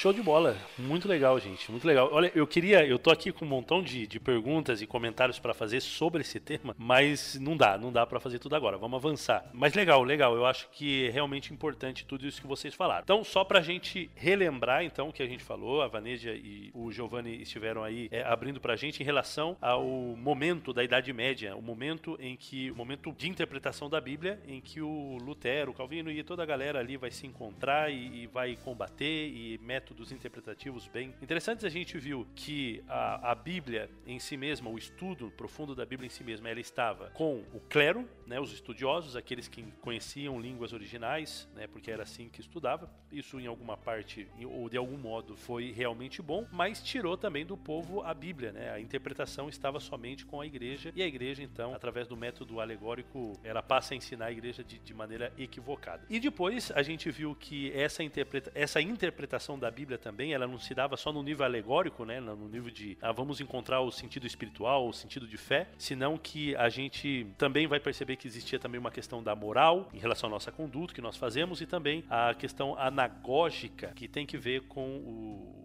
Show 0.00 0.14
de 0.14 0.22
bola. 0.22 0.56
Muito 0.78 1.06
legal, 1.06 1.38
gente. 1.38 1.70
Muito 1.70 1.86
legal. 1.86 2.08
Olha, 2.10 2.32
eu 2.34 2.46
queria. 2.46 2.86
Eu 2.86 2.98
tô 2.98 3.10
aqui 3.10 3.30
com 3.30 3.44
um 3.44 3.48
montão 3.48 3.82
de, 3.82 4.06
de 4.06 4.18
perguntas 4.18 4.80
e 4.80 4.86
comentários 4.86 5.38
para 5.38 5.52
fazer 5.52 5.82
sobre 5.82 6.22
esse 6.22 6.40
tema, 6.40 6.74
mas 6.78 7.38
não 7.38 7.54
dá, 7.54 7.76
não 7.76 7.92
dá 7.92 8.06
para 8.06 8.18
fazer 8.18 8.38
tudo 8.38 8.56
agora. 8.56 8.78
Vamos 8.78 8.96
avançar. 8.96 9.44
Mas 9.52 9.74
legal, 9.74 10.02
legal. 10.02 10.34
Eu 10.34 10.46
acho 10.46 10.70
que 10.70 11.06
é 11.06 11.10
realmente 11.10 11.52
importante 11.52 12.06
tudo 12.06 12.26
isso 12.26 12.40
que 12.40 12.46
vocês 12.46 12.72
falaram. 12.72 13.02
Então, 13.02 13.22
só 13.22 13.44
pra 13.44 13.60
gente 13.60 14.10
relembrar, 14.14 14.82
então, 14.84 15.10
o 15.10 15.12
que 15.12 15.22
a 15.22 15.26
gente 15.26 15.44
falou, 15.44 15.82
a 15.82 15.86
Vaneja 15.86 16.32
e 16.32 16.70
o 16.72 16.90
Giovanni 16.90 17.42
estiveram 17.42 17.84
aí 17.84 18.08
é, 18.10 18.22
abrindo 18.22 18.58
pra 18.58 18.76
gente 18.76 19.02
em 19.02 19.04
relação 19.04 19.54
ao 19.60 19.84
momento 19.84 20.72
da 20.72 20.82
Idade 20.82 21.12
Média, 21.12 21.54
o 21.54 21.60
momento 21.60 22.16
em 22.18 22.38
que. 22.38 22.70
o 22.70 22.74
momento 22.74 23.12
de 23.12 23.28
interpretação 23.28 23.90
da 23.90 24.00
Bíblia, 24.00 24.40
em 24.48 24.62
que 24.62 24.80
o 24.80 25.18
Lutero, 25.20 25.72
o 25.72 25.74
Calvino 25.74 26.10
e 26.10 26.24
toda 26.24 26.42
a 26.42 26.46
galera 26.46 26.78
ali 26.78 26.96
vai 26.96 27.10
se 27.10 27.26
encontrar 27.26 27.92
e, 27.92 28.22
e 28.22 28.26
vai 28.26 28.56
combater 28.56 29.28
e 29.28 29.58
métodos 29.62 29.89
métodos 29.90 30.12
interpretativos 30.12 30.86
bem 30.86 31.14
interessantes. 31.20 31.64
A 31.64 31.68
gente 31.68 31.98
viu 31.98 32.26
que 32.34 32.82
a, 32.88 33.32
a 33.32 33.34
Bíblia 33.34 33.90
em 34.06 34.18
si 34.20 34.36
mesma, 34.36 34.70
o 34.70 34.78
estudo 34.78 35.30
profundo 35.32 35.74
da 35.74 35.84
Bíblia 35.84 36.06
em 36.06 36.10
si 36.10 36.22
mesma, 36.22 36.48
ela 36.48 36.60
estava 36.60 37.10
com 37.10 37.44
o 37.52 37.60
clero, 37.60 38.08
né, 38.26 38.38
os 38.38 38.52
estudiosos, 38.52 39.16
aqueles 39.16 39.48
que 39.48 39.62
conheciam 39.80 40.40
línguas 40.40 40.72
originais, 40.72 41.48
né, 41.54 41.66
porque 41.66 41.90
era 41.90 42.04
assim 42.04 42.28
que 42.28 42.40
estudava. 42.40 42.88
Isso 43.12 43.40
em 43.40 43.46
alguma 43.46 43.76
parte 43.76 44.28
ou 44.44 44.68
de 44.68 44.76
algum 44.76 44.96
modo 44.96 45.36
foi 45.36 45.72
realmente 45.72 46.22
bom, 46.22 46.46
mas 46.52 46.82
tirou 46.82 47.16
também 47.16 47.44
do 47.44 47.56
povo 47.56 48.02
a 48.02 48.14
Bíblia, 48.14 48.52
né? 48.52 48.70
A 48.70 48.80
interpretação 48.80 49.48
estava 49.48 49.80
somente 49.80 50.24
com 50.24 50.40
a 50.40 50.46
igreja 50.46 50.92
e 50.94 51.02
a 51.02 51.06
igreja 51.06 51.42
então, 51.42 51.74
através 51.74 52.06
do 52.06 52.16
método 52.16 52.60
alegórico, 52.60 53.38
ela 53.42 53.62
passa 53.62 53.94
a 53.94 53.96
ensinar 53.96 54.26
a 54.26 54.32
igreja 54.32 54.62
de, 54.62 54.78
de 54.78 54.94
maneira 54.94 55.32
equivocada. 55.38 56.04
E 56.08 56.20
depois 56.20 56.70
a 56.72 56.82
gente 56.82 57.10
viu 57.10 57.34
que 57.34 57.72
essa, 57.72 58.02
interpreta 58.02 58.50
essa 58.54 58.80
interpretação 58.80 59.58
da 59.58 59.70
Bíblia 59.70 59.98
também, 59.98 60.32
ela 60.32 60.46
não 60.46 60.58
se 60.58 60.74
dava 60.74 60.96
só 60.96 61.12
no 61.12 61.22
nível 61.22 61.44
alegórico, 61.44 62.04
né, 62.04 62.20
no 62.20 62.48
nível 62.48 62.70
de 62.70 62.96
ah, 63.00 63.12
vamos 63.12 63.40
encontrar 63.40 63.80
o 63.80 63.90
sentido 63.90 64.26
espiritual, 64.26 64.88
o 64.88 64.92
sentido 64.92 65.26
de 65.26 65.36
fé, 65.36 65.68
senão 65.78 66.16
que 66.16 66.54
a 66.56 66.68
gente 66.68 67.26
também 67.36 67.66
vai 67.66 67.80
perceber 67.80 68.16
que 68.16 68.26
existia 68.26 68.58
também 68.58 68.78
uma 68.78 68.90
questão 68.90 69.22
da 69.22 69.34
moral 69.34 69.88
em 69.92 69.98
relação 69.98 70.28
à 70.28 70.30
nossa 70.30 70.52
conduta 70.52 70.94
que 70.94 71.00
nós 71.00 71.16
fazemos 71.16 71.60
e 71.60 71.66
também 71.66 72.04
a 72.08 72.34
questão 72.34 72.76
anagógica 73.00 73.88
que 73.94 74.06
tem 74.06 74.26
que 74.26 74.36
ver 74.36 74.62
com 74.68 74.82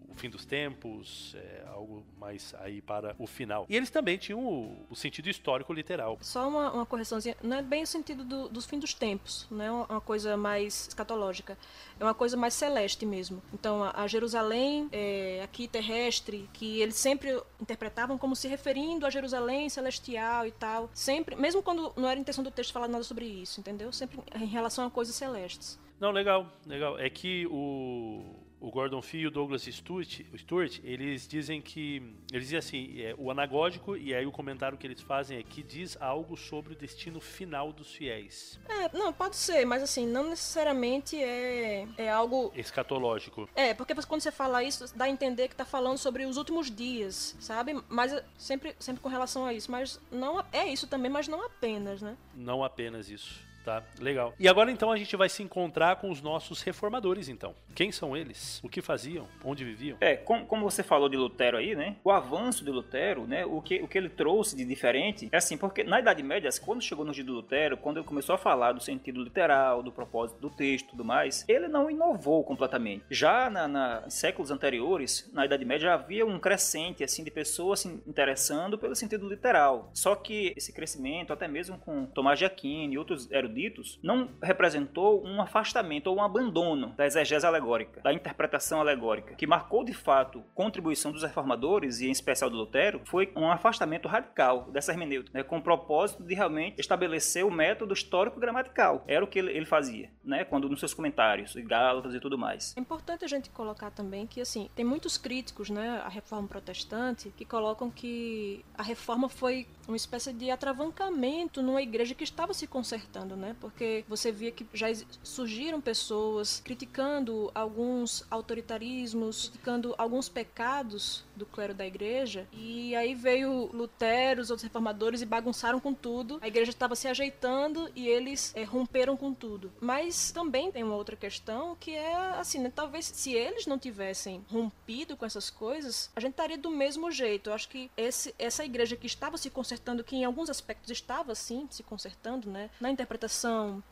o 0.08 0.14
fim 0.16 0.30
dos 0.30 0.46
tempos, 0.46 1.34
é, 1.36 1.64
algo 1.68 2.02
mais 2.18 2.54
aí 2.60 2.80
para 2.80 3.14
o 3.18 3.26
final. 3.26 3.66
E 3.68 3.76
eles 3.76 3.90
também 3.90 4.16
tinham 4.16 4.40
o, 4.40 4.86
o 4.88 4.96
sentido 4.96 5.28
histórico 5.28 5.72
literal. 5.72 6.16
Só 6.22 6.48
uma, 6.48 6.72
uma, 6.72 6.86
correçãozinha, 6.86 7.36
não 7.42 7.58
é 7.58 7.62
bem 7.62 7.82
o 7.82 7.86
sentido 7.86 8.24
do, 8.24 8.48
dos 8.48 8.64
fim 8.64 8.78
dos 8.78 8.94
tempos, 8.94 9.46
não 9.50 9.64
é 9.64 9.70
uma 9.70 10.00
coisa 10.00 10.36
mais 10.36 10.88
escatológica, 10.88 11.58
é 12.00 12.02
uma 12.02 12.14
coisa 12.14 12.36
mais 12.36 12.54
celeste 12.54 13.04
mesmo. 13.04 13.42
Então 13.52 13.84
a, 13.84 14.02
a 14.02 14.06
Jerusalém 14.06 14.88
é, 14.90 15.42
aqui 15.44 15.68
terrestre, 15.68 16.48
que 16.52 16.80
eles 16.80 16.96
sempre 16.96 17.38
interpretavam 17.60 18.16
como 18.16 18.34
se 18.34 18.48
referindo 18.48 19.04
a 19.04 19.10
Jerusalém 19.10 19.68
celestial 19.68 20.46
e 20.46 20.52
tal, 20.52 20.88
sempre, 20.94 21.36
mesmo 21.36 21.62
quando 21.62 21.92
não 21.94 22.08
era 22.08 22.18
intenção 22.18 22.42
do 22.42 22.50
texto 22.50 22.72
falar 22.72 22.88
nada 22.88 23.04
sobre 23.04 23.26
isso, 23.26 23.60
entendeu? 23.60 23.92
Sempre 23.92 24.18
em 24.34 24.46
relação 24.46 24.86
a 24.86 24.90
coisas 24.90 25.14
celestes. 25.14 25.78
Não, 25.98 26.10
legal, 26.10 26.52
legal. 26.66 26.98
É 26.98 27.08
que 27.08 27.46
o 27.50 28.46
o 28.60 28.70
Gordon 28.70 29.02
Fee 29.02 29.20
e 29.20 29.26
o 29.26 29.30
Douglas 29.30 29.62
Stewart, 29.62 30.22
Stewart, 30.36 30.80
eles 30.82 31.28
dizem 31.28 31.60
que 31.60 32.02
eles 32.32 32.48
dizem 32.48 32.58
assim, 32.58 33.00
é, 33.00 33.14
o 33.18 33.30
anagógico 33.30 33.96
e 33.96 34.14
aí 34.14 34.26
o 34.26 34.32
comentário 34.32 34.78
que 34.78 34.86
eles 34.86 35.00
fazem 35.00 35.38
é 35.38 35.42
que 35.42 35.62
diz 35.62 35.96
algo 36.00 36.36
sobre 36.36 36.72
o 36.72 36.76
destino 36.76 37.20
final 37.20 37.72
dos 37.72 37.92
fiéis. 37.92 38.58
É, 38.68 38.96
não, 38.96 39.12
pode 39.12 39.36
ser, 39.36 39.64
mas 39.64 39.82
assim, 39.82 40.06
não 40.06 40.30
necessariamente 40.30 41.16
é, 41.22 41.86
é 41.98 42.10
algo 42.10 42.50
escatológico. 42.54 43.48
É, 43.54 43.74
porque 43.74 43.94
quando 43.94 44.22
você 44.22 44.32
fala 44.32 44.62
isso, 44.62 44.96
dá 44.96 45.04
a 45.04 45.08
entender 45.08 45.48
que 45.48 45.56
tá 45.56 45.64
falando 45.64 45.98
sobre 45.98 46.24
os 46.24 46.36
últimos 46.36 46.70
dias, 46.70 47.36
sabe? 47.38 47.80
Mas 47.88 48.12
sempre 48.38 48.74
sempre 48.78 49.02
com 49.02 49.08
relação 49.08 49.44
a 49.44 49.52
isso, 49.52 49.70
mas 49.70 50.00
não 50.10 50.44
é 50.52 50.66
isso 50.66 50.86
também, 50.86 51.10
mas 51.10 51.28
não 51.28 51.44
apenas, 51.44 52.00
né? 52.00 52.16
Não 52.34 52.64
apenas 52.64 53.08
isso. 53.10 53.46
Tá, 53.66 53.82
legal. 53.98 54.32
E 54.38 54.46
agora 54.46 54.70
então 54.70 54.92
a 54.92 54.96
gente 54.96 55.16
vai 55.16 55.28
se 55.28 55.42
encontrar 55.42 55.96
com 55.96 56.08
os 56.08 56.22
nossos 56.22 56.62
reformadores, 56.62 57.28
então. 57.28 57.52
Quem 57.74 57.90
são 57.90 58.16
eles? 58.16 58.60
O 58.62 58.68
que 58.68 58.80
faziam? 58.80 59.26
Onde 59.44 59.64
viviam? 59.64 59.98
É, 60.00 60.14
como, 60.14 60.46
como 60.46 60.70
você 60.70 60.84
falou 60.84 61.08
de 61.08 61.16
Lutero 61.16 61.56
aí, 61.56 61.74
né? 61.74 61.96
O 62.04 62.12
avanço 62.12 62.64
de 62.64 62.70
Lutero, 62.70 63.26
né? 63.26 63.44
O 63.44 63.60
que, 63.60 63.82
o 63.82 63.88
que 63.88 63.98
ele 63.98 64.08
trouxe 64.08 64.54
de 64.54 64.64
diferente 64.64 65.28
é 65.32 65.36
assim, 65.36 65.58
porque 65.58 65.82
na 65.82 65.98
Idade 65.98 66.22
Média, 66.22 66.48
quando 66.64 66.80
chegou 66.80 67.04
no 67.04 67.10
dia 67.10 67.24
de 67.24 67.30
Lutero, 67.30 67.76
quando 67.76 67.96
ele 67.96 68.06
começou 68.06 68.36
a 68.36 68.38
falar 68.38 68.70
do 68.70 68.80
sentido 68.80 69.20
literal, 69.20 69.82
do 69.82 69.90
propósito 69.90 70.40
do 70.40 70.48
texto 70.48 70.86
e 70.86 70.90
tudo 70.90 71.04
mais, 71.04 71.44
ele 71.48 71.66
não 71.66 71.90
inovou 71.90 72.44
completamente. 72.44 73.04
Já 73.10 73.50
na, 73.50 73.66
na 73.66 74.08
séculos 74.08 74.52
anteriores, 74.52 75.28
na 75.32 75.44
Idade 75.44 75.64
Média, 75.64 75.92
havia 75.92 76.24
um 76.24 76.38
crescente 76.38 77.02
assim 77.02 77.24
de 77.24 77.32
pessoas 77.32 77.80
se 77.80 77.88
interessando 78.06 78.78
pelo 78.78 78.94
sentido 78.94 79.28
literal. 79.28 79.90
Só 79.92 80.14
que 80.14 80.54
esse 80.56 80.72
crescimento, 80.72 81.32
até 81.32 81.48
mesmo 81.48 81.76
com 81.78 82.06
Tomás 82.06 82.38
de 82.38 82.44
Aquino 82.44 82.92
e 82.92 82.98
outros 82.98 83.28
eruditos 83.28 83.55
eruditos, 83.56 83.98
não 84.02 84.30
representou 84.42 85.24
um 85.24 85.40
afastamento 85.40 86.08
ou 86.08 86.16
um 86.16 86.22
abandono 86.22 86.94
da 86.96 87.06
exegese 87.06 87.46
alegórica, 87.46 88.00
da 88.02 88.12
interpretação 88.12 88.80
alegórica, 88.80 89.34
que 89.34 89.46
marcou 89.46 89.82
de 89.84 89.94
fato 89.94 90.44
contribuição 90.54 91.10
dos 91.10 91.22
reformadores 91.22 92.00
e 92.00 92.06
em 92.06 92.10
especial 92.10 92.50
do 92.50 92.56
Lutero, 92.56 93.00
foi 93.04 93.32
um 93.34 93.50
afastamento 93.50 94.08
radical 94.08 94.70
dessa 94.70 94.92
hermenêutica, 94.92 95.38
né, 95.38 95.42
com 95.42 95.58
o 95.58 95.62
propósito 95.62 96.22
de 96.22 96.34
realmente 96.34 96.80
estabelecer 96.80 97.44
o 97.44 97.50
método 97.50 97.94
histórico-gramatical. 97.94 99.04
Era 99.06 99.24
o 99.24 99.28
que 99.28 99.38
ele, 99.38 99.66
fazia, 99.66 100.10
né, 100.24 100.44
quando 100.44 100.68
nos 100.68 100.78
seus 100.78 100.94
comentários, 100.94 101.54
Gálatas 101.56 102.14
e 102.14 102.20
tudo 102.20 102.38
mais. 102.38 102.76
É 102.76 102.80
importante 102.80 103.24
a 103.24 103.28
gente 103.28 103.50
colocar 103.50 103.90
também 103.90 104.26
que 104.26 104.40
assim 104.40 104.68
tem 104.74 104.84
muitos 104.84 105.16
críticos, 105.16 105.70
né, 105.70 106.02
a 106.04 106.08
reforma 106.08 106.46
protestante, 106.46 107.32
que 107.36 107.44
colocam 107.44 107.90
que 107.90 108.64
a 108.76 108.82
reforma 108.82 109.28
foi 109.28 109.66
uma 109.88 109.96
espécie 109.96 110.32
de 110.32 110.50
atravancamento 110.50 111.62
numa 111.62 111.82
igreja 111.82 112.14
que 112.14 112.24
estava 112.24 112.52
se 112.52 112.66
consertando, 112.66 113.36
né? 113.36 113.45
Porque 113.60 114.04
você 114.08 114.32
via 114.32 114.50
que 114.50 114.66
já 114.72 114.86
surgiram 115.22 115.80
pessoas 115.80 116.60
criticando 116.64 117.50
alguns 117.54 118.24
autoritarismos, 118.30 119.48
criticando 119.48 119.94
alguns 119.98 120.28
pecados 120.28 121.24
do 121.34 121.44
clero 121.44 121.74
da 121.74 121.86
igreja, 121.86 122.46
e 122.52 122.94
aí 122.96 123.14
veio 123.14 123.70
Lutero, 123.72 124.40
os 124.40 124.50
outros 124.50 124.64
reformadores 124.64 125.20
e 125.20 125.26
bagunçaram 125.26 125.78
com 125.78 125.92
tudo. 125.92 126.38
A 126.40 126.48
igreja 126.48 126.70
estava 126.70 126.96
se 126.96 127.06
ajeitando 127.06 127.90
e 127.94 128.08
eles 128.08 128.52
é, 128.54 128.64
romperam 128.64 129.16
com 129.16 129.32
tudo. 129.34 129.72
Mas 129.80 130.30
também 130.30 130.72
tem 130.72 130.82
uma 130.82 130.94
outra 130.94 131.16
questão 131.16 131.76
que 131.78 131.92
é 131.92 132.14
assim, 132.38 132.58
né? 132.58 132.72
Talvez 132.74 133.06
se 133.06 133.32
eles 133.34 133.66
não 133.66 133.78
tivessem 133.78 134.44
rompido 134.50 135.16
com 135.16 135.26
essas 135.26 135.50
coisas, 135.50 136.10
a 136.16 136.20
gente 136.20 136.32
estaria 136.32 136.58
do 136.58 136.70
mesmo 136.70 137.10
jeito. 137.10 137.50
Eu 137.50 137.54
acho 137.54 137.68
que 137.68 137.90
esse, 137.96 138.34
essa 138.38 138.64
igreja 138.64 138.96
que 138.96 139.06
estava 139.06 139.36
se 139.36 139.50
consertando, 139.50 140.04
que 140.04 140.16
em 140.16 140.24
alguns 140.24 140.50
aspectos 140.50 140.90
estava 140.90 141.34
sim 141.34 141.66
se 141.70 141.82
consertando, 141.82 142.50
né? 142.50 142.70
Na 142.80 142.90
interpretação, 142.90 143.35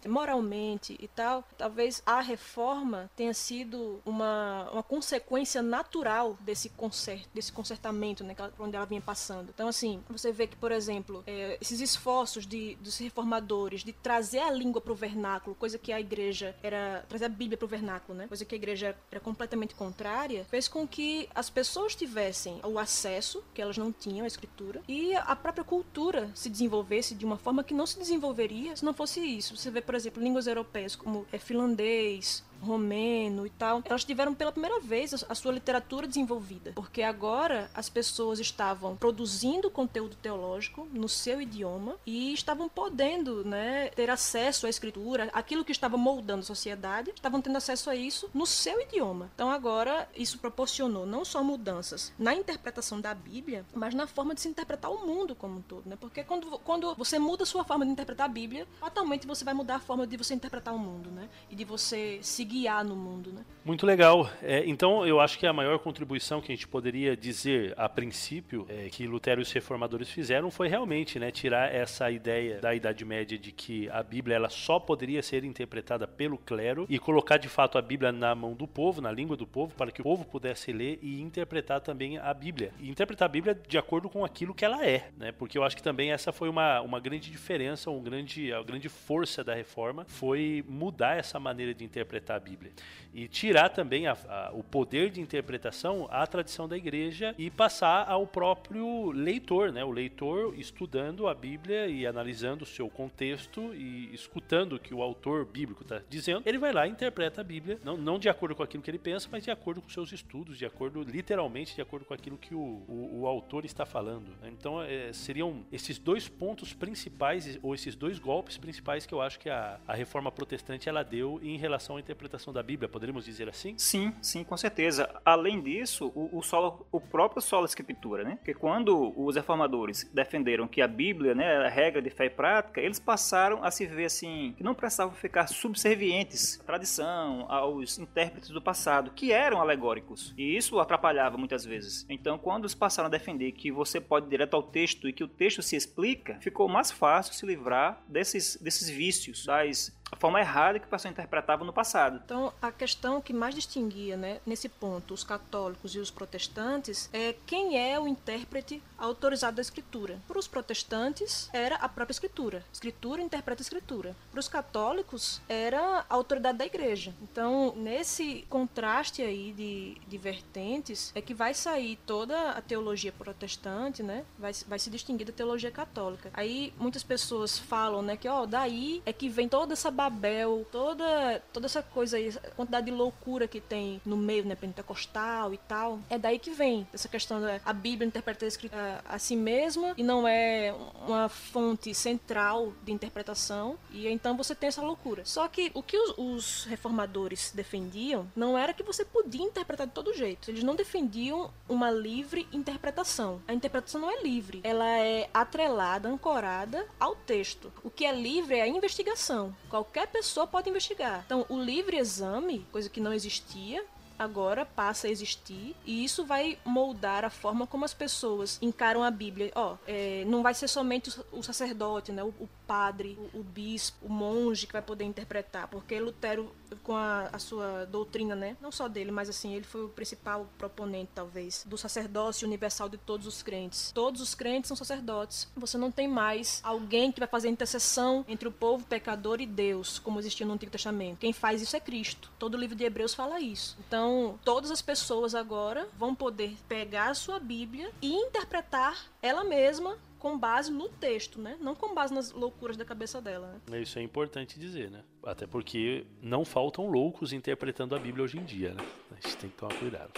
moralmente 0.06 0.96
e 1.00 1.08
tal, 1.08 1.44
talvez 1.56 2.02
a 2.06 2.20
reforma 2.20 3.10
tenha 3.16 3.34
sido 3.34 4.00
uma, 4.04 4.68
uma 4.70 4.82
consequência 4.82 5.62
natural 5.62 6.36
desse 6.40 6.68
conserto, 6.70 7.28
desse 7.34 7.52
consertamento, 7.52 8.24
né? 8.24 8.34
Onde 8.58 8.76
ela 8.76 8.86
vinha 8.86 9.00
passando. 9.00 9.50
Então, 9.54 9.68
assim, 9.68 10.02
você 10.08 10.32
vê 10.32 10.46
que, 10.46 10.56
por 10.56 10.72
exemplo, 10.72 11.22
é, 11.26 11.58
esses 11.60 11.80
esforços 11.80 12.46
de, 12.46 12.74
dos 12.76 12.98
reformadores 12.98 13.82
de 13.82 13.92
trazer 13.92 14.40
a 14.40 14.50
língua 14.50 14.80
para 14.80 14.92
o 14.92 14.96
vernáculo, 14.96 15.56
coisa 15.56 15.78
que 15.78 15.92
a 15.92 16.00
igreja 16.00 16.54
era 16.62 17.04
trazer 17.08 17.26
a 17.26 17.28
Bíblia 17.28 17.56
para 17.56 17.66
o 17.66 17.68
vernáculo, 17.68 18.16
né? 18.16 18.26
Coisa 18.26 18.44
que 18.44 18.54
a 18.54 18.58
igreja 18.58 18.96
era 19.10 19.20
completamente 19.20 19.74
contrária, 19.74 20.44
fez 20.48 20.68
com 20.68 20.86
que 20.86 21.28
as 21.34 21.50
pessoas 21.50 21.94
tivessem 21.94 22.60
o 22.62 22.78
acesso 22.78 23.42
que 23.52 23.60
elas 23.60 23.76
não 23.76 23.92
tinham 23.92 24.24
à 24.24 24.26
escritura 24.26 24.82
e 24.88 25.14
a 25.14 25.36
própria 25.36 25.64
cultura 25.64 26.30
se 26.34 26.48
desenvolvesse 26.48 27.14
de 27.14 27.24
uma 27.24 27.36
forma 27.36 27.64
que 27.64 27.74
não 27.74 27.86
se 27.86 27.98
desenvolveria 27.98 28.76
se 28.76 28.84
não 28.84 28.94
fosse 28.94 29.20
isso. 29.38 29.56
Você 29.56 29.70
vê, 29.70 29.80
por 29.80 29.94
exemplo, 29.94 30.22
línguas 30.22 30.46
europeias 30.46 30.94
como 30.96 31.26
é, 31.32 31.38
finlandês, 31.38 32.42
romeno 32.64 33.46
e 33.46 33.50
tal, 33.50 33.82
elas 33.84 34.04
tiveram 34.04 34.34
pela 34.34 34.50
primeira 34.50 34.80
vez 34.80 35.24
a 35.28 35.34
sua 35.34 35.52
literatura 35.52 36.06
desenvolvida, 36.06 36.72
porque 36.74 37.02
agora 37.02 37.70
as 37.74 37.88
pessoas 37.88 38.40
estavam 38.40 38.96
produzindo 38.96 39.70
conteúdo 39.70 40.16
teológico 40.16 40.88
no 40.92 41.08
seu 41.08 41.40
idioma 41.40 41.96
e 42.06 42.32
estavam 42.32 42.68
podendo, 42.68 43.44
né, 43.44 43.88
ter 43.90 44.10
acesso 44.10 44.66
à 44.66 44.70
escritura, 44.70 45.30
aquilo 45.32 45.64
que 45.64 45.72
estava 45.72 45.96
moldando 45.96 46.40
a 46.40 46.44
sociedade, 46.44 47.12
estavam 47.14 47.40
tendo 47.40 47.56
acesso 47.56 47.90
a 47.90 47.94
isso 47.94 48.30
no 48.32 48.46
seu 48.46 48.80
idioma. 48.80 49.30
Então 49.34 49.50
agora 49.50 50.08
isso 50.16 50.38
proporcionou 50.38 51.06
não 51.06 51.24
só 51.24 51.42
mudanças 51.42 52.12
na 52.18 52.34
interpretação 52.34 53.00
da 53.00 53.14
Bíblia, 53.14 53.64
mas 53.74 53.94
na 53.94 54.06
forma 54.06 54.34
de 54.34 54.40
se 54.40 54.48
interpretar 54.48 54.90
o 54.90 55.06
mundo 55.06 55.34
como 55.34 55.58
um 55.58 55.62
todo, 55.62 55.88
né? 55.88 55.96
Porque 56.00 56.24
quando, 56.24 56.58
quando 56.60 56.94
você 56.94 57.18
muda 57.18 57.42
a 57.42 57.46
sua 57.46 57.64
forma 57.64 57.84
de 57.84 57.92
interpretar 57.92 58.26
a 58.26 58.32
Bíblia, 58.32 58.66
fatalmente 58.80 59.26
você 59.26 59.44
vai 59.44 59.54
mudar 59.54 59.76
a 59.76 59.80
forma 59.80 60.06
de 60.06 60.16
você 60.16 60.34
interpretar 60.34 60.74
o 60.74 60.78
mundo, 60.78 61.10
né? 61.10 61.28
E 61.50 61.54
de 61.54 61.64
você 61.64 62.18
seguir 62.22 62.53
guiar 62.54 62.84
no 62.84 62.94
mundo, 62.94 63.32
né? 63.32 63.44
Muito 63.64 63.86
legal. 63.86 64.30
É, 64.42 64.62
então, 64.66 65.06
eu 65.06 65.18
acho 65.18 65.38
que 65.38 65.46
a 65.46 65.52
maior 65.52 65.78
contribuição 65.78 66.40
que 66.40 66.52
a 66.52 66.54
gente 66.54 66.68
poderia 66.68 67.16
dizer 67.16 67.72
a 67.78 67.88
princípio 67.88 68.66
é, 68.68 68.88
que 68.90 69.06
Lutero 69.06 69.40
e 69.40 69.42
os 69.42 69.50
reformadores 69.50 70.10
fizeram 70.10 70.50
foi 70.50 70.68
realmente 70.68 71.18
né, 71.18 71.30
tirar 71.30 71.74
essa 71.74 72.10
ideia 72.10 72.60
da 72.60 72.74
Idade 72.74 73.04
Média 73.06 73.38
de 73.38 73.50
que 73.50 73.88
a 73.88 74.02
Bíblia 74.02 74.36
ela 74.36 74.50
só 74.50 74.78
poderia 74.78 75.22
ser 75.22 75.44
interpretada 75.44 76.06
pelo 76.06 76.36
clero 76.36 76.86
e 76.90 76.98
colocar 76.98 77.38
de 77.38 77.48
fato 77.48 77.78
a 77.78 77.82
Bíblia 77.82 78.12
na 78.12 78.34
mão 78.34 78.52
do 78.52 78.68
povo, 78.68 79.00
na 79.00 79.10
língua 79.10 79.34
do 79.34 79.46
povo, 79.46 79.74
para 79.74 79.90
que 79.90 80.02
o 80.02 80.04
povo 80.04 80.26
pudesse 80.26 80.70
ler 80.70 80.98
e 81.00 81.22
interpretar 81.22 81.80
também 81.80 82.18
a 82.18 82.34
Bíblia. 82.34 82.70
E 82.78 82.90
interpretar 82.90 83.26
a 83.26 83.32
Bíblia 83.32 83.58
de 83.66 83.78
acordo 83.78 84.10
com 84.10 84.26
aquilo 84.26 84.54
que 84.54 84.64
ela 84.64 84.84
é, 84.84 85.08
né? 85.16 85.32
Porque 85.32 85.56
eu 85.56 85.64
acho 85.64 85.74
que 85.74 85.82
também 85.82 86.12
essa 86.12 86.32
foi 86.32 86.50
uma, 86.50 86.82
uma 86.82 87.00
grande 87.00 87.30
diferença, 87.30 87.90
um 87.90 88.02
grande, 88.02 88.52
a 88.52 88.62
grande 88.62 88.90
força 88.90 89.42
da 89.42 89.54
reforma 89.54 90.04
foi 90.06 90.62
mudar 90.68 91.16
essa 91.16 91.40
maneira 91.40 91.72
de 91.72 91.82
interpretar 91.82 92.36
a 92.36 92.43
Bíblia. 92.44 92.72
E 93.14 93.28
tirar 93.28 93.68
também 93.68 94.06
a, 94.06 94.16
a, 94.28 94.50
o 94.52 94.62
poder 94.62 95.08
de 95.08 95.20
interpretação 95.20 96.08
à 96.10 96.26
tradição 96.26 96.68
da 96.68 96.76
igreja 96.76 97.34
e 97.38 97.48
passar 97.48 98.08
ao 98.08 98.26
próprio 98.26 99.12
leitor, 99.12 99.72
né? 99.72 99.84
O 99.84 99.90
leitor 99.90 100.54
estudando 100.58 101.28
a 101.28 101.34
Bíblia 101.34 101.86
e 101.86 102.06
analisando 102.06 102.64
o 102.64 102.66
seu 102.66 102.88
contexto 102.88 103.72
e 103.74 104.12
escutando 104.12 104.74
o 104.74 104.78
que 104.80 104.92
o 104.92 105.00
autor 105.00 105.44
bíblico 105.44 105.82
está 105.82 106.02
dizendo, 106.10 106.42
ele 106.44 106.58
vai 106.58 106.72
lá 106.72 106.86
e 106.86 106.90
interpreta 106.90 107.40
a 107.40 107.44
Bíblia, 107.44 107.78
não, 107.84 107.96
não 107.96 108.18
de 108.18 108.28
acordo 108.28 108.54
com 108.54 108.62
aquilo 108.62 108.82
que 108.82 108.90
ele 108.90 108.98
pensa, 108.98 109.28
mas 109.30 109.44
de 109.44 109.50
acordo 109.50 109.80
com 109.80 109.88
seus 109.88 110.12
estudos, 110.12 110.58
de 110.58 110.66
acordo, 110.66 111.02
literalmente, 111.02 111.74
de 111.74 111.80
acordo 111.80 112.04
com 112.04 112.14
aquilo 112.14 112.36
que 112.36 112.54
o, 112.54 112.82
o, 112.88 113.20
o 113.20 113.26
autor 113.26 113.64
está 113.64 113.86
falando. 113.86 114.28
Né? 114.42 114.52
Então, 114.58 114.82
é, 114.82 115.12
seriam 115.12 115.64
esses 115.70 115.98
dois 115.98 116.28
pontos 116.28 116.72
principais, 116.72 117.58
ou 117.62 117.74
esses 117.74 117.94
dois 117.94 118.18
golpes 118.18 118.58
principais 118.58 119.06
que 119.06 119.14
eu 119.14 119.22
acho 119.22 119.38
que 119.38 119.48
a, 119.48 119.78
a 119.86 119.94
reforma 119.94 120.32
protestante 120.32 120.88
ela 120.88 121.02
deu 121.02 121.40
em 121.42 121.56
relação 121.56 121.96
à 121.96 122.00
interpretação 122.00 122.23
da 122.28 122.62
Bíblia, 122.62 122.88
poderíamos 122.88 123.24
dizer 123.24 123.48
assim? 123.48 123.74
Sim, 123.76 124.12
sim, 124.20 124.44
com 124.44 124.56
certeza. 124.56 125.08
Além 125.24 125.60
disso, 125.60 126.12
o, 126.14 126.38
o, 126.38 126.42
solo, 126.42 126.86
o 126.90 127.00
próprio 127.00 127.40
solo 127.40 127.64
escritura, 127.64 128.24
né? 128.24 128.36
Porque 128.36 128.54
quando 128.54 129.12
os 129.16 129.36
reformadores 129.36 130.08
defenderam 130.12 130.68
que 130.68 130.80
a 130.80 130.88
Bíblia, 130.88 131.34
né, 131.34 131.44
era 131.44 131.68
regra 131.68 132.00
de 132.00 132.10
fé 132.10 132.26
e 132.26 132.30
prática, 132.30 132.80
eles 132.80 132.98
passaram 132.98 133.62
a 133.64 133.70
se 133.70 133.86
ver 133.86 134.06
assim, 134.06 134.54
que 134.56 134.62
não 134.62 134.74
precisavam 134.74 135.14
ficar 135.14 135.46
subservientes 135.46 136.60
à 136.60 136.64
tradição, 136.64 137.46
aos 137.50 137.98
intérpretes 137.98 138.50
do 138.50 138.60
passado, 138.60 139.10
que 139.12 139.32
eram 139.32 139.60
alegóricos. 139.60 140.34
E 140.36 140.56
isso 140.56 140.78
atrapalhava 140.78 141.36
muitas 141.36 141.64
vezes. 141.64 142.06
Então, 142.08 142.38
quando 142.38 142.64
eles 142.64 142.74
passaram 142.74 143.06
a 143.06 143.10
defender 143.10 143.52
que 143.52 143.70
você 143.70 144.00
pode 144.00 144.26
ir 144.26 144.30
direto 144.30 144.54
ao 144.54 144.62
texto 144.62 145.08
e 145.08 145.12
que 145.12 145.24
o 145.24 145.28
texto 145.28 145.62
se 145.62 145.76
explica, 145.76 146.38
ficou 146.40 146.68
mais 146.68 146.90
fácil 146.90 147.34
se 147.34 147.46
livrar 147.46 148.02
desses, 148.08 148.56
desses 148.56 148.88
vícios, 148.88 149.46
das 149.46 149.94
a 150.10 150.16
forma 150.16 150.40
errada 150.40 150.78
que 150.78 150.86
o 150.86 150.88
pessoal 150.88 151.12
interpretava 151.12 151.64
no 151.64 151.72
passado. 151.72 152.20
Então, 152.24 152.52
a 152.60 152.70
questão 152.70 153.20
que 153.20 153.32
mais 153.32 153.54
distinguia, 153.54 154.16
né, 154.16 154.40
nesse 154.46 154.68
ponto, 154.68 155.14
os 155.14 155.24
católicos 155.24 155.94
e 155.94 155.98
os 155.98 156.10
protestantes 156.10 157.08
é 157.12 157.34
quem 157.46 157.78
é 157.78 157.98
o 157.98 158.06
intérprete 158.06 158.82
autorizado 158.98 159.56
da 159.56 159.62
escritura. 159.62 160.20
Para 160.26 160.38
os 160.38 160.46
protestantes, 160.46 161.50
era 161.52 161.76
a 161.76 161.88
própria 161.88 162.12
escritura. 162.12 162.64
Escritura 162.72 163.22
interpreta 163.22 163.60
a 163.60 163.64
escritura. 163.64 164.16
Para 164.30 164.40
os 164.40 164.48
católicos, 164.48 165.40
era 165.48 166.06
a 166.08 166.14
autoridade 166.14 166.58
da 166.58 166.66
igreja. 166.66 167.14
Então, 167.22 167.74
nesse 167.76 168.44
contraste 168.48 169.22
aí 169.22 169.52
de, 169.52 169.96
de 170.06 170.18
vertentes, 170.18 171.12
é 171.14 171.20
que 171.20 171.34
vai 171.34 171.54
sair 171.54 171.96
toda 172.06 172.50
a 172.50 172.60
teologia 172.60 173.12
protestante, 173.12 174.02
né? 174.02 174.24
Vai, 174.38 174.52
vai 174.66 174.78
se 174.78 174.90
distinguir 174.90 175.26
da 175.26 175.32
teologia 175.32 175.70
católica. 175.70 176.30
Aí, 176.32 176.72
muitas 176.78 177.02
pessoas 177.02 177.58
falam, 177.58 178.02
né, 178.02 178.16
que, 178.16 178.28
ó, 178.28 178.46
daí 178.46 179.02
é 179.04 179.12
que 179.12 179.28
vem 179.28 179.48
toda 179.48 179.72
essa 179.72 179.90
Babel, 179.94 180.66
toda, 180.70 181.42
toda 181.52 181.66
essa 181.66 181.82
coisa 181.82 182.16
aí, 182.16 182.28
a 182.28 182.50
quantidade 182.50 182.86
de 182.86 182.92
loucura 182.92 183.48
que 183.48 183.60
tem 183.60 184.00
no 184.04 184.16
meio, 184.16 184.44
né, 184.44 184.54
pentecostal 184.54 185.54
e 185.54 185.58
tal, 185.58 185.98
é 186.10 186.18
daí 186.18 186.38
que 186.38 186.50
vem 186.50 186.86
essa 186.92 187.08
questão 187.08 187.40
da 187.40 187.60
a 187.64 187.72
Bíblia 187.72 188.06
interpretar 188.06 188.48
a, 188.72 189.14
a 189.14 189.18
si 189.18 189.36
mesma 189.36 189.94
e 189.96 190.02
não 190.02 190.26
é 190.26 190.74
uma 191.06 191.28
fonte 191.28 191.94
central 191.94 192.72
de 192.82 192.92
interpretação, 192.92 193.78
e 193.90 194.08
então 194.08 194.36
você 194.36 194.54
tem 194.54 194.68
essa 194.68 194.82
loucura. 194.82 195.24
Só 195.24 195.46
que 195.48 195.70
o 195.74 195.82
que 195.82 195.96
os, 195.96 196.14
os 196.18 196.64
reformadores 196.64 197.52
defendiam 197.54 198.26
não 198.34 198.58
era 198.58 198.74
que 198.74 198.82
você 198.82 199.04
podia 199.04 199.42
interpretar 199.42 199.86
de 199.86 199.92
todo 199.92 200.12
jeito, 200.12 200.50
eles 200.50 200.64
não 200.64 200.74
defendiam 200.74 201.50
uma 201.68 201.90
livre 201.90 202.48
interpretação. 202.52 203.40
A 203.46 203.54
interpretação 203.54 204.00
não 204.00 204.10
é 204.10 204.22
livre, 204.22 204.60
ela 204.64 204.88
é 204.98 205.28
atrelada, 205.32 206.08
ancorada 206.08 206.86
ao 206.98 207.14
texto. 207.14 207.72
O 207.82 207.90
que 207.90 208.04
é 208.04 208.12
livre 208.12 208.56
é 208.56 208.62
a 208.62 208.68
investigação. 208.68 209.54
Qualquer 209.68 209.83
qualquer 209.84 210.06
pessoa 210.08 210.46
pode 210.46 210.68
investigar. 210.70 211.22
Então, 211.26 211.44
o 211.48 211.60
livre 211.60 211.98
exame, 211.98 212.66
coisa 212.72 212.88
que 212.88 213.00
não 213.00 213.12
existia, 213.12 213.84
agora 214.18 214.64
passa 214.64 215.06
a 215.06 215.10
existir 215.10 215.74
e 215.84 216.04
isso 216.04 216.24
vai 216.24 216.58
moldar 216.64 217.24
a 217.24 217.30
forma 217.30 217.66
como 217.66 217.84
as 217.84 217.94
pessoas 217.94 218.58
encaram 218.60 219.02
a 219.02 219.10
Bíblia. 219.10 219.50
Ó, 219.54 219.76
é, 219.86 220.24
não 220.26 220.42
vai 220.42 220.54
ser 220.54 220.68
somente 220.68 221.10
o 221.32 221.42
sacerdote, 221.42 222.12
né, 222.12 222.22
o, 222.22 222.28
o 222.28 222.48
padre, 222.66 223.18
o, 223.32 223.40
o, 223.40 223.42
bispo, 223.42 224.06
o 224.06 224.08
monge 224.10 224.66
que 224.66 224.72
vai 224.72 224.82
poder 224.82 225.04
interpretar, 225.04 225.68
porque 225.68 225.98
Lutero 225.98 226.52
com 226.82 226.94
a, 226.94 227.28
a, 227.32 227.38
sua 227.38 227.86
doutrina, 227.86 228.34
né? 228.34 228.56
Não 228.60 228.72
só 228.72 228.88
dele, 228.88 229.10
mas 229.10 229.28
assim, 229.28 229.54
ele 229.54 229.64
foi 229.64 229.84
o 229.84 229.88
principal 229.88 230.48
proponente, 230.58 231.10
talvez, 231.14 231.64
do 231.66 231.78
sacerdócio 231.78 232.46
universal 232.46 232.88
de 232.88 232.96
todos 232.96 233.26
os 233.26 233.42
crentes. 233.42 233.92
Todos 233.92 234.20
os 234.20 234.34
crentes 234.34 234.68
são 234.68 234.76
sacerdotes. 234.76 235.48
Você 235.56 235.78
não 235.78 235.90
tem 235.90 236.08
mais 236.08 236.60
alguém 236.64 237.12
que 237.12 237.20
vai 237.20 237.28
fazer 237.28 237.48
intercessão 237.48 238.24
entre 238.26 238.48
o 238.48 238.52
povo 238.52 238.84
pecador 238.86 239.40
e 239.40 239.46
Deus, 239.46 239.98
como 239.98 240.18
existia 240.18 240.46
no 240.46 240.54
Antigo 240.54 240.72
Testamento. 240.72 241.18
Quem 241.18 241.32
faz 241.32 241.62
isso 241.62 241.76
é 241.76 241.80
Cristo. 241.80 242.30
Todo 242.38 242.54
o 242.54 242.58
livro 242.58 242.76
de 242.76 242.84
Hebreus 242.84 243.14
fala 243.14 243.40
isso. 243.40 243.76
Então, 243.86 244.03
todas 244.44 244.70
as 244.70 244.82
pessoas 244.82 245.34
agora 245.34 245.88
vão 245.96 246.14
poder 246.14 246.56
pegar 246.68 247.10
a 247.10 247.14
sua 247.14 247.38
Bíblia 247.38 247.90
e 248.00 248.12
interpretar 248.12 249.10
ela 249.22 249.44
mesma 249.44 249.98
com 250.18 250.38
base 250.38 250.72
no 250.72 250.88
texto, 250.88 251.38
né? 251.38 251.58
Não 251.60 251.74
com 251.74 251.94
base 251.94 252.14
nas 252.14 252.32
loucuras 252.32 252.78
da 252.78 252.84
cabeça 252.84 253.20
dela. 253.20 253.60
Né? 253.68 253.82
Isso 253.82 253.98
é 253.98 254.02
importante 254.02 254.58
dizer, 254.58 254.90
né? 254.90 255.02
Até 255.22 255.46
porque 255.46 256.06
não 256.22 256.46
faltam 256.46 256.88
loucos 256.88 257.32
interpretando 257.32 257.94
a 257.94 257.98
Bíblia 257.98 258.24
hoje 258.24 258.38
em 258.38 258.44
dia, 258.44 258.72
né? 258.72 258.86
A 259.10 259.14
gente 259.16 259.36
tem 259.36 259.50
que 259.50 259.56
tomar 259.56 259.74
cuidado. 259.74 260.12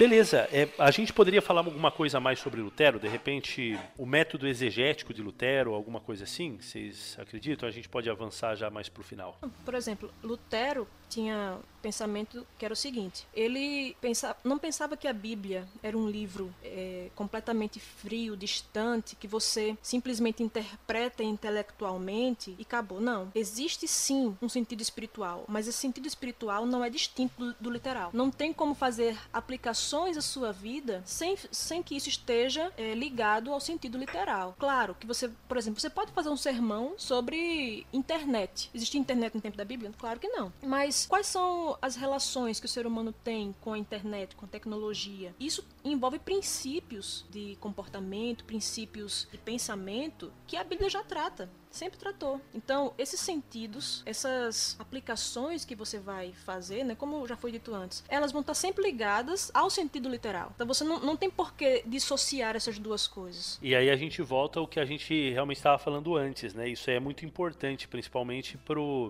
Beleza, 0.00 0.48
é, 0.50 0.66
a 0.78 0.90
gente 0.90 1.12
poderia 1.12 1.42
falar 1.42 1.60
alguma 1.60 1.90
coisa 1.90 2.18
mais 2.18 2.38
sobre 2.38 2.58
Lutero? 2.62 2.98
De 2.98 3.06
repente, 3.06 3.78
o 3.98 4.06
método 4.06 4.48
exegético 4.48 5.12
de 5.12 5.20
Lutero, 5.20 5.74
alguma 5.74 6.00
coisa 6.00 6.24
assim? 6.24 6.56
Vocês 6.58 7.18
acreditam? 7.20 7.68
A 7.68 7.70
gente 7.70 7.86
pode 7.86 8.08
avançar 8.08 8.54
já 8.54 8.70
mais 8.70 8.88
para 8.88 9.02
o 9.02 9.04
final. 9.04 9.38
Por 9.62 9.74
exemplo, 9.74 10.10
Lutero 10.22 10.88
tinha 11.10 11.58
pensamento 11.80 12.46
que 12.58 12.64
era 12.64 12.72
o 12.72 12.76
seguinte: 12.76 13.26
ele 13.34 13.96
pensava, 14.00 14.36
não 14.44 14.58
pensava 14.58 14.96
que 14.96 15.08
a 15.08 15.12
Bíblia 15.12 15.66
era 15.82 15.96
um 15.96 16.08
livro 16.08 16.54
é, 16.62 17.10
completamente 17.14 17.80
frio, 17.80 18.36
distante, 18.36 19.16
que 19.16 19.26
você 19.26 19.76
simplesmente 19.82 20.42
interpreta 20.42 21.22
intelectualmente 21.22 22.54
e 22.58 22.62
acabou. 22.62 23.00
Não. 23.00 23.30
Existe 23.34 23.88
sim 23.88 24.36
um 24.40 24.48
sentido 24.48 24.80
espiritual, 24.80 25.44
mas 25.48 25.66
esse 25.66 25.78
sentido 25.78 26.06
espiritual 26.06 26.64
não 26.66 26.84
é 26.84 26.90
distinto 26.90 27.32
do, 27.38 27.56
do 27.58 27.70
literal. 27.70 28.10
Não 28.12 28.30
tem 28.30 28.52
como 28.52 28.74
fazer 28.74 29.18
aplicações 29.32 30.16
à 30.16 30.20
sua 30.20 30.52
vida 30.52 31.02
sem, 31.04 31.36
sem 31.50 31.82
que 31.82 31.96
isso 31.96 32.08
esteja 32.08 32.72
é, 32.76 32.94
ligado 32.94 33.52
ao 33.52 33.60
sentido 33.60 33.98
literal. 33.98 34.54
Claro 34.58 34.94
que 34.98 35.06
você, 35.06 35.28
por 35.48 35.56
exemplo, 35.56 35.80
você 35.80 35.90
pode 35.90 36.12
fazer 36.12 36.28
um 36.28 36.36
sermão 36.36 36.94
sobre 36.96 37.86
internet. 37.92 38.70
Existe 38.74 38.98
internet 38.98 39.34
no 39.34 39.40
tempo 39.40 39.56
da 39.56 39.64
Bíblia? 39.64 39.92
Claro 39.98 40.20
que 40.20 40.28
não. 40.28 40.52
Mas 40.62 40.99
quais 41.06 41.26
são 41.26 41.76
as 41.80 41.96
relações 41.96 42.60
que 42.60 42.66
o 42.66 42.68
ser 42.68 42.86
humano 42.86 43.12
tem 43.12 43.54
com 43.60 43.72
a 43.72 43.78
internet, 43.78 44.36
com 44.36 44.44
a 44.44 44.48
tecnologia? 44.48 45.34
Isso 45.38 45.64
envolve 45.84 46.18
princípios 46.18 47.24
de 47.30 47.56
comportamento, 47.60 48.44
princípios 48.44 49.28
de 49.30 49.38
pensamento 49.38 50.32
que 50.46 50.56
a 50.56 50.64
Bíblia 50.64 50.88
já 50.88 51.02
trata 51.02 51.50
sempre 51.70 51.98
tratou. 51.98 52.40
Então, 52.54 52.92
esses 52.98 53.20
sentidos, 53.20 54.02
essas 54.04 54.76
aplicações 54.78 55.64
que 55.64 55.74
você 55.74 55.98
vai 55.98 56.32
fazer, 56.32 56.84
né, 56.84 56.94
como 56.94 57.26
já 57.26 57.36
foi 57.36 57.52
dito 57.52 57.74
antes, 57.74 58.04
elas 58.08 58.32
vão 58.32 58.40
estar 58.40 58.54
sempre 58.54 58.82
ligadas 58.82 59.50
ao 59.54 59.70
sentido 59.70 60.08
literal. 60.08 60.52
Então, 60.54 60.66
você 60.66 60.84
não, 60.84 61.00
não 61.00 61.16
tem 61.16 61.30
por 61.30 61.54
que 61.54 61.82
dissociar 61.86 62.56
essas 62.56 62.78
duas 62.78 63.06
coisas. 63.06 63.58
E 63.62 63.74
aí 63.74 63.90
a 63.90 63.96
gente 63.96 64.20
volta 64.22 64.58
ao 64.58 64.66
que 64.66 64.80
a 64.80 64.84
gente 64.84 65.30
realmente 65.30 65.58
estava 65.58 65.78
falando 65.78 66.16
antes, 66.16 66.54
né? 66.54 66.68
Isso 66.68 66.90
é 66.90 66.98
muito 66.98 67.24
importante, 67.24 67.86
principalmente 67.86 68.58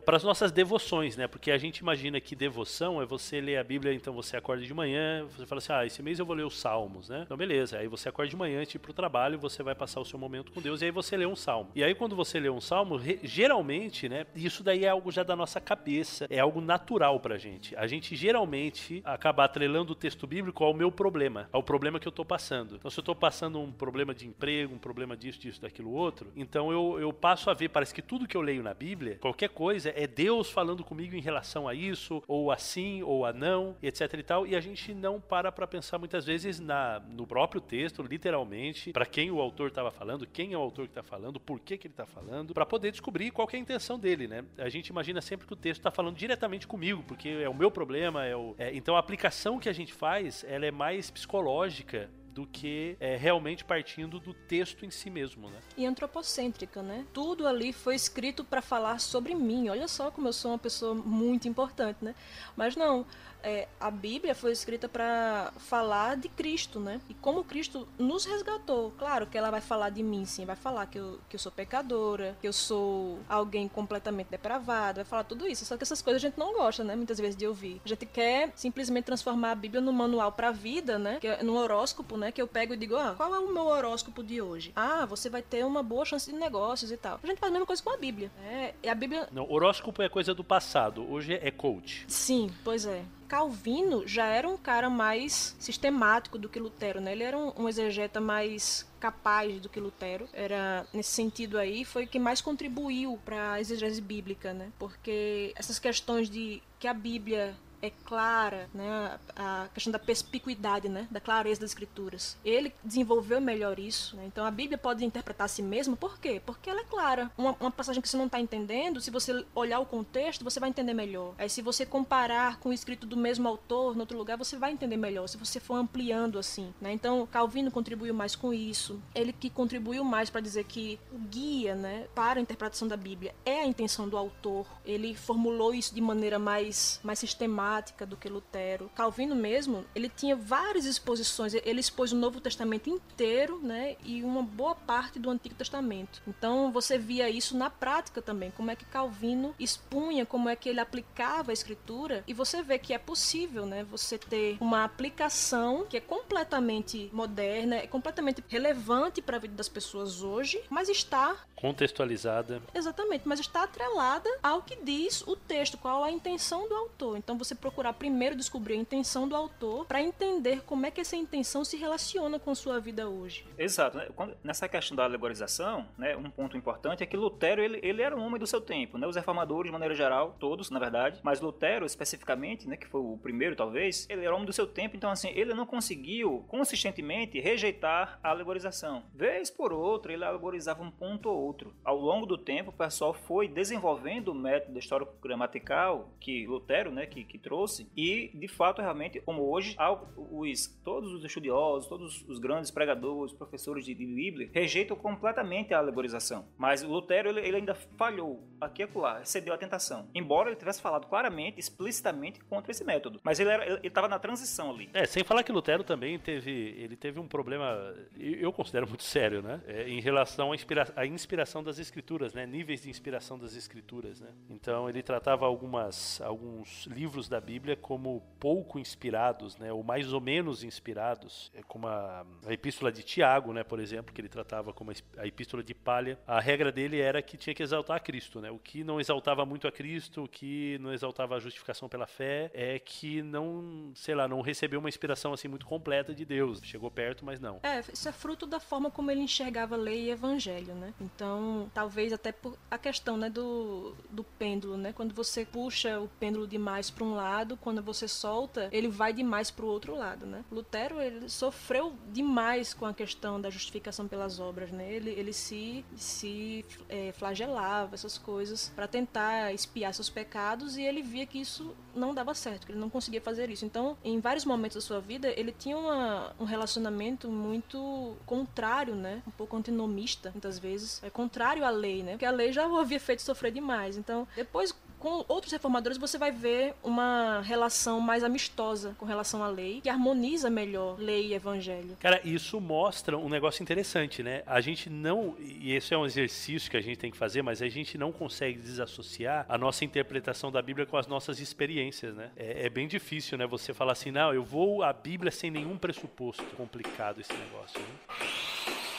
para 0.05 0.17
as 0.17 0.25
nossas 0.25 0.53
devoções, 0.53 1.17
né? 1.17 1.27
Porque 1.27 1.51
a 1.51 1.59
gente 1.59 1.79
imagina 1.79 2.21
que 2.21 2.37
devoção 2.37 3.01
é 3.01 3.07
você 3.07 3.41
ler 3.41 3.57
a 3.57 3.65
Bíblia, 3.65 3.95
então 3.95 4.13
você 4.13 4.37
acorda 4.37 4.63
de 4.63 4.75
manhã, 4.75 5.27
você 5.27 5.47
fala 5.47 5.59
assim, 5.59 5.73
ah, 5.73 5.87
esse 5.87 6.03
mês 6.03 6.19
eu 6.19 6.27
vou 6.27 6.37
ler 6.37 6.45
os 6.45 6.59
Salmos, 6.59 7.09
né? 7.09 7.23
Então, 7.25 7.37
beleza. 7.37 7.79
Aí 7.79 7.89
você 7.89 8.09
acorda 8.09 8.29
de 8.29 8.37
manhã, 8.37 8.61
antes 8.61 8.73
de 8.73 8.77
ir 8.77 8.81
pro 8.81 8.93
trabalho, 8.93 9.39
você 9.39 9.63
vai 9.63 9.75
passar 9.75 10.01
o 10.01 10.05
seu 10.05 10.19
momento 10.19 10.53
com 10.53 10.61
Deus, 10.61 10.83
e 10.83 10.87
aí 10.87 10.91
você 10.91 11.17
lê 11.17 11.27
um 11.27 11.37
Salmo. 11.37 11.71
E 11.75 11.83
aí 11.83 11.95
quando 11.95 12.15
você 12.15 12.39
lê 12.39 12.50
um 12.53 12.61
salmo, 12.61 13.01
geralmente, 13.23 14.09
né? 14.09 14.27
Isso 14.35 14.63
daí 14.63 14.85
é 14.85 14.89
algo 14.89 15.11
já 15.11 15.23
da 15.23 15.37
nossa 15.37 15.61
cabeça, 15.61 16.27
é 16.31 16.39
algo 16.39 16.61
natural 16.61 17.19
pra 17.21 17.39
gente. 17.39 17.75
A 17.77 17.87
gente 17.87 18.17
geralmente 18.17 19.03
acaba 19.05 19.45
atrelando 19.45 19.93
o 19.93 19.95
texto 19.95 20.27
bíblico 20.27 20.65
ao 20.65 20.75
meu 20.75 20.91
problema, 20.91 21.49
ao 21.53 21.63
problema 21.63 21.99
que 21.99 22.09
eu 22.09 22.13
tô 22.13 22.25
passando. 22.25 22.77
Então, 22.77 22.91
se 22.91 22.99
eu 22.99 23.05
tô 23.05 23.15
passando 23.15 23.61
um 23.61 23.73
problema 23.73 24.15
de 24.15 24.27
emprego, 24.27 24.75
um 24.75 24.79
problema 24.79 25.17
disso, 25.17 25.39
disso, 25.39 25.61
daquilo 25.61 25.93
outro, 25.93 26.33
então 26.37 26.71
eu, 26.71 26.99
eu 27.01 27.13
passo 27.13 27.51
a 27.51 27.55
ver, 27.55 27.69
parece 27.69 27.95
que 27.95 28.03
tudo 28.03 28.27
que 28.27 28.37
eu 28.37 28.41
leio 28.41 28.63
na 28.63 28.75
Bíblia, 28.75 29.19
qualquer 29.21 29.51
coisa, 29.51 29.93
é 29.97 30.07
Deus 30.07 30.51
falando 30.51 30.85
comigo 30.85 31.15
em 31.15 31.21
relação 31.21 31.69
a 31.69 31.75
isso, 31.75 32.23
ou 32.27 32.51
assim, 32.51 33.03
ou 33.03 33.25
a 33.25 33.33
não, 33.33 33.77
etc 33.83 34.13
e 34.15 34.23
tal, 34.23 34.47
e 34.47 34.57
a 34.57 34.61
gente 34.61 34.95
não 34.95 35.21
para 35.21 35.53
pra 35.53 35.67
pensar 35.67 35.99
muitas 35.99 36.25
vezes 36.25 36.61
na, 36.61 37.01
no 37.11 37.27
próprio 37.27 37.61
texto, 37.61 38.03
literalmente, 38.03 38.93
para 38.93 39.07
quem 39.07 39.31
o 39.31 39.41
autor 39.41 39.69
estava 39.69 39.91
falando, 39.91 40.27
quem 40.27 40.53
é 40.53 40.59
o 40.59 40.61
autor 40.61 40.87
que 40.87 40.93
está 40.93 41.03
falando, 41.03 41.39
por 41.39 41.61
que, 41.61 41.77
que 41.77 41.87
ele 41.87 41.93
está 41.93 42.07
falando, 42.07 42.40
para 42.47 42.67
poder 42.67 42.91
descobrir 42.91 43.31
qual 43.31 43.49
é 43.53 43.57
a 43.57 43.59
intenção 43.59 43.99
dele, 43.99 44.27
né? 44.27 44.45
A 44.59 44.69
gente 44.69 44.89
imagina 44.89 45.21
sempre 45.21 45.47
que 45.47 45.53
o 45.53 45.57
texto 45.57 45.81
está 45.81 45.91
falando 45.91 46.17
diretamente 46.17 46.67
comigo, 46.67 47.03
porque 47.07 47.29
é 47.29 47.49
o 47.49 47.55
meu 47.55 47.71
problema, 47.71 48.25
é 48.25 48.37
o... 48.37 48.55
É, 48.59 48.75
então 48.75 48.97
a 48.97 48.99
aplicação 48.99 49.59
que 49.59 49.69
a 49.69 49.73
gente 49.73 49.93
faz, 49.93 50.45
ela 50.49 50.67
é 50.67 50.71
mais 50.71 51.11
psicológica 51.11 52.11
do 52.33 52.47
que 52.47 52.97
é, 53.01 53.17
realmente 53.17 53.65
partindo 53.65 54.21
do 54.21 54.33
texto 54.33 54.85
em 54.85 54.91
si 54.91 55.11
mesmo, 55.11 55.51
né? 55.51 55.59
E 55.77 55.85
antropocêntrica, 55.87 56.83
né? 56.83 57.05
Tudo 57.13 57.47
ali 57.47 57.73
foi 57.73 57.95
escrito 57.95 58.45
para 58.45 58.63
falar 58.63 59.01
sobre 59.01 59.35
mim. 59.35 59.69
Olha 59.69 59.89
só 59.89 60.11
como 60.11 60.29
eu 60.29 60.33
sou 60.33 60.53
uma 60.53 60.59
pessoa 60.59 60.95
muito 60.95 61.49
importante, 61.49 61.99
né? 62.05 62.15
Mas 62.57 62.77
não, 62.77 63.07
é, 63.43 63.69
a 63.79 63.91
Bíblia 63.91 64.35
foi 64.35 64.53
escrita 64.53 64.89
para 64.89 65.53
falar 65.59 66.17
de 66.17 66.29
Cristo, 66.29 66.79
né? 66.79 67.01
E 67.09 67.15
como 67.15 67.45
Cristo 67.45 67.89
nos 67.99 68.25
resgatou. 68.25 68.93
Claro 68.99 69.27
que 69.27 69.37
ela 69.37 69.51
vai 69.51 69.61
falar 69.61 69.91
de 69.91 70.03
mim, 70.03 70.25
sim. 70.25 70.45
Vai 70.45 70.57
falar 70.57 70.87
que 70.87 70.99
eu, 70.99 71.19
que 71.29 71.37
eu 71.37 71.41
sou 71.41 71.51
pecadora, 71.51 72.37
que 72.41 72.47
eu 72.47 72.53
sou 72.53 73.19
alguém 73.29 73.69
completamente 73.69 74.29
depravado, 74.29 74.97
vai 74.97 75.05
falar 75.05 75.25
tudo 75.25 75.47
isso. 75.47 75.65
Só 75.65 75.77
que 75.77 75.83
essas 75.83 76.03
coisas 76.03 76.23
a 76.23 76.27
gente 76.29 76.39
não 76.39 76.53
gosta, 76.53 76.85
né? 76.85 76.95
Muitas 76.95 77.19
vezes 77.19 77.37
de 77.37 77.47
ouvir. 77.47 77.81
A 77.85 77.89
gente 77.89 78.07
quer 78.07 78.53
simplesmente 78.55 79.05
transformar 79.05 79.53
a 79.53 79.55
Bíblia 79.55 79.81
num 79.81 79.93
manual 79.93 80.33
pra 80.33 80.51
vida, 80.51 80.99
né? 80.99 81.19
Que 81.21 81.29
é, 81.29 81.43
num 81.43 81.57
horóscopo, 81.57 82.17
né? 82.21 82.31
Que 82.31 82.41
eu 82.41 82.47
pego 82.47 82.75
e 82.75 82.77
digo, 82.77 82.97
ah, 82.97 83.15
qual 83.17 83.35
é 83.35 83.39
o 83.39 83.53
meu 83.53 83.67
horóscopo 83.67 84.23
de 84.23 84.41
hoje? 84.41 84.73
Ah, 84.77 85.07
você 85.07 85.29
vai 85.29 85.43
ter 85.43 85.65
uma 85.65 85.83
boa 85.83 86.05
chance 86.05 86.31
de 86.31 86.37
negócios 86.37 86.93
e 86.93 86.97
tal. 86.97 87.19
A 87.23 87.27
gente 87.27 87.39
faz 87.39 87.51
a 87.51 87.53
mesma 87.53 87.67
coisa 87.67 87.83
com 87.83 87.91
a 87.91 87.97
Bíblia. 87.97 88.31
É, 88.45 88.75
e 88.83 88.89
a 88.89 88.95
Bíblia. 88.95 89.29
Não, 89.33 89.51
horóscopo 89.51 90.03
é 90.03 90.09
coisa 90.09 90.35
do 90.35 90.45
passado. 90.45 91.11
Hoje 91.11 91.35
é 91.35 91.51
coach. 91.51 92.05
Sim, 92.07 92.51
pois 92.63 92.87
é. 92.87 93.03
Calvino 93.27 94.07
já 94.09 94.27
era 94.27 94.49
um 94.49 94.57
cara 94.57 94.91
mais 94.91 95.55
sistemático 95.59 96.37
do 96.37 96.49
que 96.49 96.59
Lutero, 96.59 97.01
né? 97.01 97.13
Ele 97.13 97.23
era 97.23 97.39
um, 97.39 97.53
um 97.57 97.69
exegeta 97.69 98.21
mais 98.21 98.85
capaz 98.99 99.61
do 99.61 99.69
que 99.69 99.79
Lutero. 99.79 100.29
Era 100.33 100.85
nesse 100.93 101.11
sentido 101.11 101.57
aí 101.57 101.85
foi 101.85 102.07
que 102.07 102.19
mais 102.19 102.41
contribuiu 102.41 103.19
para 103.25 103.53
a 103.53 103.61
exegese 103.61 104.01
bíblica, 104.01 104.53
né? 104.53 104.73
Porque 104.81 105.53
essas 105.55 105.79
questões 105.79 106.29
de 106.29 106.61
que 106.79 106.89
a 106.89 106.95
Bíblia 106.95 107.57
é 107.83 107.91
clara, 107.91 108.69
né? 108.75 109.19
A 109.37 109.69
questão 109.73 109.91
da 109.91 109.99
perspicuidade, 109.99 110.89
né? 110.89 111.09
Da 111.11 111.21
clareza 111.21 111.61
das 111.61 111.71
escrituras. 111.71 112.37
Ele 112.45 112.73
desenvolveu 112.85 113.41
melhor 113.41 113.79
isso. 113.79 114.17
Né? 114.17 114.25
Então 114.27 114.45
a 114.45 114.51
Bíblia 114.51 114.79
pode 114.79 115.05
interpretar 115.05 115.47
a 115.47 115.49
si 115.49 115.63
mesma. 115.63 115.97
Por 115.97 116.19
quê? 116.19 116.41
Porque 116.45 116.69
ela 116.69 116.81
é 116.81 116.85
clara. 116.85 117.31
Uma, 117.37 117.57
uma 117.61 117.71
passagem 117.71 118.03
que 118.03 118.09
você 118.09 118.17
não 118.17 118.27
está 118.27 118.41
entendendo, 118.41 119.01
se 119.01 119.11
você 119.11 119.45
olhar 119.55 119.81
o 119.81 119.87
contexto, 119.87 120.45
você 120.45 120.61
vai 120.61 120.69
entender 120.69 120.95
melhor. 120.95 121.35
Aí 121.39 121.49
se 121.49 121.63
você 121.63 121.87
comparar 121.87 122.59
com 122.59 122.69
o 122.69 122.73
escrito 122.73 123.07
do 123.07 123.17
mesmo 123.17 123.49
autor 123.49 123.97
em 123.97 124.01
outro 124.01 124.17
lugar, 124.17 124.37
você 124.37 124.57
vai 124.57 124.73
entender 124.73 124.97
melhor. 124.97 125.27
Se 125.27 125.37
você 125.37 125.59
for 125.59 125.75
ampliando 125.75 126.39
assim, 126.39 126.73
né? 126.81 126.93
Então 126.93 127.27
Calvino 127.27 127.71
contribuiu 127.71 128.15
mais 128.15 128.37
com 128.37 128.53
isso. 128.53 129.01
Ele 129.15 129.33
que 129.33 129.49
contribuiu 129.49 130.05
mais 130.05 130.29
para 130.29 130.41
dizer 130.41 130.65
que 130.65 130.99
o 131.13 131.19
guia, 131.19 131.75
né, 131.75 132.07
para 132.15 132.39
a 132.39 132.43
interpretação 132.43 132.89
da 132.89 132.97
Bíblia 132.97 133.35
é 133.45 133.61
a 133.61 133.67
intenção 133.67 134.09
do 134.09 134.17
autor. 134.17 134.67
Ele 134.85 135.15
formulou 135.15 135.75
isso 135.75 135.95
de 135.95 136.01
maneira 136.01 136.39
mais 136.39 137.01
mais 137.03 137.19
sistemática 137.19 137.70
do 138.07 138.17
que 138.17 138.29
Lutero. 138.29 138.91
Calvino 138.95 139.35
mesmo, 139.35 139.85
ele 139.95 140.09
tinha 140.09 140.35
várias 140.35 140.85
exposições, 140.85 141.55
ele 141.55 141.81
expôs 141.81 142.13
o 142.13 142.17
Novo 142.17 142.41
Testamento 142.41 142.91
inteiro, 142.91 143.61
né, 143.63 143.97
e 144.05 144.23
uma 144.23 144.43
boa 144.43 144.75
parte 144.75 145.19
do 145.19 145.31
Antigo 145.31 145.55
Testamento. 145.55 146.23
Então 146.27 146.73
você 146.73 146.99
via 146.99 147.29
isso 147.31 147.57
na 147.57 147.71
prática 147.71 148.21
também, 148.21 148.51
como 148.51 148.71
é 148.71 148.77
que 148.77 148.85
Calvino 148.85 149.55
expunha, 149.59 150.27
como 150.27 150.49
é 150.49 150.57
que 150.57 150.69
ele 150.69 150.81
aplicava 150.81 151.53
a 151.53 151.55
escritura, 151.55 152.25
e 152.27 152.35
você 152.35 152.63
vê 152.63 152.79
que 152.79 152.93
é 152.93 152.99
possível, 152.99 153.67
né, 153.67 153.85
você 153.85 154.19
ter 154.19 154.57
uma 154.61 154.85
aplicação 154.85 155.87
que 155.89 155.97
é 155.97 156.01
completamente 156.01 157.09
moderna, 157.13 157.77
é 157.77 157.87
completamente 157.87 158.43
relevante 158.49 159.23
para 159.23 159.37
a 159.37 159.41
vida 159.41 159.55
das 159.55 159.69
pessoas 159.69 160.23
hoje, 160.23 160.63
mas 160.69 160.89
está 160.89 161.37
contextualizada. 161.55 162.63
Exatamente, 162.75 163.29
mas 163.29 163.39
está 163.39 163.65
atrelada 163.65 164.31
ao 164.43 164.63
que 164.63 164.77
diz 164.77 165.23
o 165.27 165.37
texto, 165.37 165.77
qual 165.77 166.03
a 166.03 166.11
intenção 166.11 166.69
do 166.69 166.75
autor. 166.75 167.19
Então 167.19 167.37
você 167.37 167.55
procurar 167.61 167.93
primeiro 167.93 168.35
descobrir 168.35 168.75
a 168.75 168.77
intenção 168.77 169.29
do 169.29 169.37
autor 169.37 169.87
para 169.87 170.03
entender 170.03 170.63
como 170.63 170.87
é 170.87 170.91
que 170.91 171.01
essa 171.01 171.17
intenção 171.17 171.65
se 171.65 171.77
relaciona 171.77 172.39
com 172.39 172.55
sua 172.55 172.81
vida 172.81 173.09
hoje. 173.09 173.45
Exato. 173.59 173.99
Né? 173.99 174.09
Nessa 174.43 174.69
questão 174.69 174.97
da 174.97 175.05
alegorização, 175.05 175.87
né, 175.97 176.17
um 176.17 176.31
ponto 176.31 176.57
importante 176.57 177.03
é 177.03 177.07
que 177.07 177.17
Lutero 177.17 177.63
ele, 177.63 177.79
ele 177.83 178.03
era 178.03 178.17
um 178.17 178.25
homem 178.25 178.39
do 178.39 178.47
seu 178.47 178.61
tempo, 178.61 178.99
né? 178.99 179.07
Os 179.07 179.17
reformadores 179.17 179.69
de 179.69 179.73
maneira 179.73 179.95
geral, 179.95 180.37
todos, 180.39 180.71
na 180.71 180.79
verdade, 180.79 181.21
mas 181.23 181.41
Lutero 181.41 181.85
especificamente, 181.85 182.69
né, 182.69 182.77
que 182.77 182.87
foi 182.87 183.01
o 183.01 183.19
primeiro 183.19 183.55
talvez, 183.57 184.07
ele 184.09 184.25
era 184.25 184.33
um 184.33 184.37
homem 184.37 184.47
do 184.47 184.53
seu 184.53 184.67
tempo, 184.67 184.97
então 184.97 185.11
assim, 185.11 185.29
ele 185.35 185.55
não 185.55 185.67
conseguiu 185.67 186.45
consistentemente 186.49 187.41
rejeitar 187.41 188.19
a 188.23 188.31
alegorização. 188.31 189.05
Vez 189.15 189.51
por 189.51 189.73
outra, 189.73 190.13
ele 190.13 190.25
alegorizava 190.25 190.83
um 190.83 190.91
ponto 190.91 191.29
ou 191.29 191.37
outro. 191.37 191.75
Ao 191.85 191.97
longo 191.97 192.27
do 192.27 192.39
tempo, 192.39 192.71
o 192.71 192.75
pessoal 192.75 193.13
foi 193.13 193.49
desenvolvendo 193.49 194.29
o 194.29 194.35
método 194.35 194.79
histórico 194.79 195.13
gramatical 195.23 196.11
que 196.21 196.47
Lutero, 196.47 196.91
né, 196.91 197.07
que, 197.07 197.25
que 197.25 197.39
trouxe, 197.51 197.91
e 197.97 198.31
de 198.33 198.47
fato, 198.47 198.81
realmente, 198.81 199.21
como 199.23 199.43
hoje, 199.51 199.77
os, 200.17 200.69
todos 200.85 201.13
os 201.13 201.25
estudiosos, 201.25 201.89
todos 201.89 202.25
os 202.29 202.39
grandes 202.39 202.71
pregadores, 202.71 203.33
professores 203.33 203.85
de, 203.85 203.93
de 203.93 204.07
Bíblia, 204.07 204.49
rejeitam 204.55 204.97
completamente 204.97 205.75
a 205.75 205.79
alegorização. 205.79 206.47
Mas 206.57 206.85
Lutero, 206.85 207.29
ele, 207.29 207.41
ele 207.41 207.57
ainda 207.57 207.75
falhou 207.75 208.49
aqui 208.61 208.83
e 208.83 208.85
acolá, 208.85 209.25
cedeu 209.25 209.53
à 209.53 209.59
tentação. 209.59 210.09
Embora 210.15 210.49
ele 210.49 210.57
tivesse 210.57 210.81
falado 210.81 211.09
claramente, 211.09 211.59
explicitamente 211.59 212.39
contra 212.45 212.71
esse 212.71 212.85
método. 212.85 213.19
Mas 213.25 213.41
ele 213.41 213.51
estava 213.83 214.07
na 214.07 214.21
transição 214.21 214.71
ali. 214.71 214.89
É, 214.95 215.05
sem 215.05 215.25
falar 215.25 215.43
que 215.43 215.51
Lutero 215.51 215.83
também 215.83 216.21
teve, 216.21 216.53
ele 216.79 216.95
teve 216.95 217.19
um 217.19 217.27
problema, 217.27 217.93
eu 218.17 218.53
considero 218.53 218.87
muito 218.87 219.03
sério, 219.03 219.43
né? 219.43 219.61
É, 219.67 219.89
em 219.89 220.01
relação 220.01 220.53
à, 220.53 220.55
inspira 220.55 220.93
à 220.95 221.05
inspiração 221.05 221.65
das 221.65 221.81
escrituras, 221.81 222.33
né? 222.33 222.47
Níveis 222.47 222.83
de 222.83 222.91
inspiração 222.91 223.37
das 223.37 223.57
escrituras, 223.57 224.21
né? 224.21 224.29
Então 224.49 224.89
ele 224.89 225.03
tratava 225.03 225.47
algumas, 225.47 226.21
alguns 226.21 226.87
livros 226.87 227.29
da 227.29 227.40
Bíblia 227.41 227.77
como 227.77 228.23
pouco 228.39 228.79
inspirados, 228.79 229.57
né? 229.57 229.73
Ou 229.73 229.83
mais 229.83 230.13
ou 230.13 230.21
menos 230.21 230.63
inspirados, 230.65 231.51
é 231.55 231.63
como 231.63 231.87
a, 231.87 232.25
a 232.47 232.53
Epístola 232.53 232.91
de 232.91 233.03
Tiago, 233.03 233.53
né? 233.53 233.63
Por 233.63 233.81
exemplo, 233.81 234.13
que 234.13 234.21
ele 234.21 234.29
tratava 234.29 234.73
como 234.73 234.93
a 235.17 235.27
Epístola 235.27 235.63
de 235.63 235.75
Palha. 235.75 236.19
A 236.27 236.41
regra 236.41 236.73
dele 236.73 237.01
era 237.01 237.23
que 237.23 237.37
tinha 237.37 237.55
que 237.55 237.63
exaltar 237.63 237.97
a 237.97 238.01
Cristo, 238.01 238.41
né? 238.41 238.51
O 238.51 238.59
que 238.59 238.85
não 238.85 239.01
exaltava 239.01 239.45
muito 239.45 239.67
a 239.67 239.73
Cristo, 239.73 240.25
o 240.25 240.29
que 240.29 240.79
não 240.81 240.93
exaltava 240.93 241.37
a 241.37 241.41
justificação 241.41 241.89
pela 241.89 242.07
fé, 242.07 242.51
é 242.55 242.79
que 242.79 243.23
não, 243.23 243.93
sei 243.95 244.15
lá, 244.15 244.27
não 244.27 244.41
recebeu 244.41 244.81
uma 244.81 244.89
inspiração 244.89 245.33
assim 245.33 245.49
muito 245.49 245.67
completa 245.67 246.15
de 246.15 246.25
Deus. 246.25 246.61
Chegou 246.63 246.91
perto, 246.91 247.25
mas 247.25 247.41
não. 247.41 247.61
É, 247.63 247.81
isso 247.93 248.09
é 248.09 248.13
fruto 248.13 248.47
da 248.47 248.61
forma 248.61 248.91
como 248.91 249.11
ele 249.11 249.21
enxergava 249.21 249.77
lei 249.77 250.07
e 250.07 250.11
evangelho, 250.11 250.75
né? 250.75 250.95
Então, 251.01 251.71
talvez 251.75 252.13
até 252.13 252.33
por 252.33 252.57
a 252.71 252.79
questão, 252.79 253.17
né, 253.17 253.29
do, 253.29 253.95
do 254.11 254.25
pêndulo, 254.25 254.77
né? 254.77 254.93
Quando 254.93 255.15
você 255.15 255.45
puxa 255.45 256.01
o 256.01 256.09
pêndulo 256.09 256.47
demais 256.47 256.91
para 256.91 257.05
um 257.05 257.15
lado, 257.15 257.30
quando 257.57 257.83
você 257.83 258.07
solta, 258.09 258.69
ele 258.73 258.89
vai 258.89 259.13
demais 259.13 259.51
para 259.51 259.65
o 259.65 259.69
outro 259.69 259.95
lado, 259.95 260.27
né? 260.27 260.45
Lutero, 260.51 261.01
ele 261.01 261.29
sofreu 261.29 261.93
demais 262.13 262.75
com 262.75 262.87
a 262.87 262.95
questão 262.95 263.41
da 263.41 263.51
justificação 263.51 264.09
pelas 264.09 264.41
obras, 264.41 264.71
né? 264.71 264.93
Ele, 264.93 265.11
ele 265.11 265.33
se, 265.33 265.85
se 265.97 266.65
é, 266.89 267.13
flagelava, 267.13 267.95
essas 267.95 268.19
coisas, 268.19 268.73
para 268.75 268.87
tentar 268.87 269.53
espiar 269.53 269.95
seus 269.95 270.11
pecados 270.11 270.77
e 270.77 270.83
ele 270.83 271.03
via 271.03 271.27
que 271.27 271.41
isso 271.41 271.75
não 271.95 272.15
dava 272.15 272.35
certo, 272.35 272.67
que 272.67 272.73
ele 272.73 272.79
não 272.81 272.91
conseguia 272.91 273.21
fazer 273.21 273.51
isso. 273.51 273.65
Então, 273.65 273.97
em 274.05 274.21
vários 274.21 274.45
momentos 274.45 274.77
da 274.77 274.81
sua 274.81 275.01
vida, 275.01 275.29
ele 275.37 275.53
tinha 275.53 275.77
uma, 275.77 276.33
um 276.39 276.45
relacionamento 276.45 277.29
muito 277.29 278.17
contrário, 278.27 278.95
né? 278.95 279.23
Um 279.27 279.31
pouco 279.31 279.57
antinomista, 279.57 280.31
muitas 280.31 280.59
vezes. 280.59 281.03
É 281.03 281.11
contrário 281.11 281.65
à 281.65 281.71
lei, 281.71 282.03
né? 282.03 282.13
Porque 282.13 282.27
a 282.27 282.31
lei 282.31 282.53
já 282.53 282.67
o 282.67 282.79
havia 282.79 283.01
feito 283.01 283.23
sofrer 283.23 283.53
demais. 283.53 283.97
Então, 283.97 284.27
depois, 284.37 284.75
com 285.01 285.25
outros 285.27 285.51
reformadores 285.51 285.99
você 285.99 286.19
vai 286.19 286.31
ver 286.31 286.75
uma 286.85 287.41
relação 287.41 288.01
mais 288.01 288.23
amistosa 288.23 288.95
com 288.99 289.07
relação 289.07 289.43
à 289.43 289.49
lei, 289.49 289.81
que 289.81 289.89
harmoniza 289.89 290.51
melhor 290.51 291.01
lei 291.01 291.29
e 291.29 291.35
evangelho. 291.35 291.97
Cara, 291.99 292.21
isso 292.23 292.61
mostra 292.61 293.17
um 293.17 293.29
negócio 293.29 293.63
interessante, 293.63 294.23
né? 294.23 294.43
A 294.47 294.61
gente 294.61 294.91
não, 294.91 295.35
e 295.41 295.73
esse 295.73 295.95
é 295.95 295.99
um 295.99 296.05
exercício 296.05 296.71
que 296.71 296.77
a 296.77 296.81
gente 296.81 296.99
tem 296.99 297.11
que 297.11 297.17
fazer, 297.17 297.43
mas 297.43 297.63
a 297.63 297.69
gente 297.69 297.97
não 297.97 298.13
consegue 298.13 298.59
desassociar 298.59 299.47
a 299.49 299.57
nossa 299.57 299.85
interpretação 299.85 300.53
da 300.53 300.61
Bíblia 300.61 300.85
com 300.85 300.99
as 300.99 301.07
nossas 301.07 301.41
experiências, 301.41 302.15
né? 302.15 302.31
É, 302.37 302.67
é 302.67 302.69
bem 302.69 302.87
difícil, 302.87 303.39
né? 303.39 303.47
Você 303.47 303.73
falar 303.73 303.93
assim, 303.93 304.11
não, 304.11 304.35
eu 304.35 304.45
vou 304.45 304.83
a 304.83 304.93
Bíblia 304.93 305.33
sem 305.33 305.51
nenhum 305.51 305.79
pressuposto. 305.79 306.45
Complicado 306.57 307.21
esse 307.21 307.33
negócio, 307.33 307.81
né? 307.81 308.90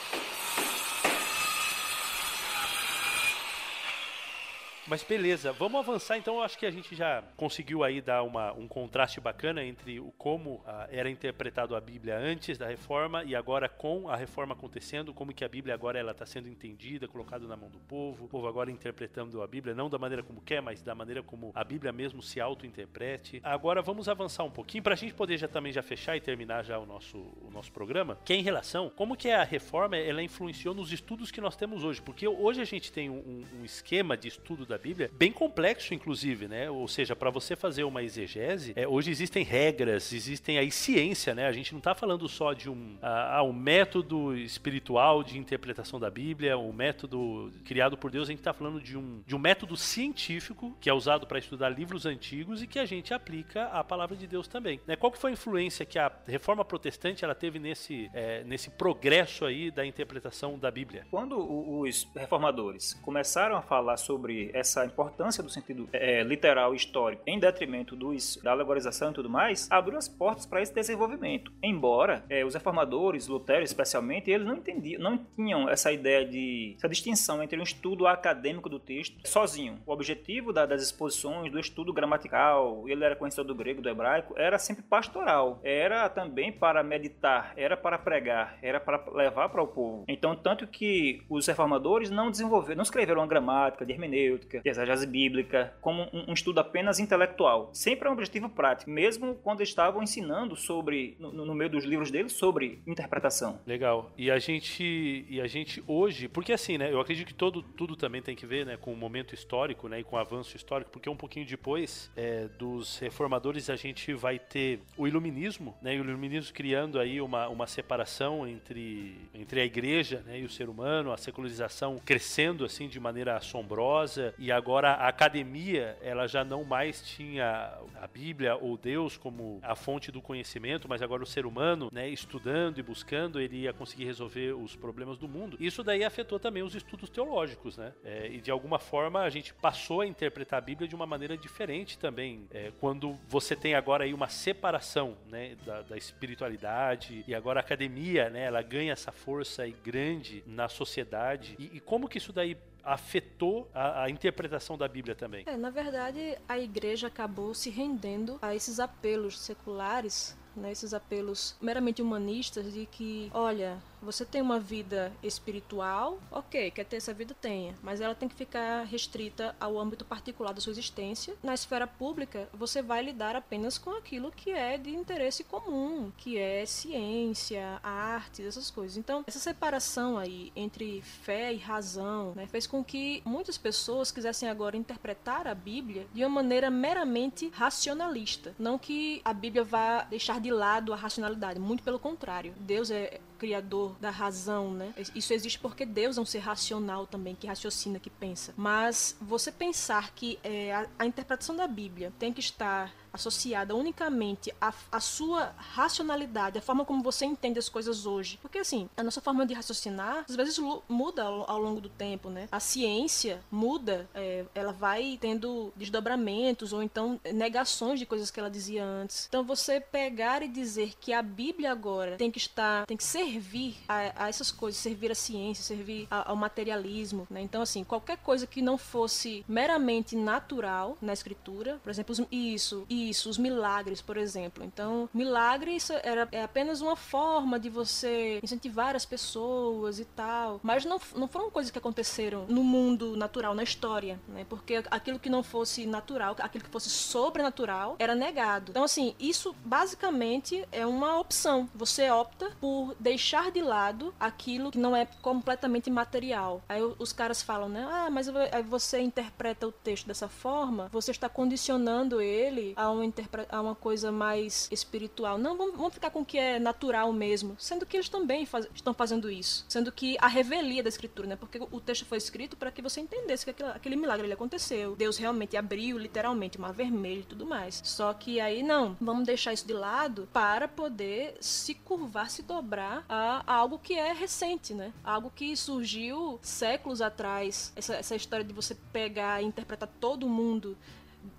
Mas 4.92 5.04
beleza, 5.04 5.54
vamos 5.54 5.80
avançar 5.80 6.18
então. 6.18 6.36
Eu 6.36 6.44
acho 6.44 6.60
que 6.60 6.66
a 6.66 6.70
gente 6.70 6.94
já 6.94 7.24
conseguiu 7.38 7.82
aí 7.82 8.02
dar 8.02 8.24
uma, 8.24 8.52
um 8.52 8.68
contraste 8.68 9.22
bacana 9.22 9.64
entre 9.64 10.02
o 10.02 10.12
como 10.18 10.62
ah, 10.68 10.86
era 10.92 11.10
interpretado 11.10 11.78
a 11.78 11.80
Bíblia 11.80 12.18
antes 12.18 12.58
da 12.58 12.68
reforma 12.68 13.24
e 13.24 13.34
agora 13.34 13.70
com 13.70 14.10
a 14.10 14.18
reforma 14.18 14.54
acontecendo, 14.54 15.14
como 15.14 15.34
que 15.34 15.46
a 15.46 15.48
Bíblia 15.48 15.74
agora 15.74 15.98
ela 15.98 16.12
está 16.12 16.26
sendo 16.26 16.50
entendida, 16.50 17.08
colocada 17.08 17.48
na 17.48 17.56
mão 17.56 17.70
do 17.70 17.80
povo, 17.80 18.26
o 18.26 18.28
povo 18.28 18.50
agora 18.50 18.70
interpretando 18.70 19.42
a 19.42 19.48
Bíblia 19.48 19.74
não 19.74 19.90
da 19.90 19.98
maneira 19.98 20.24
como 20.24 20.42
quer, 20.42 20.62
mas 20.62 20.82
da 20.82 20.94
maneira 20.94 21.24
como 21.24 21.54
a 21.56 21.64
Bíblia 21.64 21.94
mesmo 21.94 22.22
se 22.22 22.42
auto-interprete. 22.42 23.40
Agora 23.46 23.82
vamos 23.82 24.10
avançar 24.10 24.44
um 24.44 24.52
pouquinho 24.52 24.84
para 24.84 24.94
a 24.94 24.98
gente 24.98 25.14
poder 25.14 25.38
já 25.38 25.48
também 25.48 25.72
já 25.72 25.82
fechar 25.82 26.18
e 26.18 26.20
terminar 26.20 26.66
já 26.66 26.78
o 26.78 26.86
nosso, 26.86 27.18
o 27.18 27.50
nosso 27.50 27.72
programa, 27.72 28.18
que 28.26 28.34
é 28.34 28.36
em 28.36 28.44
relação 28.44 28.90
como 28.90 29.16
que 29.16 29.32
a 29.32 29.46
reforma 29.46 29.96
ela 29.96 30.22
influenciou 30.22 30.76
nos 30.76 30.92
estudos 30.92 31.32
que 31.32 31.40
nós 31.40 31.56
temos 31.56 31.86
hoje, 31.86 32.02
porque 32.02 32.28
hoje 32.28 32.60
a 32.60 32.66
gente 32.66 32.92
tem 32.92 33.10
um, 33.10 33.46
um 33.58 33.64
esquema 33.64 34.18
de 34.18 34.28
estudo 34.28 34.66
da 34.66 34.81
Bíblia 34.82 35.10
bem 35.14 35.32
complexo, 35.32 35.94
inclusive, 35.94 36.48
né? 36.48 36.70
Ou 36.70 36.88
seja, 36.88 37.16
para 37.16 37.30
você 37.30 37.56
fazer 37.56 37.84
uma 37.84 38.04
exegese, 38.04 38.74
é, 38.76 38.88
hoje 38.88 39.12
existem 39.12 39.44
regras, 39.44 40.12
existem 40.12 40.58
aí 40.58 40.72
ciência, 40.72 41.34
né? 41.36 41.48
A 41.48 41.52
gente 41.52 41.72
não 41.72 41.80
está 41.80 41.94
falando 41.94 42.28
só 42.28 42.54
de 42.54 42.70
um, 42.70 42.98
ah, 43.02 43.44
um 43.44 43.54
método 43.54 44.36
espiritual 44.36 45.24
de 45.24 45.38
interpretação 45.38 46.00
da 46.00 46.10
Bíblia, 46.10 46.58
um 46.58 46.74
método 46.74 47.52
criado 47.66 47.98
por 47.98 48.12
Deus, 48.12 48.28
a 48.28 48.32
gente 48.32 48.40
está 48.40 48.54
falando 48.54 48.82
de 48.82 48.98
um, 48.98 49.22
de 49.26 49.36
um 49.36 49.40
método 49.40 49.78
científico 49.78 50.76
que 50.80 50.90
é 50.90 50.94
usado 50.94 51.28
para 51.28 51.38
estudar 51.38 51.70
livros 51.70 52.06
antigos 52.06 52.62
e 52.62 52.68
que 52.68 52.80
a 52.80 52.86
gente 52.86 53.14
aplica 53.14 53.66
à 53.66 53.84
palavra 53.84 54.16
de 54.16 54.26
Deus 54.26 54.48
também. 54.48 54.80
Né? 54.88 54.96
Qual 54.96 55.12
que 55.12 55.18
foi 55.18 55.32
a 55.32 55.34
influência 55.34 55.86
que 55.86 56.00
a 56.00 56.12
reforma 56.26 56.66
protestante 56.66 57.24
ela 57.24 57.36
teve 57.36 57.60
nesse, 57.60 58.10
é, 58.14 58.44
nesse 58.44 58.70
progresso 58.72 59.46
aí 59.46 59.70
da 59.70 59.86
interpretação 59.86 60.58
da 60.58 60.72
Bíblia? 60.72 61.06
Quando 61.12 61.38
os 61.80 62.08
reformadores 62.16 62.94
começaram 63.02 63.58
a 63.58 63.62
falar 63.62 63.98
sobre 63.98 64.50
essa 64.54 64.71
importância 64.86 65.44
do 65.44 65.50
sentido 65.50 65.88
é, 65.92 66.24
literal 66.24 66.74
e 66.74 66.78
histórico 66.78 67.24
em 67.26 67.40
detrimento 67.40 67.96
dos, 67.96 68.38
da 68.38 68.52
alegorização 68.52 69.12
e 69.12 69.14
tudo 69.14 69.30
mais, 69.30 69.68
abriu 69.70 69.98
as 69.98 70.08
portas 70.08 70.46
para 70.46 70.62
esse 70.62 70.74
desenvolvimento. 70.74 71.52
Embora 71.62 72.24
é, 72.30 72.44
os 72.46 72.54
reformadores, 72.54 73.28
Lutero 73.28 73.64
especialmente, 73.64 74.32
eles 74.32 74.48
não 74.48 74.56
entendiam, 74.56 75.02
não 75.02 75.18
tinham 75.18 75.70
essa 75.70 75.92
ideia 75.92 76.26
de 76.26 76.76
essa 76.78 76.90
distinção 76.90 77.44
entre 77.44 77.60
um 77.60 77.64
estudo 77.64 78.08
acadêmico 78.08 78.70
do 78.70 78.80
texto 78.80 79.16
sozinho. 79.28 79.80
O 79.86 79.92
objetivo 79.92 80.54
da, 80.54 80.66
das 80.66 80.82
exposições, 80.82 81.52
do 81.52 81.60
estudo 81.60 81.94
gramatical, 81.94 82.88
ele 82.88 83.04
era 83.04 83.16
conhecedor 83.16 83.46
do 83.46 83.56
grego, 83.56 83.82
do 83.82 83.90
hebraico, 83.90 84.34
era 84.38 84.58
sempre 84.58 84.84
pastoral. 84.84 85.60
Era 85.64 86.10
também 86.10 86.52
para 86.52 86.84
meditar, 86.84 87.54
era 87.56 87.78
para 87.78 87.98
pregar, 87.98 88.58
era 88.62 88.80
para 88.80 89.04
levar 89.14 89.50
para 89.50 89.62
o 89.62 89.68
povo. 89.68 90.06
Então, 90.08 90.36
tanto 90.36 90.68
que 90.68 91.22
os 91.30 91.48
reformadores 91.48 92.10
não 92.10 92.32
desenvolveram, 92.32 92.78
não 92.78 92.84
escreveram 92.84 93.22
uma 93.22 93.28
gramática, 93.28 93.86
de 93.86 93.94
hermenêutica, 93.94 94.51
de 94.60 94.70
exegese 94.70 95.08
bíblica, 95.08 95.74
como 95.82 96.04
um, 96.14 96.32
um, 96.32 96.34
estudo 96.34 96.60
apenas 96.60 97.00
intelectual. 97.00 97.70
Sempre 97.74 98.08
é 98.08 98.10
um 98.10 98.14
objetivo 98.14 98.50
prático, 98.50 98.90
mesmo 98.90 99.36
quando 99.36 99.62
estavam 99.62 100.02
ensinando 100.04 100.56
sobre, 100.56 101.16
no, 101.20 101.32
no, 101.32 101.56
meio 101.56 101.70
dos 101.70 101.84
livros 101.84 102.12
deles, 102.12 102.34
sobre 102.34 102.82
interpretação. 102.86 103.60
Legal. 103.66 104.12
E 104.18 104.30
a 104.30 104.40
gente, 104.40 105.26
e 105.30 105.40
a 105.40 105.48
gente 105.48 105.84
hoje, 105.88 106.28
porque 106.28 106.54
assim, 106.54 106.78
né, 106.78 106.92
eu 106.92 107.00
acredito 107.00 107.28
que 107.28 107.34
todo, 107.34 107.62
tudo 107.62 107.96
também 107.96 108.22
tem 108.22 108.36
que 108.36 108.46
ver, 108.46 108.66
né, 108.66 108.78
com 108.78 108.92
o 108.92 108.98
momento 108.98 109.34
histórico, 109.34 109.88
né, 109.88 110.00
e 110.00 110.04
com 110.04 110.16
o 110.16 110.20
avanço 110.20 110.56
histórico, 110.56 110.92
porque 110.92 111.10
um 111.10 111.16
pouquinho 111.16 111.46
depois 111.46 112.12
é, 112.16 112.48
dos 112.58 112.98
reformadores 113.00 113.70
a 113.70 113.76
gente 113.76 114.14
vai 114.14 114.40
ter 114.40 114.80
o 114.98 115.08
iluminismo, 115.08 115.76
né, 115.82 115.92
o 115.92 116.04
iluminismo 116.04 116.54
criando 116.54 117.00
aí 117.00 117.22
uma, 117.22 117.48
uma 117.48 117.68
separação 117.68 118.48
entre, 118.48 119.16
entre 119.34 119.62
a 119.62 119.66
igreja, 119.66 120.24
né, 120.26 120.40
e 120.40 120.44
o 120.44 120.50
ser 120.50 120.70
humano, 120.70 121.12
a 121.12 121.18
secularização 121.18 122.00
crescendo 122.04 122.66
assim 122.66 122.88
de 122.88 123.00
maneira 123.00 123.38
assombrosa 123.38 124.34
e 124.42 124.52
agora 124.52 124.94
a 124.94 125.08
academia, 125.08 125.96
ela 126.02 126.26
já 126.26 126.44
não 126.44 126.64
mais 126.64 127.00
tinha 127.04 127.78
a 128.02 128.08
Bíblia 128.08 128.56
ou 128.56 128.76
Deus 128.76 129.16
como 129.16 129.60
a 129.62 129.76
fonte 129.76 130.12
do 130.12 130.20
conhecimento, 130.20 130.90
mas 130.90 131.00
agora 131.04 131.22
o 131.22 131.28
ser 131.28 131.46
humano, 131.46 131.90
né, 131.94 132.10
estudando 132.10 132.80
e 132.80 132.82
buscando, 132.82 133.40
ele 133.40 133.58
ia 133.58 133.72
conseguir 133.72 134.06
resolver 134.06 134.54
os 134.54 134.76
problemas 134.76 135.20
do 135.20 135.28
mundo. 135.28 135.56
Isso 135.60 135.84
daí 135.84 136.04
afetou 136.04 136.40
também 136.40 136.64
os 136.64 136.74
estudos 136.74 137.08
teológicos, 137.08 137.78
né? 137.78 137.94
É, 138.04 138.30
e 138.32 138.42
de 138.42 138.50
alguma 138.50 138.80
forma 138.80 139.22
a 139.22 139.30
gente 139.30 139.54
passou 139.54 140.02
a 140.02 140.08
interpretar 140.08 140.58
a 140.58 140.62
Bíblia 140.62 140.88
de 140.88 140.96
uma 140.96 141.06
maneira 141.06 141.38
diferente 141.38 142.00
também. 142.00 142.48
É, 142.50 142.72
quando 142.80 143.20
você 143.28 143.56
tem 143.56 143.76
agora 143.76 144.06
aí 144.06 144.14
uma 144.14 144.28
separação, 144.28 145.16
né, 145.30 145.56
da, 145.64 145.84
da 145.84 145.98
espiritualidade 145.98 147.24
e 147.28 147.36
agora 147.36 147.60
a 147.60 147.62
academia, 147.62 148.28
né, 148.32 148.46
ela 148.46 148.64
ganha 148.64 148.92
essa 148.92 149.12
força 149.12 149.62
aí 149.62 149.76
grande 149.84 150.44
na 150.48 150.68
sociedade. 150.68 151.56
E, 151.60 151.78
e 151.78 151.80
como 151.80 152.10
que 152.10 152.18
isso 152.18 152.34
daí 152.34 152.58
afetou 152.84 153.70
a, 153.74 154.04
a 154.04 154.10
interpretação 154.10 154.78
da 154.78 154.88
Bíblia 154.88 155.16
também? 155.16 155.44
É, 155.48 155.56
na 155.56 155.70
verdade, 155.70 156.38
a 156.48 156.58
igreja 156.60 157.08
acabou 157.08 157.54
se 157.54 157.70
rendendo 157.70 158.38
a 158.42 158.56
esses 158.56 158.80
apelos 158.80 159.40
seculares 159.40 160.38
né, 160.56 160.72
esses 160.72 160.94
apelos 160.94 161.56
meramente 161.62 162.02
humanistas 162.02 162.74
de 162.74 162.86
que, 162.86 163.30
olha, 163.34 163.82
você 164.02 164.26
tem 164.26 164.42
uma 164.42 164.60
vida 164.60 165.12
espiritual, 165.22 166.20
ok, 166.32 166.72
quer 166.72 166.86
ter 166.86 166.98
essa 166.98 167.14
vida, 167.14 167.36
tenha, 167.40 167.76
mas 167.84 168.02
ela 168.02 168.16
tem 168.16 168.28
que 168.28 168.36
ficar 168.36 168.84
restrita 168.84 169.56
ao 169.60 169.80
âmbito 169.80 170.04
particular 170.04 170.54
da 170.54 170.62
sua 170.62 170.72
existência. 170.72 171.36
Na 171.44 171.54
esfera 171.54 171.86
pública, 171.86 172.50
você 172.52 172.82
vai 172.82 173.04
lidar 173.04 173.36
apenas 173.36 173.78
com 173.78 173.92
aquilo 173.92 174.32
que 174.32 174.50
é 174.52 174.78
de 174.78 174.90
interesse 174.96 175.44
comum, 175.44 176.12
que 176.18 176.38
é 176.38 176.66
ciência, 176.66 177.80
artes, 177.84 178.46
essas 178.46 178.72
coisas. 178.72 178.98
Então, 178.98 179.24
essa 179.28 179.40
separação 179.40 180.18
aí 180.18 180.52
entre 180.56 181.02
fé 181.02 181.54
e 181.54 181.58
razão 181.58 182.34
né, 182.36 182.48
fez 182.48 182.66
com 182.66 182.84
que 182.84 183.22
muitas 183.24 183.58
pessoas 183.58 184.12
quisessem 184.12 184.50
agora 184.50 184.76
interpretar 184.76 185.48
a 185.48 185.54
Bíblia 185.54 186.08
de 186.14 186.24
uma 186.24 186.42
maneira 186.42 186.72
meramente 186.72 187.50
racionalista. 187.54 188.56
Não 188.58 188.80
que 188.80 189.22
a 189.24 189.34
Bíblia 189.34 189.64
vá 189.64 190.04
deixar 190.04 190.41
de 190.42 190.52
lado 190.52 190.94
a 190.94 190.96
racionalidade, 190.96 191.60
muito 191.60 191.84
pelo 191.84 192.00
contrário. 192.00 192.54
Deus 192.60 192.92
é 192.92 193.20
criador 193.42 193.96
da 194.00 194.12
razão, 194.12 194.72
né? 194.72 194.94
Isso 195.16 195.34
existe 195.34 195.58
porque 195.58 195.84
Deus 195.84 196.16
é 196.16 196.22
um 196.22 196.26
ser 196.26 196.38
racional 196.38 197.08
também, 197.08 197.34
que 197.34 197.48
raciocina, 197.48 198.00
que 198.00 198.12
pensa. 198.12 198.54
Mas 198.56 199.18
você 199.20 199.52
pensar 199.52 200.12
que 200.14 200.38
é, 200.44 200.72
a, 200.72 200.88
a 201.00 201.06
interpretação 201.08 201.56
da 201.56 201.66
Bíblia 201.66 202.14
tem 202.20 202.32
que 202.32 202.40
estar 202.40 202.94
associada 203.14 203.76
unicamente 203.76 204.54
à, 204.60 204.74
à 204.92 205.00
sua 205.00 205.54
racionalidade, 205.58 206.58
à 206.58 206.62
forma 206.62 206.86
como 206.86 207.04
você 207.04 207.26
entende 207.26 207.60
as 207.60 207.70
coisas 207.70 208.06
hoje. 208.06 208.38
Porque, 208.42 208.60
assim, 208.60 208.90
a 208.96 209.04
nossa 209.04 209.22
forma 209.22 209.46
de 209.46 209.54
raciocinar 209.54 210.26
às 210.30 210.36
vezes 210.36 210.58
muda 210.88 211.24
ao, 211.24 211.50
ao 211.50 211.60
longo 211.60 211.82
do 211.82 211.90
tempo, 211.90 212.30
né? 212.30 212.48
A 212.52 212.60
ciência 212.60 213.42
muda, 213.52 214.10
é, 214.14 214.46
ela 214.56 214.72
vai 214.72 215.18
tendo 215.20 215.74
desdobramentos 215.76 216.74
ou 216.74 216.82
então 216.82 217.20
negações 217.34 218.00
de 218.00 218.06
coisas 218.06 218.32
que 218.32 218.40
ela 218.40 218.50
dizia 218.50 218.84
antes. 218.84 219.26
Então, 219.28 219.44
você 219.44 219.80
pegar 219.80 220.42
e 220.42 220.48
dizer 220.48 220.94
que 221.00 221.12
a 221.14 221.22
Bíblia 221.22 221.72
agora 221.72 222.18
tem 222.18 222.32
que 222.32 222.38
estar, 222.38 222.86
tem 222.86 222.98
que 222.98 223.04
servir 223.32 223.78
a, 223.88 224.26
a 224.26 224.30
essas 224.30 224.52
coisas, 224.52 224.80
servir 224.80 225.12
à 225.12 225.16
ciência, 225.16 225.64
servir 225.64 226.08
ao 226.10 226.36
materialismo, 226.36 227.26
né? 227.30 227.42
Então, 227.42 227.62
assim, 227.62 227.84
qualquer 227.84 228.18
coisa 228.18 228.46
que 228.46 228.62
não 228.62 228.78
fosse 228.78 229.46
meramente 229.48 230.16
natural 230.16 230.98
na 231.02 231.14
escritura, 231.14 231.80
por 231.84 231.90
exemplo, 231.90 232.16
isso, 232.32 232.86
isso, 232.90 233.30
os 233.30 233.38
milagres, 233.38 234.02
por 234.02 234.18
exemplo. 234.18 234.64
Então, 234.64 235.10
milagre 235.14 235.78
era, 236.04 236.28
é 236.32 236.44
apenas 236.44 236.82
uma 236.82 236.96
forma 236.96 237.60
de 237.60 237.70
você 237.70 238.40
incentivar 238.44 238.96
as 238.96 239.06
pessoas 239.06 240.00
e 240.00 240.06
tal. 240.06 240.60
Mas 240.62 240.84
não, 240.84 241.00
não 241.16 241.28
foram 241.28 241.50
coisas 241.50 241.72
que 241.72 241.78
aconteceram 241.78 242.46
no 242.48 242.64
mundo 242.64 243.16
natural, 243.16 243.56
na 243.56 243.64
história, 243.64 244.20
né? 244.28 244.46
Porque 244.50 244.84
aquilo 244.92 245.20
que 245.20 245.30
não 245.30 245.44
fosse 245.44 245.86
natural, 245.86 246.36
aquilo 246.40 246.64
que 246.64 246.70
fosse 246.70 246.90
sobrenatural, 246.90 247.96
era 247.98 248.14
negado. 248.14 248.72
Então, 248.72 248.84
assim, 248.84 249.16
isso 249.20 249.56
basicamente 249.64 250.66
é 250.72 250.86
uma 250.86 251.20
opção. 251.20 251.70
Você 251.74 252.10
opta 252.10 252.52
por 252.60 252.96
deixar 253.00 253.21
de 253.52 253.62
lado 253.62 254.14
aquilo 254.20 254.72
que 254.72 254.78
não 254.78 254.96
é 254.96 255.06
completamente 255.22 255.90
material. 255.90 256.62
Aí 256.68 256.82
os 256.98 257.14
caras 257.14 257.42
falam, 257.42 257.70
né? 257.70 257.88
Ah, 257.90 258.10
mas 258.10 258.28
você 258.68 259.00
interpreta 259.00 259.68
o 259.68 259.72
texto 259.72 260.08
dessa 260.08 260.28
forma, 260.28 260.90
você 260.92 261.12
está 261.12 261.30
condicionando 261.30 262.20
ele 262.20 262.74
a 262.76 262.90
uma, 262.90 263.04
a 263.50 263.62
uma 263.62 263.76
coisa 263.76 264.12
mais 264.12 264.68
espiritual. 264.72 265.38
Não, 265.38 265.56
vamos, 265.56 265.76
vamos, 265.76 265.94
ficar 265.94 266.10
com 266.10 266.22
o 266.22 266.26
que 266.26 266.38
é 266.38 266.60
natural 266.60 267.12
mesmo. 267.14 267.56
Sendo 267.60 267.86
que 267.86 267.98
eles 267.98 268.10
também 268.10 268.46
faz, 268.46 268.68
estão 268.74 268.94
fazendo 268.94 269.30
isso. 269.30 269.66
Sendo 269.70 269.92
que 269.92 270.18
a 270.20 270.28
revelia 270.28 270.84
da 270.84 270.90
escritura, 270.90 271.28
né? 271.28 271.36
Porque 271.36 271.60
o 271.60 271.80
texto 271.80 272.06
foi 272.06 272.18
escrito 272.18 272.58
para 272.58 272.72
que 272.72 272.82
você 272.82 273.02
entendesse 273.02 273.46
que 273.46 273.52
aquele, 273.52 273.70
aquele 273.70 273.96
milagre 273.96 274.26
ele 274.26 274.34
aconteceu. 274.34 274.96
Deus 274.96 275.18
realmente 275.18 275.56
abriu, 275.56 275.98
literalmente, 275.98 276.58
o 276.58 276.62
mar 276.62 276.74
vermelho 276.74 277.22
e 277.22 277.26
tudo 277.26 277.46
mais. 277.46 277.82
Só 277.84 278.14
que 278.14 278.40
aí, 278.40 278.64
não, 278.64 278.98
vamos 279.00 279.26
deixar 279.26 279.54
isso 279.54 279.68
de 279.68 279.74
lado 279.74 280.28
para 280.34 280.68
poder 280.68 281.36
se 281.40 281.76
curvar, 281.76 282.30
se 282.30 282.42
dobrar 282.42 283.06
a, 283.12 283.44
algo 283.46 283.78
que 283.78 283.94
é 283.94 284.14
recente, 284.14 284.74
né? 284.74 284.94
Algo 285.04 285.30
que 285.36 285.56
surgiu 285.58 286.40
séculos 286.42 287.02
atrás. 287.02 287.74
Essa, 287.76 287.96
essa 287.96 288.16
história 288.16 288.46
de 288.46 288.54
você 288.54 288.74
pegar 288.94 289.42
e 289.42 289.46
interpretar 289.46 289.90
todo 290.00 290.30
mundo 290.30 290.78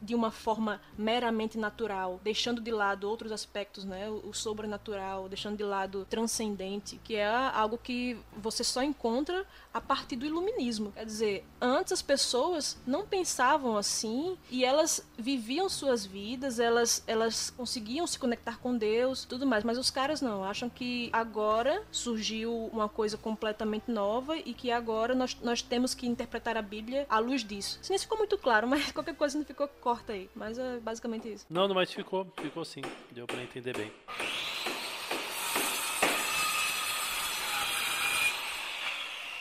de 0.03 0.14
uma 0.14 0.30
forma 0.30 0.80
meramente 0.98 1.57
natural, 1.57 2.20
deixando 2.24 2.61
de 2.61 2.70
lado 2.70 3.09
outros 3.09 3.32
aspectos, 3.32 3.84
né, 3.84 4.11
o 4.11 4.32
sobrenatural, 4.32 5.28
deixando 5.28 5.57
de 5.57 5.62
lado 5.62 6.07
transcendente, 6.11 7.00
que 7.05 7.14
é 7.14 7.26
algo 7.26 7.78
que 7.78 8.18
você 8.36 8.64
só 8.64 8.82
encontra 8.82 9.46
a 9.72 9.80
partir 9.80 10.16
do 10.16 10.26
iluminismo. 10.26 10.92
Quer 10.92 11.07
dizer, 11.07 11.44
antes 11.61 11.92
as 11.92 12.03
pessoas 12.03 12.76
não 12.86 13.07
pensavam 13.07 13.76
assim 13.76 14.36
e 14.50 14.64
elas 14.64 15.07
viviam 15.16 15.68
suas 15.68 16.05
vidas, 16.05 16.59
elas 16.59 17.03
elas 17.07 17.50
conseguiam 17.50 18.07
se 18.07 18.18
conectar 18.18 18.59
com 18.59 18.76
Deus, 18.76 19.24
tudo 19.24 19.46
mais, 19.46 19.64
mas 19.64 19.78
os 19.78 19.90
caras 19.90 20.20
não, 20.20 20.44
acham 20.44 20.68
que 20.68 21.09
agora 21.12 21.82
surgiu 21.90 22.70
uma 22.72 22.88
coisa 22.88 23.16
completamente 23.16 23.90
nova 23.90 24.36
e 24.36 24.53
que 24.53 24.70
agora 24.70 25.14
nós, 25.14 25.36
nós 25.42 25.62
temos 25.62 25.94
que 25.94 26.07
interpretar 26.07 26.57
a 26.57 26.62
Bíblia 26.62 27.07
à 27.09 27.18
luz 27.18 27.44
disso. 27.44 27.78
Isso 27.80 27.90
nem 27.90 27.98
ficou 27.98 28.18
muito 28.18 28.36
claro, 28.36 28.66
mas 28.66 28.90
qualquer 28.92 29.14
coisa 29.14 29.38
não 29.38 29.44
ficou 29.44 29.68
corta 29.93 30.14
aí. 30.14 30.28
Mas 30.34 30.59
é 30.59 30.80
basicamente 30.80 31.30
isso. 31.30 31.47
Não, 31.51 31.68
mas 31.74 31.93
ficou, 31.93 32.26
ficou 32.40 32.64
sim. 32.64 32.80
Deu 33.11 33.26
para 33.26 33.43
entender 33.43 33.76
bem. 33.76 33.93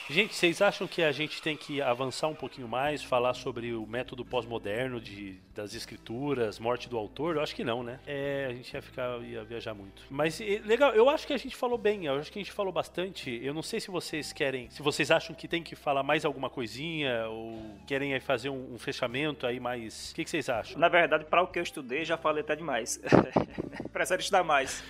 Gente, 0.10 0.36
vocês 0.36 0.62
acham 0.62 0.88
que 0.88 1.02
a 1.04 1.12
gente 1.12 1.42
tem 1.42 1.56
que 1.56 1.82
avançar 1.82 2.28
um 2.28 2.36
pouquinho 2.36 2.68
mais, 2.68 3.04
falar 3.04 3.34
sobre 3.34 3.74
o 3.74 3.86
método 3.86 4.26
pós-moderno 4.26 5.00
de, 5.00 5.38
das 5.56 5.74
escrituras, 5.74 6.60
morte 6.60 6.90
do 6.90 6.98
autor? 6.98 7.36
Eu 7.36 7.42
acho 7.42 7.56
que 7.56 7.64
não, 7.64 7.84
né? 7.84 8.00
É, 8.06 8.48
a 8.50 8.54
gente 8.54 8.74
ia 8.74 8.82
ficar, 8.82 9.22
ia 9.22 9.44
viajar 9.44 9.74
muito. 9.74 10.04
Mas 10.10 10.40
legal, 10.66 10.94
eu 10.94 11.10
acho 11.10 11.26
que 11.26 11.34
a 11.34 11.38
gente 11.38 11.56
falou 11.56 11.78
bem, 11.78 12.06
eu 12.06 12.16
acho 12.16 12.32
que 12.32 12.40
a 12.40 12.42
gente 12.42 12.52
falou 12.52 12.74
bastante. 12.74 13.40
Eu 13.44 13.54
não 13.54 13.62
sei 13.62 13.80
se 13.80 13.90
vocês 13.90 14.34
querem, 14.34 14.70
se 14.70 14.82
vocês 14.82 15.12
acham 15.12 15.36
que 15.36 15.48
tem 15.48 15.64
que 15.64 15.76
falar 15.76 16.04
mais 16.04 16.26
alguma 16.26 16.50
coisinha 16.50 17.28
ou 17.28 17.78
querem 17.88 18.14
aí 18.14 18.20
fazer 18.20 18.50
um, 18.50 18.74
um 18.74 18.78
fechamento 18.78 19.46
aí 19.46 19.60
mais. 19.60 20.12
O 20.12 20.16
que, 20.16 20.24
que 20.24 20.30
vocês 20.30 20.50
acham? 20.50 20.80
Na 20.80 20.90
verdade, 20.90 21.26
para 21.26 21.42
o 21.42 21.48
que 21.48 21.60
eu 21.60 21.64
estudei, 21.64 22.04
já 22.04 22.18
falei 22.18 22.42
até 22.42 22.56
demais. 22.56 23.00
Precisa 23.94 24.20
estudar 24.20 24.44
mais. 24.44 24.84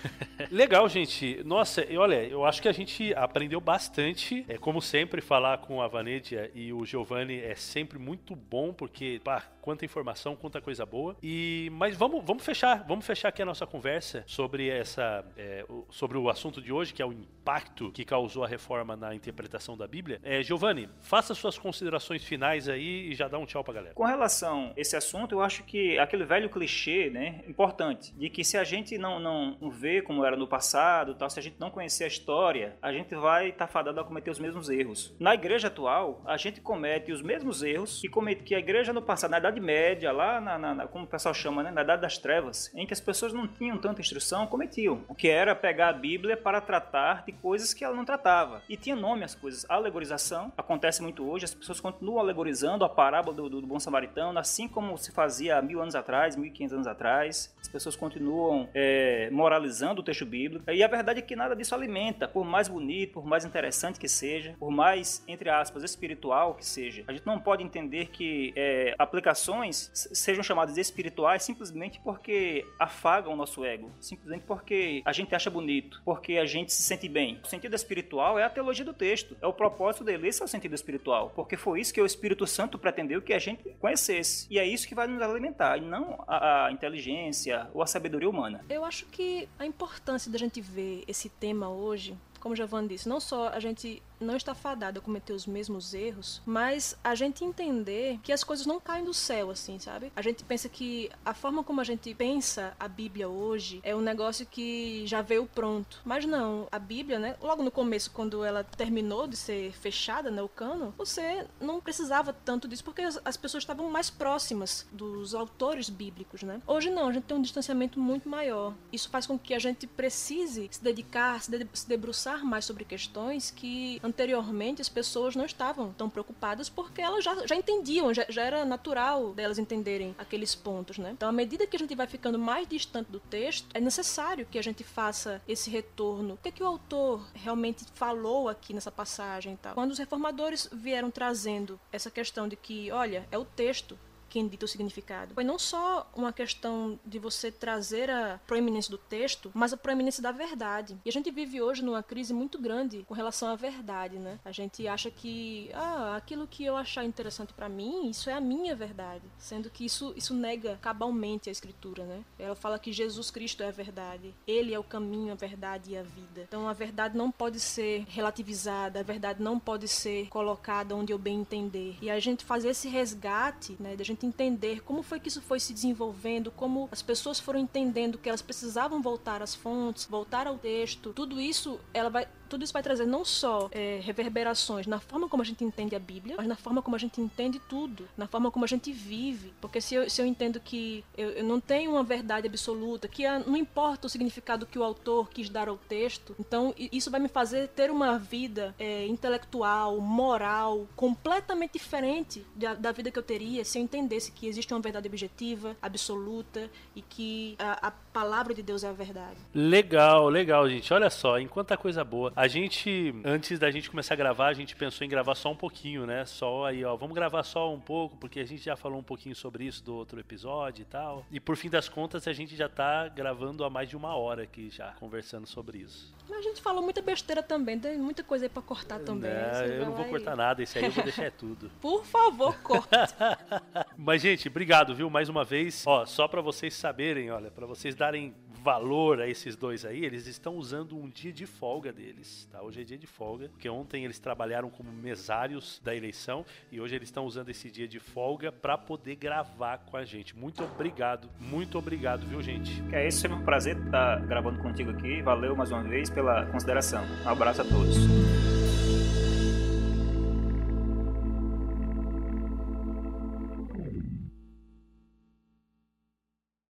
legal, 0.50 0.88
gente. 0.88 1.42
Nossa, 1.44 1.84
e 1.84 1.96
olha, 1.96 2.24
eu 2.24 2.44
acho 2.44 2.62
que 2.62 2.68
a 2.68 2.72
gente 2.72 3.12
aprendeu 3.14 3.60
bastante, 3.60 4.44
é 4.48 4.56
como 4.56 4.80
sempre 4.80 5.11
sempre 5.12 5.20
falar 5.20 5.58
com 5.58 5.82
a 5.82 5.88
Vanedia 5.88 6.50
e 6.54 6.72
o 6.72 6.86
Giovanni 6.86 7.38
é 7.38 7.54
sempre 7.54 7.98
muito 7.98 8.34
bom, 8.34 8.72
porque, 8.72 9.20
pá, 9.22 9.42
quanta 9.60 9.84
informação, 9.84 10.34
quanta 10.34 10.60
coisa 10.60 10.84
boa. 10.84 11.16
E 11.22 11.70
mas 11.72 11.96
vamos, 11.96 12.22
vamos 12.24 12.44
fechar, 12.44 12.84
vamos 12.86 13.06
fechar 13.06 13.28
aqui 13.28 13.40
a 13.40 13.44
nossa 13.44 13.66
conversa 13.66 14.24
sobre 14.26 14.68
essa 14.68 15.24
é, 15.36 15.64
sobre 15.90 16.18
o 16.18 16.28
assunto 16.28 16.60
de 16.60 16.72
hoje, 16.72 16.92
que 16.92 17.00
é 17.00 17.06
o 17.06 17.12
impacto 17.12 17.90
que 17.92 18.04
causou 18.04 18.42
a 18.42 18.48
reforma 18.48 18.96
na 18.96 19.14
interpretação 19.14 19.76
da 19.76 19.86
Bíblia. 19.86 20.20
É, 20.22 20.42
Giovanni, 20.42 20.88
faça 21.00 21.34
suas 21.34 21.56
considerações 21.56 22.24
finais 22.24 22.68
aí 22.68 23.10
e 23.10 23.14
já 23.14 23.28
dá 23.28 23.38
um 23.38 23.46
tchau 23.46 23.62
pra 23.62 23.72
galera. 23.74 23.94
Com 23.94 24.04
relação 24.04 24.72
a 24.76 24.80
esse 24.80 24.96
assunto, 24.96 25.36
eu 25.36 25.42
acho 25.42 25.62
que 25.62 25.98
aquele 25.98 26.24
velho 26.24 26.50
clichê, 26.50 27.08
né, 27.08 27.44
importante, 27.46 28.12
de 28.14 28.28
que 28.28 28.42
se 28.42 28.56
a 28.56 28.64
gente 28.64 28.98
não, 28.98 29.20
não, 29.20 29.70
vê 29.70 30.02
como 30.02 30.24
era 30.24 30.36
no 30.36 30.48
passado, 30.48 31.14
tal, 31.14 31.30
se 31.30 31.38
a 31.38 31.42
gente 31.42 31.56
não 31.58 31.70
conhecer 31.70 32.04
a 32.04 32.08
história, 32.08 32.76
a 32.82 32.92
gente 32.92 33.14
vai 33.14 33.50
estar 33.50 33.66
tá 33.66 33.72
fadado 33.72 34.00
a 34.00 34.04
cometer 34.04 34.30
os 34.30 34.38
mesmos 34.38 34.68
erros. 34.68 34.91
Na 35.18 35.34
igreja 35.34 35.68
atual, 35.68 36.22
a 36.24 36.36
gente 36.36 36.60
comete 36.60 37.12
os 37.12 37.22
mesmos 37.22 37.62
erros 37.62 38.00
que, 38.00 38.08
comete, 38.08 38.42
que 38.42 38.54
a 38.54 38.58
igreja 38.58 38.92
no 38.92 39.02
passado, 39.02 39.30
na 39.30 39.38
Idade 39.38 39.60
Média, 39.60 40.12
lá 40.12 40.40
na, 40.40 40.58
na, 40.58 40.86
como 40.86 41.04
o 41.04 41.08
pessoal 41.08 41.34
chama, 41.34 41.62
né, 41.62 41.70
na 41.70 41.82
Idade 41.82 42.02
das 42.02 42.18
Trevas, 42.18 42.70
em 42.74 42.86
que 42.86 42.92
as 42.92 43.00
pessoas 43.00 43.32
não 43.32 43.46
tinham 43.46 43.78
tanta 43.78 44.00
instrução, 44.00 44.46
cometiam. 44.46 45.04
O 45.08 45.14
que 45.14 45.28
era 45.28 45.54
pegar 45.54 45.88
a 45.88 45.92
Bíblia 45.92 46.36
para 46.36 46.60
tratar 46.60 47.24
de 47.24 47.32
coisas 47.32 47.72
que 47.74 47.84
ela 47.84 47.94
não 47.94 48.04
tratava. 48.04 48.62
E 48.68 48.76
tinha 48.76 48.96
nome 48.96 49.24
as 49.24 49.34
coisas. 49.34 49.68
Alegorização 49.68 50.52
acontece 50.56 51.02
muito 51.02 51.28
hoje, 51.28 51.44
as 51.44 51.54
pessoas 51.54 51.80
continuam 51.80 52.18
alegorizando 52.18 52.84
a 52.84 52.88
parábola 52.88 53.34
do, 53.34 53.48
do, 53.48 53.60
do 53.60 53.66
bom 53.66 53.80
samaritano, 53.80 54.38
assim 54.38 54.68
como 54.68 54.96
se 54.98 55.12
fazia 55.12 55.60
mil 55.62 55.80
anos 55.80 55.94
atrás, 55.94 56.36
mil 56.36 56.46
e 56.46 56.50
quinhentos 56.50 56.74
anos 56.74 56.86
atrás. 56.86 57.54
As 57.60 57.68
pessoas 57.68 57.96
continuam 57.96 58.68
é, 58.74 59.28
moralizando 59.30 60.00
o 60.00 60.04
texto 60.04 60.26
bíblico. 60.26 60.70
E 60.70 60.82
a 60.82 60.88
verdade 60.88 61.20
é 61.20 61.22
que 61.22 61.36
nada 61.36 61.54
disso 61.54 61.74
alimenta, 61.74 62.28
por 62.28 62.44
mais 62.44 62.68
bonito, 62.68 63.14
por 63.14 63.24
mais 63.24 63.44
interessante 63.44 63.98
que 63.98 64.08
seja, 64.08 64.54
por 64.58 64.70
mais, 64.70 64.81
entre 65.28 65.50
aspas, 65.50 65.82
espiritual 65.82 66.54
que 66.54 66.64
seja. 66.64 67.04
A 67.06 67.12
gente 67.12 67.26
não 67.26 67.38
pode 67.38 67.62
entender 67.62 68.06
que 68.06 68.52
é, 68.56 68.94
aplicações 68.98 69.42
ações 69.42 69.90
sejam 70.12 70.42
chamadas 70.42 70.76
espirituais 70.76 71.42
simplesmente 71.42 72.00
porque 72.00 72.66
afagam 72.78 73.32
o 73.32 73.36
nosso 73.36 73.64
ego, 73.64 73.90
simplesmente 74.00 74.44
porque 74.46 75.02
a 75.04 75.12
gente 75.12 75.34
acha 75.34 75.50
bonito, 75.50 76.00
porque 76.04 76.38
a 76.38 76.46
gente 76.46 76.72
se 76.72 76.82
sente 76.82 77.08
bem. 77.08 77.40
O 77.44 77.46
sentido 77.46 77.74
espiritual 77.74 78.38
é 78.38 78.44
a 78.44 78.50
teologia 78.50 78.84
do 78.84 78.94
texto, 78.94 79.36
é 79.40 79.46
o 79.46 79.52
propósito 79.52 80.04
dele, 80.04 80.28
esse 80.28 80.42
é 80.42 80.44
o 80.44 80.48
sentido 80.48 80.74
espiritual, 80.74 81.32
porque 81.34 81.56
foi 81.56 81.80
isso 81.80 81.92
que 81.92 82.00
o 82.00 82.06
Espírito 82.06 82.46
Santo 82.46 82.78
pretendeu 82.78 83.20
que 83.20 83.32
a 83.32 83.38
gente 83.38 83.62
conhecesse. 83.80 84.46
E 84.50 84.58
é 84.58 84.66
isso 84.66 84.86
que 84.86 84.94
vai 84.94 85.06
nos 85.06 85.20
alimentar, 85.20 85.76
e 85.78 85.80
não 85.80 86.22
a, 86.26 86.66
a 86.66 86.72
inteligência 86.72 87.68
ou 87.74 87.82
a 87.82 87.86
sabedoria 87.86 88.28
humana. 88.28 88.64
Eu 88.68 88.84
acho 88.84 89.06
que 89.06 89.48
a 89.58 89.66
importância 89.66 90.30
da 90.30 90.38
gente 90.38 90.60
ver 90.60 91.04
esse 91.06 91.28
tema 91.28 91.68
hoje 91.68 92.16
como 92.42 92.54
o 92.54 92.56
Giovanni 92.56 92.88
disse, 92.88 93.08
não 93.08 93.20
só 93.20 93.50
a 93.50 93.60
gente 93.60 94.02
não 94.22 94.36
está 94.36 94.54
fadado 94.54 94.98
a 94.98 95.02
cometer 95.02 95.32
os 95.32 95.46
mesmos 95.46 95.94
erros, 95.94 96.40
mas 96.46 96.96
a 97.02 97.14
gente 97.14 97.44
entender 97.44 98.18
que 98.22 98.32
as 98.32 98.44
coisas 98.44 98.66
não 98.66 98.80
caem 98.80 99.04
do 99.04 99.14
céu, 99.14 99.50
assim, 99.50 99.78
sabe? 99.78 100.12
A 100.14 100.22
gente 100.22 100.44
pensa 100.44 100.68
que 100.68 101.10
a 101.24 101.34
forma 101.34 101.64
como 101.64 101.80
a 101.80 101.84
gente 101.84 102.14
pensa 102.14 102.74
a 102.78 102.88
Bíblia 102.88 103.28
hoje 103.28 103.80
é 103.82 103.94
um 103.94 104.00
negócio 104.00 104.46
que 104.46 105.06
já 105.06 105.22
veio 105.22 105.46
pronto. 105.46 106.00
Mas 106.04 106.24
não, 106.24 106.66
a 106.70 106.78
Bíblia, 106.78 107.18
né? 107.18 107.36
Logo 107.40 107.62
no 107.62 107.70
começo, 107.70 108.10
quando 108.10 108.44
ela 108.44 108.64
terminou 108.64 109.26
de 109.26 109.36
ser 109.36 109.72
fechada, 109.72 110.30
né? 110.30 110.42
O 110.42 110.48
cano, 110.48 110.94
você 110.96 111.46
não 111.60 111.80
precisava 111.80 112.32
tanto 112.32 112.68
disso 112.68 112.84
porque 112.84 113.02
as 113.02 113.36
pessoas 113.36 113.62
estavam 113.62 113.90
mais 113.90 114.10
próximas 114.10 114.86
dos 114.92 115.34
autores 115.34 115.88
bíblicos, 115.88 116.42
né? 116.42 116.60
Hoje 116.66 116.90
não, 116.90 117.08
a 117.08 117.12
gente 117.12 117.24
tem 117.24 117.36
um 117.36 117.42
distanciamento 117.42 117.98
muito 117.98 118.28
maior. 118.28 118.74
Isso 118.92 119.08
faz 119.08 119.26
com 119.26 119.38
que 119.38 119.54
a 119.54 119.58
gente 119.58 119.86
precise 119.86 120.68
se 120.70 120.82
dedicar, 120.82 121.42
se, 121.42 121.50
de, 121.50 121.68
se 121.72 121.88
debruçar 121.88 122.44
mais 122.44 122.64
sobre 122.64 122.84
questões 122.84 123.50
que 123.50 124.00
anteriormente 124.12 124.82
as 124.82 124.88
pessoas 124.88 125.34
não 125.34 125.46
estavam 125.46 125.92
tão 125.92 126.08
preocupadas 126.08 126.68
porque 126.68 127.00
elas 127.00 127.24
já, 127.24 127.46
já 127.46 127.56
entendiam, 127.56 128.12
já, 128.12 128.26
já 128.28 128.42
era 128.42 128.64
natural 128.64 129.32
delas 129.32 129.58
entenderem 129.58 130.14
aqueles 130.18 130.54
pontos, 130.54 130.98
né? 130.98 131.10
Então, 131.12 131.28
à 131.28 131.32
medida 131.32 131.66
que 131.66 131.76
a 131.76 131.78
gente 131.78 131.94
vai 131.94 132.06
ficando 132.06 132.38
mais 132.38 132.68
distante 132.68 133.10
do 133.10 133.18
texto, 133.18 133.66
é 133.72 133.80
necessário 133.80 134.46
que 134.46 134.58
a 134.58 134.62
gente 134.62 134.84
faça 134.84 135.40
esse 135.48 135.70
retorno. 135.70 136.34
O 136.34 136.36
que, 136.36 136.50
é 136.50 136.52
que 136.52 136.62
o 136.62 136.66
autor 136.66 137.26
realmente 137.34 137.84
falou 137.94 138.48
aqui 138.48 138.74
nessa 138.74 138.92
passagem 138.92 139.54
e 139.54 139.56
tal? 139.56 139.74
Quando 139.74 139.92
os 139.92 139.98
reformadores 139.98 140.68
vieram 140.70 141.10
trazendo 141.10 141.80
essa 141.90 142.10
questão 142.10 142.46
de 142.46 142.56
que, 142.56 142.92
olha, 142.92 143.26
é 143.30 143.38
o 143.38 143.44
texto 143.44 143.98
quem 144.32 144.48
dita 144.48 144.64
o 144.64 144.68
significado. 144.68 145.34
Foi 145.34 145.44
não 145.44 145.58
só 145.58 146.10
uma 146.16 146.32
questão 146.32 146.98
de 147.04 147.18
você 147.18 147.52
trazer 147.52 148.08
a 148.08 148.40
proeminência 148.46 148.90
do 148.90 148.96
texto, 148.96 149.50
mas 149.52 149.74
a 149.74 149.76
proeminência 149.76 150.22
da 150.22 150.32
verdade. 150.32 150.96
E 151.04 151.10
a 151.10 151.12
gente 151.12 151.30
vive 151.30 151.60
hoje 151.60 151.84
numa 151.84 152.02
crise 152.02 152.32
muito 152.32 152.58
grande 152.58 153.04
com 153.06 153.12
relação 153.12 153.50
à 153.50 153.56
verdade, 153.56 154.18
né? 154.18 154.40
A 154.42 154.50
gente 154.50 154.88
acha 154.88 155.10
que, 155.10 155.70
ah, 155.74 156.16
aquilo 156.16 156.46
que 156.46 156.64
eu 156.64 156.78
achar 156.78 157.04
interessante 157.04 157.52
para 157.52 157.68
mim, 157.68 158.08
isso 158.08 158.30
é 158.30 158.32
a 158.32 158.40
minha 158.40 158.74
verdade, 158.74 159.24
sendo 159.38 159.68
que 159.68 159.84
isso 159.84 160.14
isso 160.16 160.32
nega 160.32 160.78
cabalmente 160.80 161.50
a 161.50 161.52
escritura, 161.52 162.04
né? 162.06 162.24
Ela 162.38 162.54
fala 162.54 162.78
que 162.78 162.90
Jesus 162.90 163.30
Cristo 163.30 163.62
é 163.62 163.68
a 163.68 163.70
verdade, 163.70 164.34
ele 164.46 164.72
é 164.72 164.78
o 164.78 164.84
caminho, 164.84 165.32
a 165.32 165.36
verdade 165.36 165.90
e 165.90 165.96
a 165.98 166.02
vida. 166.02 166.46
Então 166.48 166.66
a 166.66 166.72
verdade 166.72 167.18
não 167.18 167.30
pode 167.30 167.60
ser 167.60 168.06
relativizada, 168.08 169.00
a 169.00 169.02
verdade 169.02 169.42
não 169.42 169.58
pode 169.58 169.88
ser 169.88 170.28
colocada 170.28 170.96
onde 170.96 171.12
eu 171.12 171.18
bem 171.18 171.40
entender. 171.40 171.98
E 172.00 172.10
a 172.10 172.18
gente 172.18 172.46
fazer 172.46 172.70
esse 172.70 172.88
resgate, 172.88 173.76
né, 173.78 173.94
da 173.94 174.04
gente 174.04 174.21
entender 174.26 174.82
como 174.82 175.02
foi 175.02 175.20
que 175.20 175.28
isso 175.28 175.42
foi 175.42 175.60
se 175.60 175.72
desenvolvendo, 175.72 176.50
como 176.50 176.88
as 176.90 177.02
pessoas 177.02 177.38
foram 177.38 177.60
entendendo 177.60 178.18
que 178.18 178.28
elas 178.28 178.42
precisavam 178.42 179.02
voltar 179.02 179.42
às 179.42 179.54
fontes, 179.54 180.06
voltar 180.06 180.46
ao 180.46 180.58
texto. 180.58 181.12
Tudo 181.12 181.40
isso 181.40 181.80
ela 181.92 182.10
vai 182.10 182.26
tudo 182.52 182.64
isso 182.64 182.72
vai 182.74 182.82
trazer 182.82 183.06
não 183.06 183.24
só 183.24 183.70
é, 183.72 183.98
reverberações 184.02 184.86
na 184.86 185.00
forma 185.00 185.26
como 185.26 185.42
a 185.42 185.46
gente 185.46 185.64
entende 185.64 185.96
a 185.96 185.98
Bíblia, 185.98 186.34
mas 186.36 186.46
na 186.46 186.54
forma 186.54 186.82
como 186.82 186.94
a 186.94 186.98
gente 186.98 187.18
entende 187.18 187.58
tudo, 187.58 188.06
na 188.14 188.26
forma 188.26 188.50
como 188.50 188.62
a 188.62 188.68
gente 188.68 188.92
vive. 188.92 189.54
Porque 189.58 189.80
se 189.80 189.94
eu, 189.94 190.10
se 190.10 190.20
eu 190.20 190.26
entendo 190.26 190.60
que 190.60 191.02
eu, 191.16 191.30
eu 191.30 191.44
não 191.44 191.58
tenho 191.58 191.92
uma 191.92 192.02
verdade 192.02 192.46
absoluta, 192.46 193.08
que 193.08 193.24
a, 193.24 193.38
não 193.38 193.56
importa 193.56 194.06
o 194.06 194.10
significado 194.10 194.66
que 194.66 194.78
o 194.78 194.84
autor 194.84 195.30
quis 195.30 195.48
dar 195.48 195.66
ao 195.66 195.78
texto, 195.78 196.36
então 196.38 196.74
isso 196.76 197.10
vai 197.10 197.18
me 197.18 197.28
fazer 197.28 197.68
ter 197.68 197.90
uma 197.90 198.18
vida 198.18 198.74
é, 198.78 199.06
intelectual, 199.06 199.98
moral, 199.98 200.86
completamente 200.94 201.72
diferente 201.72 202.44
da, 202.54 202.74
da, 202.74 202.92
vida 202.92 203.10
que 203.10 203.18
eu 203.18 203.22
teria 203.22 203.64
se 203.64 203.78
eu 203.78 203.82
entendesse 203.82 204.30
que 204.30 204.46
existe 204.46 204.74
uma 204.74 204.80
verdade 204.80 205.08
objetiva, 205.08 205.74
absoluta 205.80 206.70
e 206.94 207.00
que 207.00 207.56
a, 207.58 207.88
a 207.88 207.90
palavra 207.90 208.52
de 208.52 208.62
Deus 208.62 208.84
é 208.84 208.90
a 208.90 208.92
verdade. 208.92 209.38
Legal, 209.54 210.28
legal, 210.28 210.68
gente. 210.68 210.92
Olha 210.92 211.08
só, 211.08 211.38
enquanto 211.38 211.72
a 211.72 211.78
coisa 211.78 212.04
boa. 212.04 212.30
A 212.42 212.48
gente, 212.48 213.14
antes 213.24 213.56
da 213.56 213.70
gente 213.70 213.88
começar 213.88 214.14
a 214.14 214.16
gravar, 214.16 214.48
a 214.48 214.52
gente 214.52 214.74
pensou 214.74 215.06
em 215.06 215.08
gravar 215.08 215.36
só 215.36 215.52
um 215.52 215.54
pouquinho, 215.54 216.04
né? 216.04 216.24
Só 216.24 216.66
aí, 216.66 216.84
ó, 216.84 216.96
vamos 216.96 217.14
gravar 217.14 217.44
só 217.44 217.72
um 217.72 217.78
pouco, 217.78 218.16
porque 218.16 218.40
a 218.40 218.44
gente 218.44 218.64
já 218.64 218.74
falou 218.74 218.98
um 218.98 219.02
pouquinho 219.02 219.36
sobre 219.36 219.64
isso 219.64 219.84
do 219.84 219.94
outro 219.94 220.18
episódio 220.18 220.82
e 220.82 220.84
tal. 220.84 221.24
E 221.30 221.38
por 221.38 221.56
fim 221.56 221.70
das 221.70 221.88
contas, 221.88 222.26
a 222.26 222.32
gente 222.32 222.56
já 222.56 222.68
tá 222.68 223.06
gravando 223.06 223.64
há 223.64 223.70
mais 223.70 223.88
de 223.88 223.96
uma 223.96 224.16
hora 224.16 224.42
aqui 224.42 224.70
já, 224.70 224.90
conversando 224.94 225.46
sobre 225.46 225.78
isso. 225.78 226.12
Mas 226.28 226.40
a 226.40 226.42
gente 226.42 226.60
falou 226.60 226.82
muita 226.82 227.00
besteira 227.00 227.44
também, 227.44 227.78
tem 227.78 227.96
muita 227.96 228.24
coisa 228.24 228.46
aí 228.46 228.48
pra 228.48 228.60
cortar 228.60 228.98
também. 228.98 229.30
É, 229.30 229.78
eu 229.78 229.86
não 229.86 229.92
vou 229.92 230.06
cortar 230.06 230.34
nada, 230.34 230.64
isso 230.64 230.76
aí 230.76 230.86
eu 230.86 230.90
vou 230.90 231.04
deixar 231.04 231.30
tudo. 231.30 231.70
Por 231.80 232.04
favor, 232.04 232.60
corte. 232.60 232.88
Mas, 233.96 234.20
gente, 234.20 234.48
obrigado, 234.48 234.96
viu? 234.96 235.08
Mais 235.08 235.28
uma 235.28 235.44
vez. 235.44 235.86
Ó, 235.86 236.04
só 236.06 236.26
para 236.26 236.40
vocês 236.40 236.74
saberem, 236.74 237.30
olha, 237.30 237.52
para 237.52 237.66
vocês 237.66 237.94
darem 237.94 238.34
valor 238.62 239.20
a 239.20 239.28
esses 239.28 239.56
dois 239.56 239.84
aí, 239.84 240.04
eles 240.04 240.26
estão 240.26 240.56
usando 240.56 240.96
um 240.96 241.08
dia 241.08 241.32
de 241.32 241.46
folga 241.46 241.92
deles, 241.92 242.48
tá? 242.50 242.62
Hoje 242.62 242.80
é 242.80 242.84
dia 242.84 242.96
de 242.96 243.06
folga, 243.06 243.48
porque 243.48 243.68
ontem 243.68 244.04
eles 244.04 244.18
trabalharam 244.18 244.70
como 244.70 244.92
mesários 244.92 245.80
da 245.84 245.94
eleição 245.94 246.46
e 246.70 246.80
hoje 246.80 246.94
eles 246.94 247.08
estão 247.08 247.26
usando 247.26 247.48
esse 247.48 247.70
dia 247.70 247.88
de 247.88 247.98
folga 247.98 248.52
para 248.52 248.78
poder 248.78 249.16
gravar 249.16 249.78
com 249.78 249.96
a 249.96 250.04
gente. 250.04 250.36
Muito 250.36 250.62
obrigado, 250.62 251.28
muito 251.40 251.76
obrigado, 251.76 252.24
viu, 252.24 252.40
gente? 252.40 252.82
É 252.92 253.06
isso, 253.06 253.18
sempre 253.18 253.38
um 253.38 253.44
prazer 253.44 253.76
estar 253.76 254.20
gravando 254.26 254.60
contigo 254.60 254.90
aqui. 254.90 255.20
Valeu 255.22 255.56
mais 255.56 255.72
uma 255.72 255.82
vez 255.82 256.08
pela 256.08 256.46
consideração. 256.46 257.04
Um 257.24 257.28
abraço 257.28 257.62
a 257.62 257.64
todos. 257.64 258.41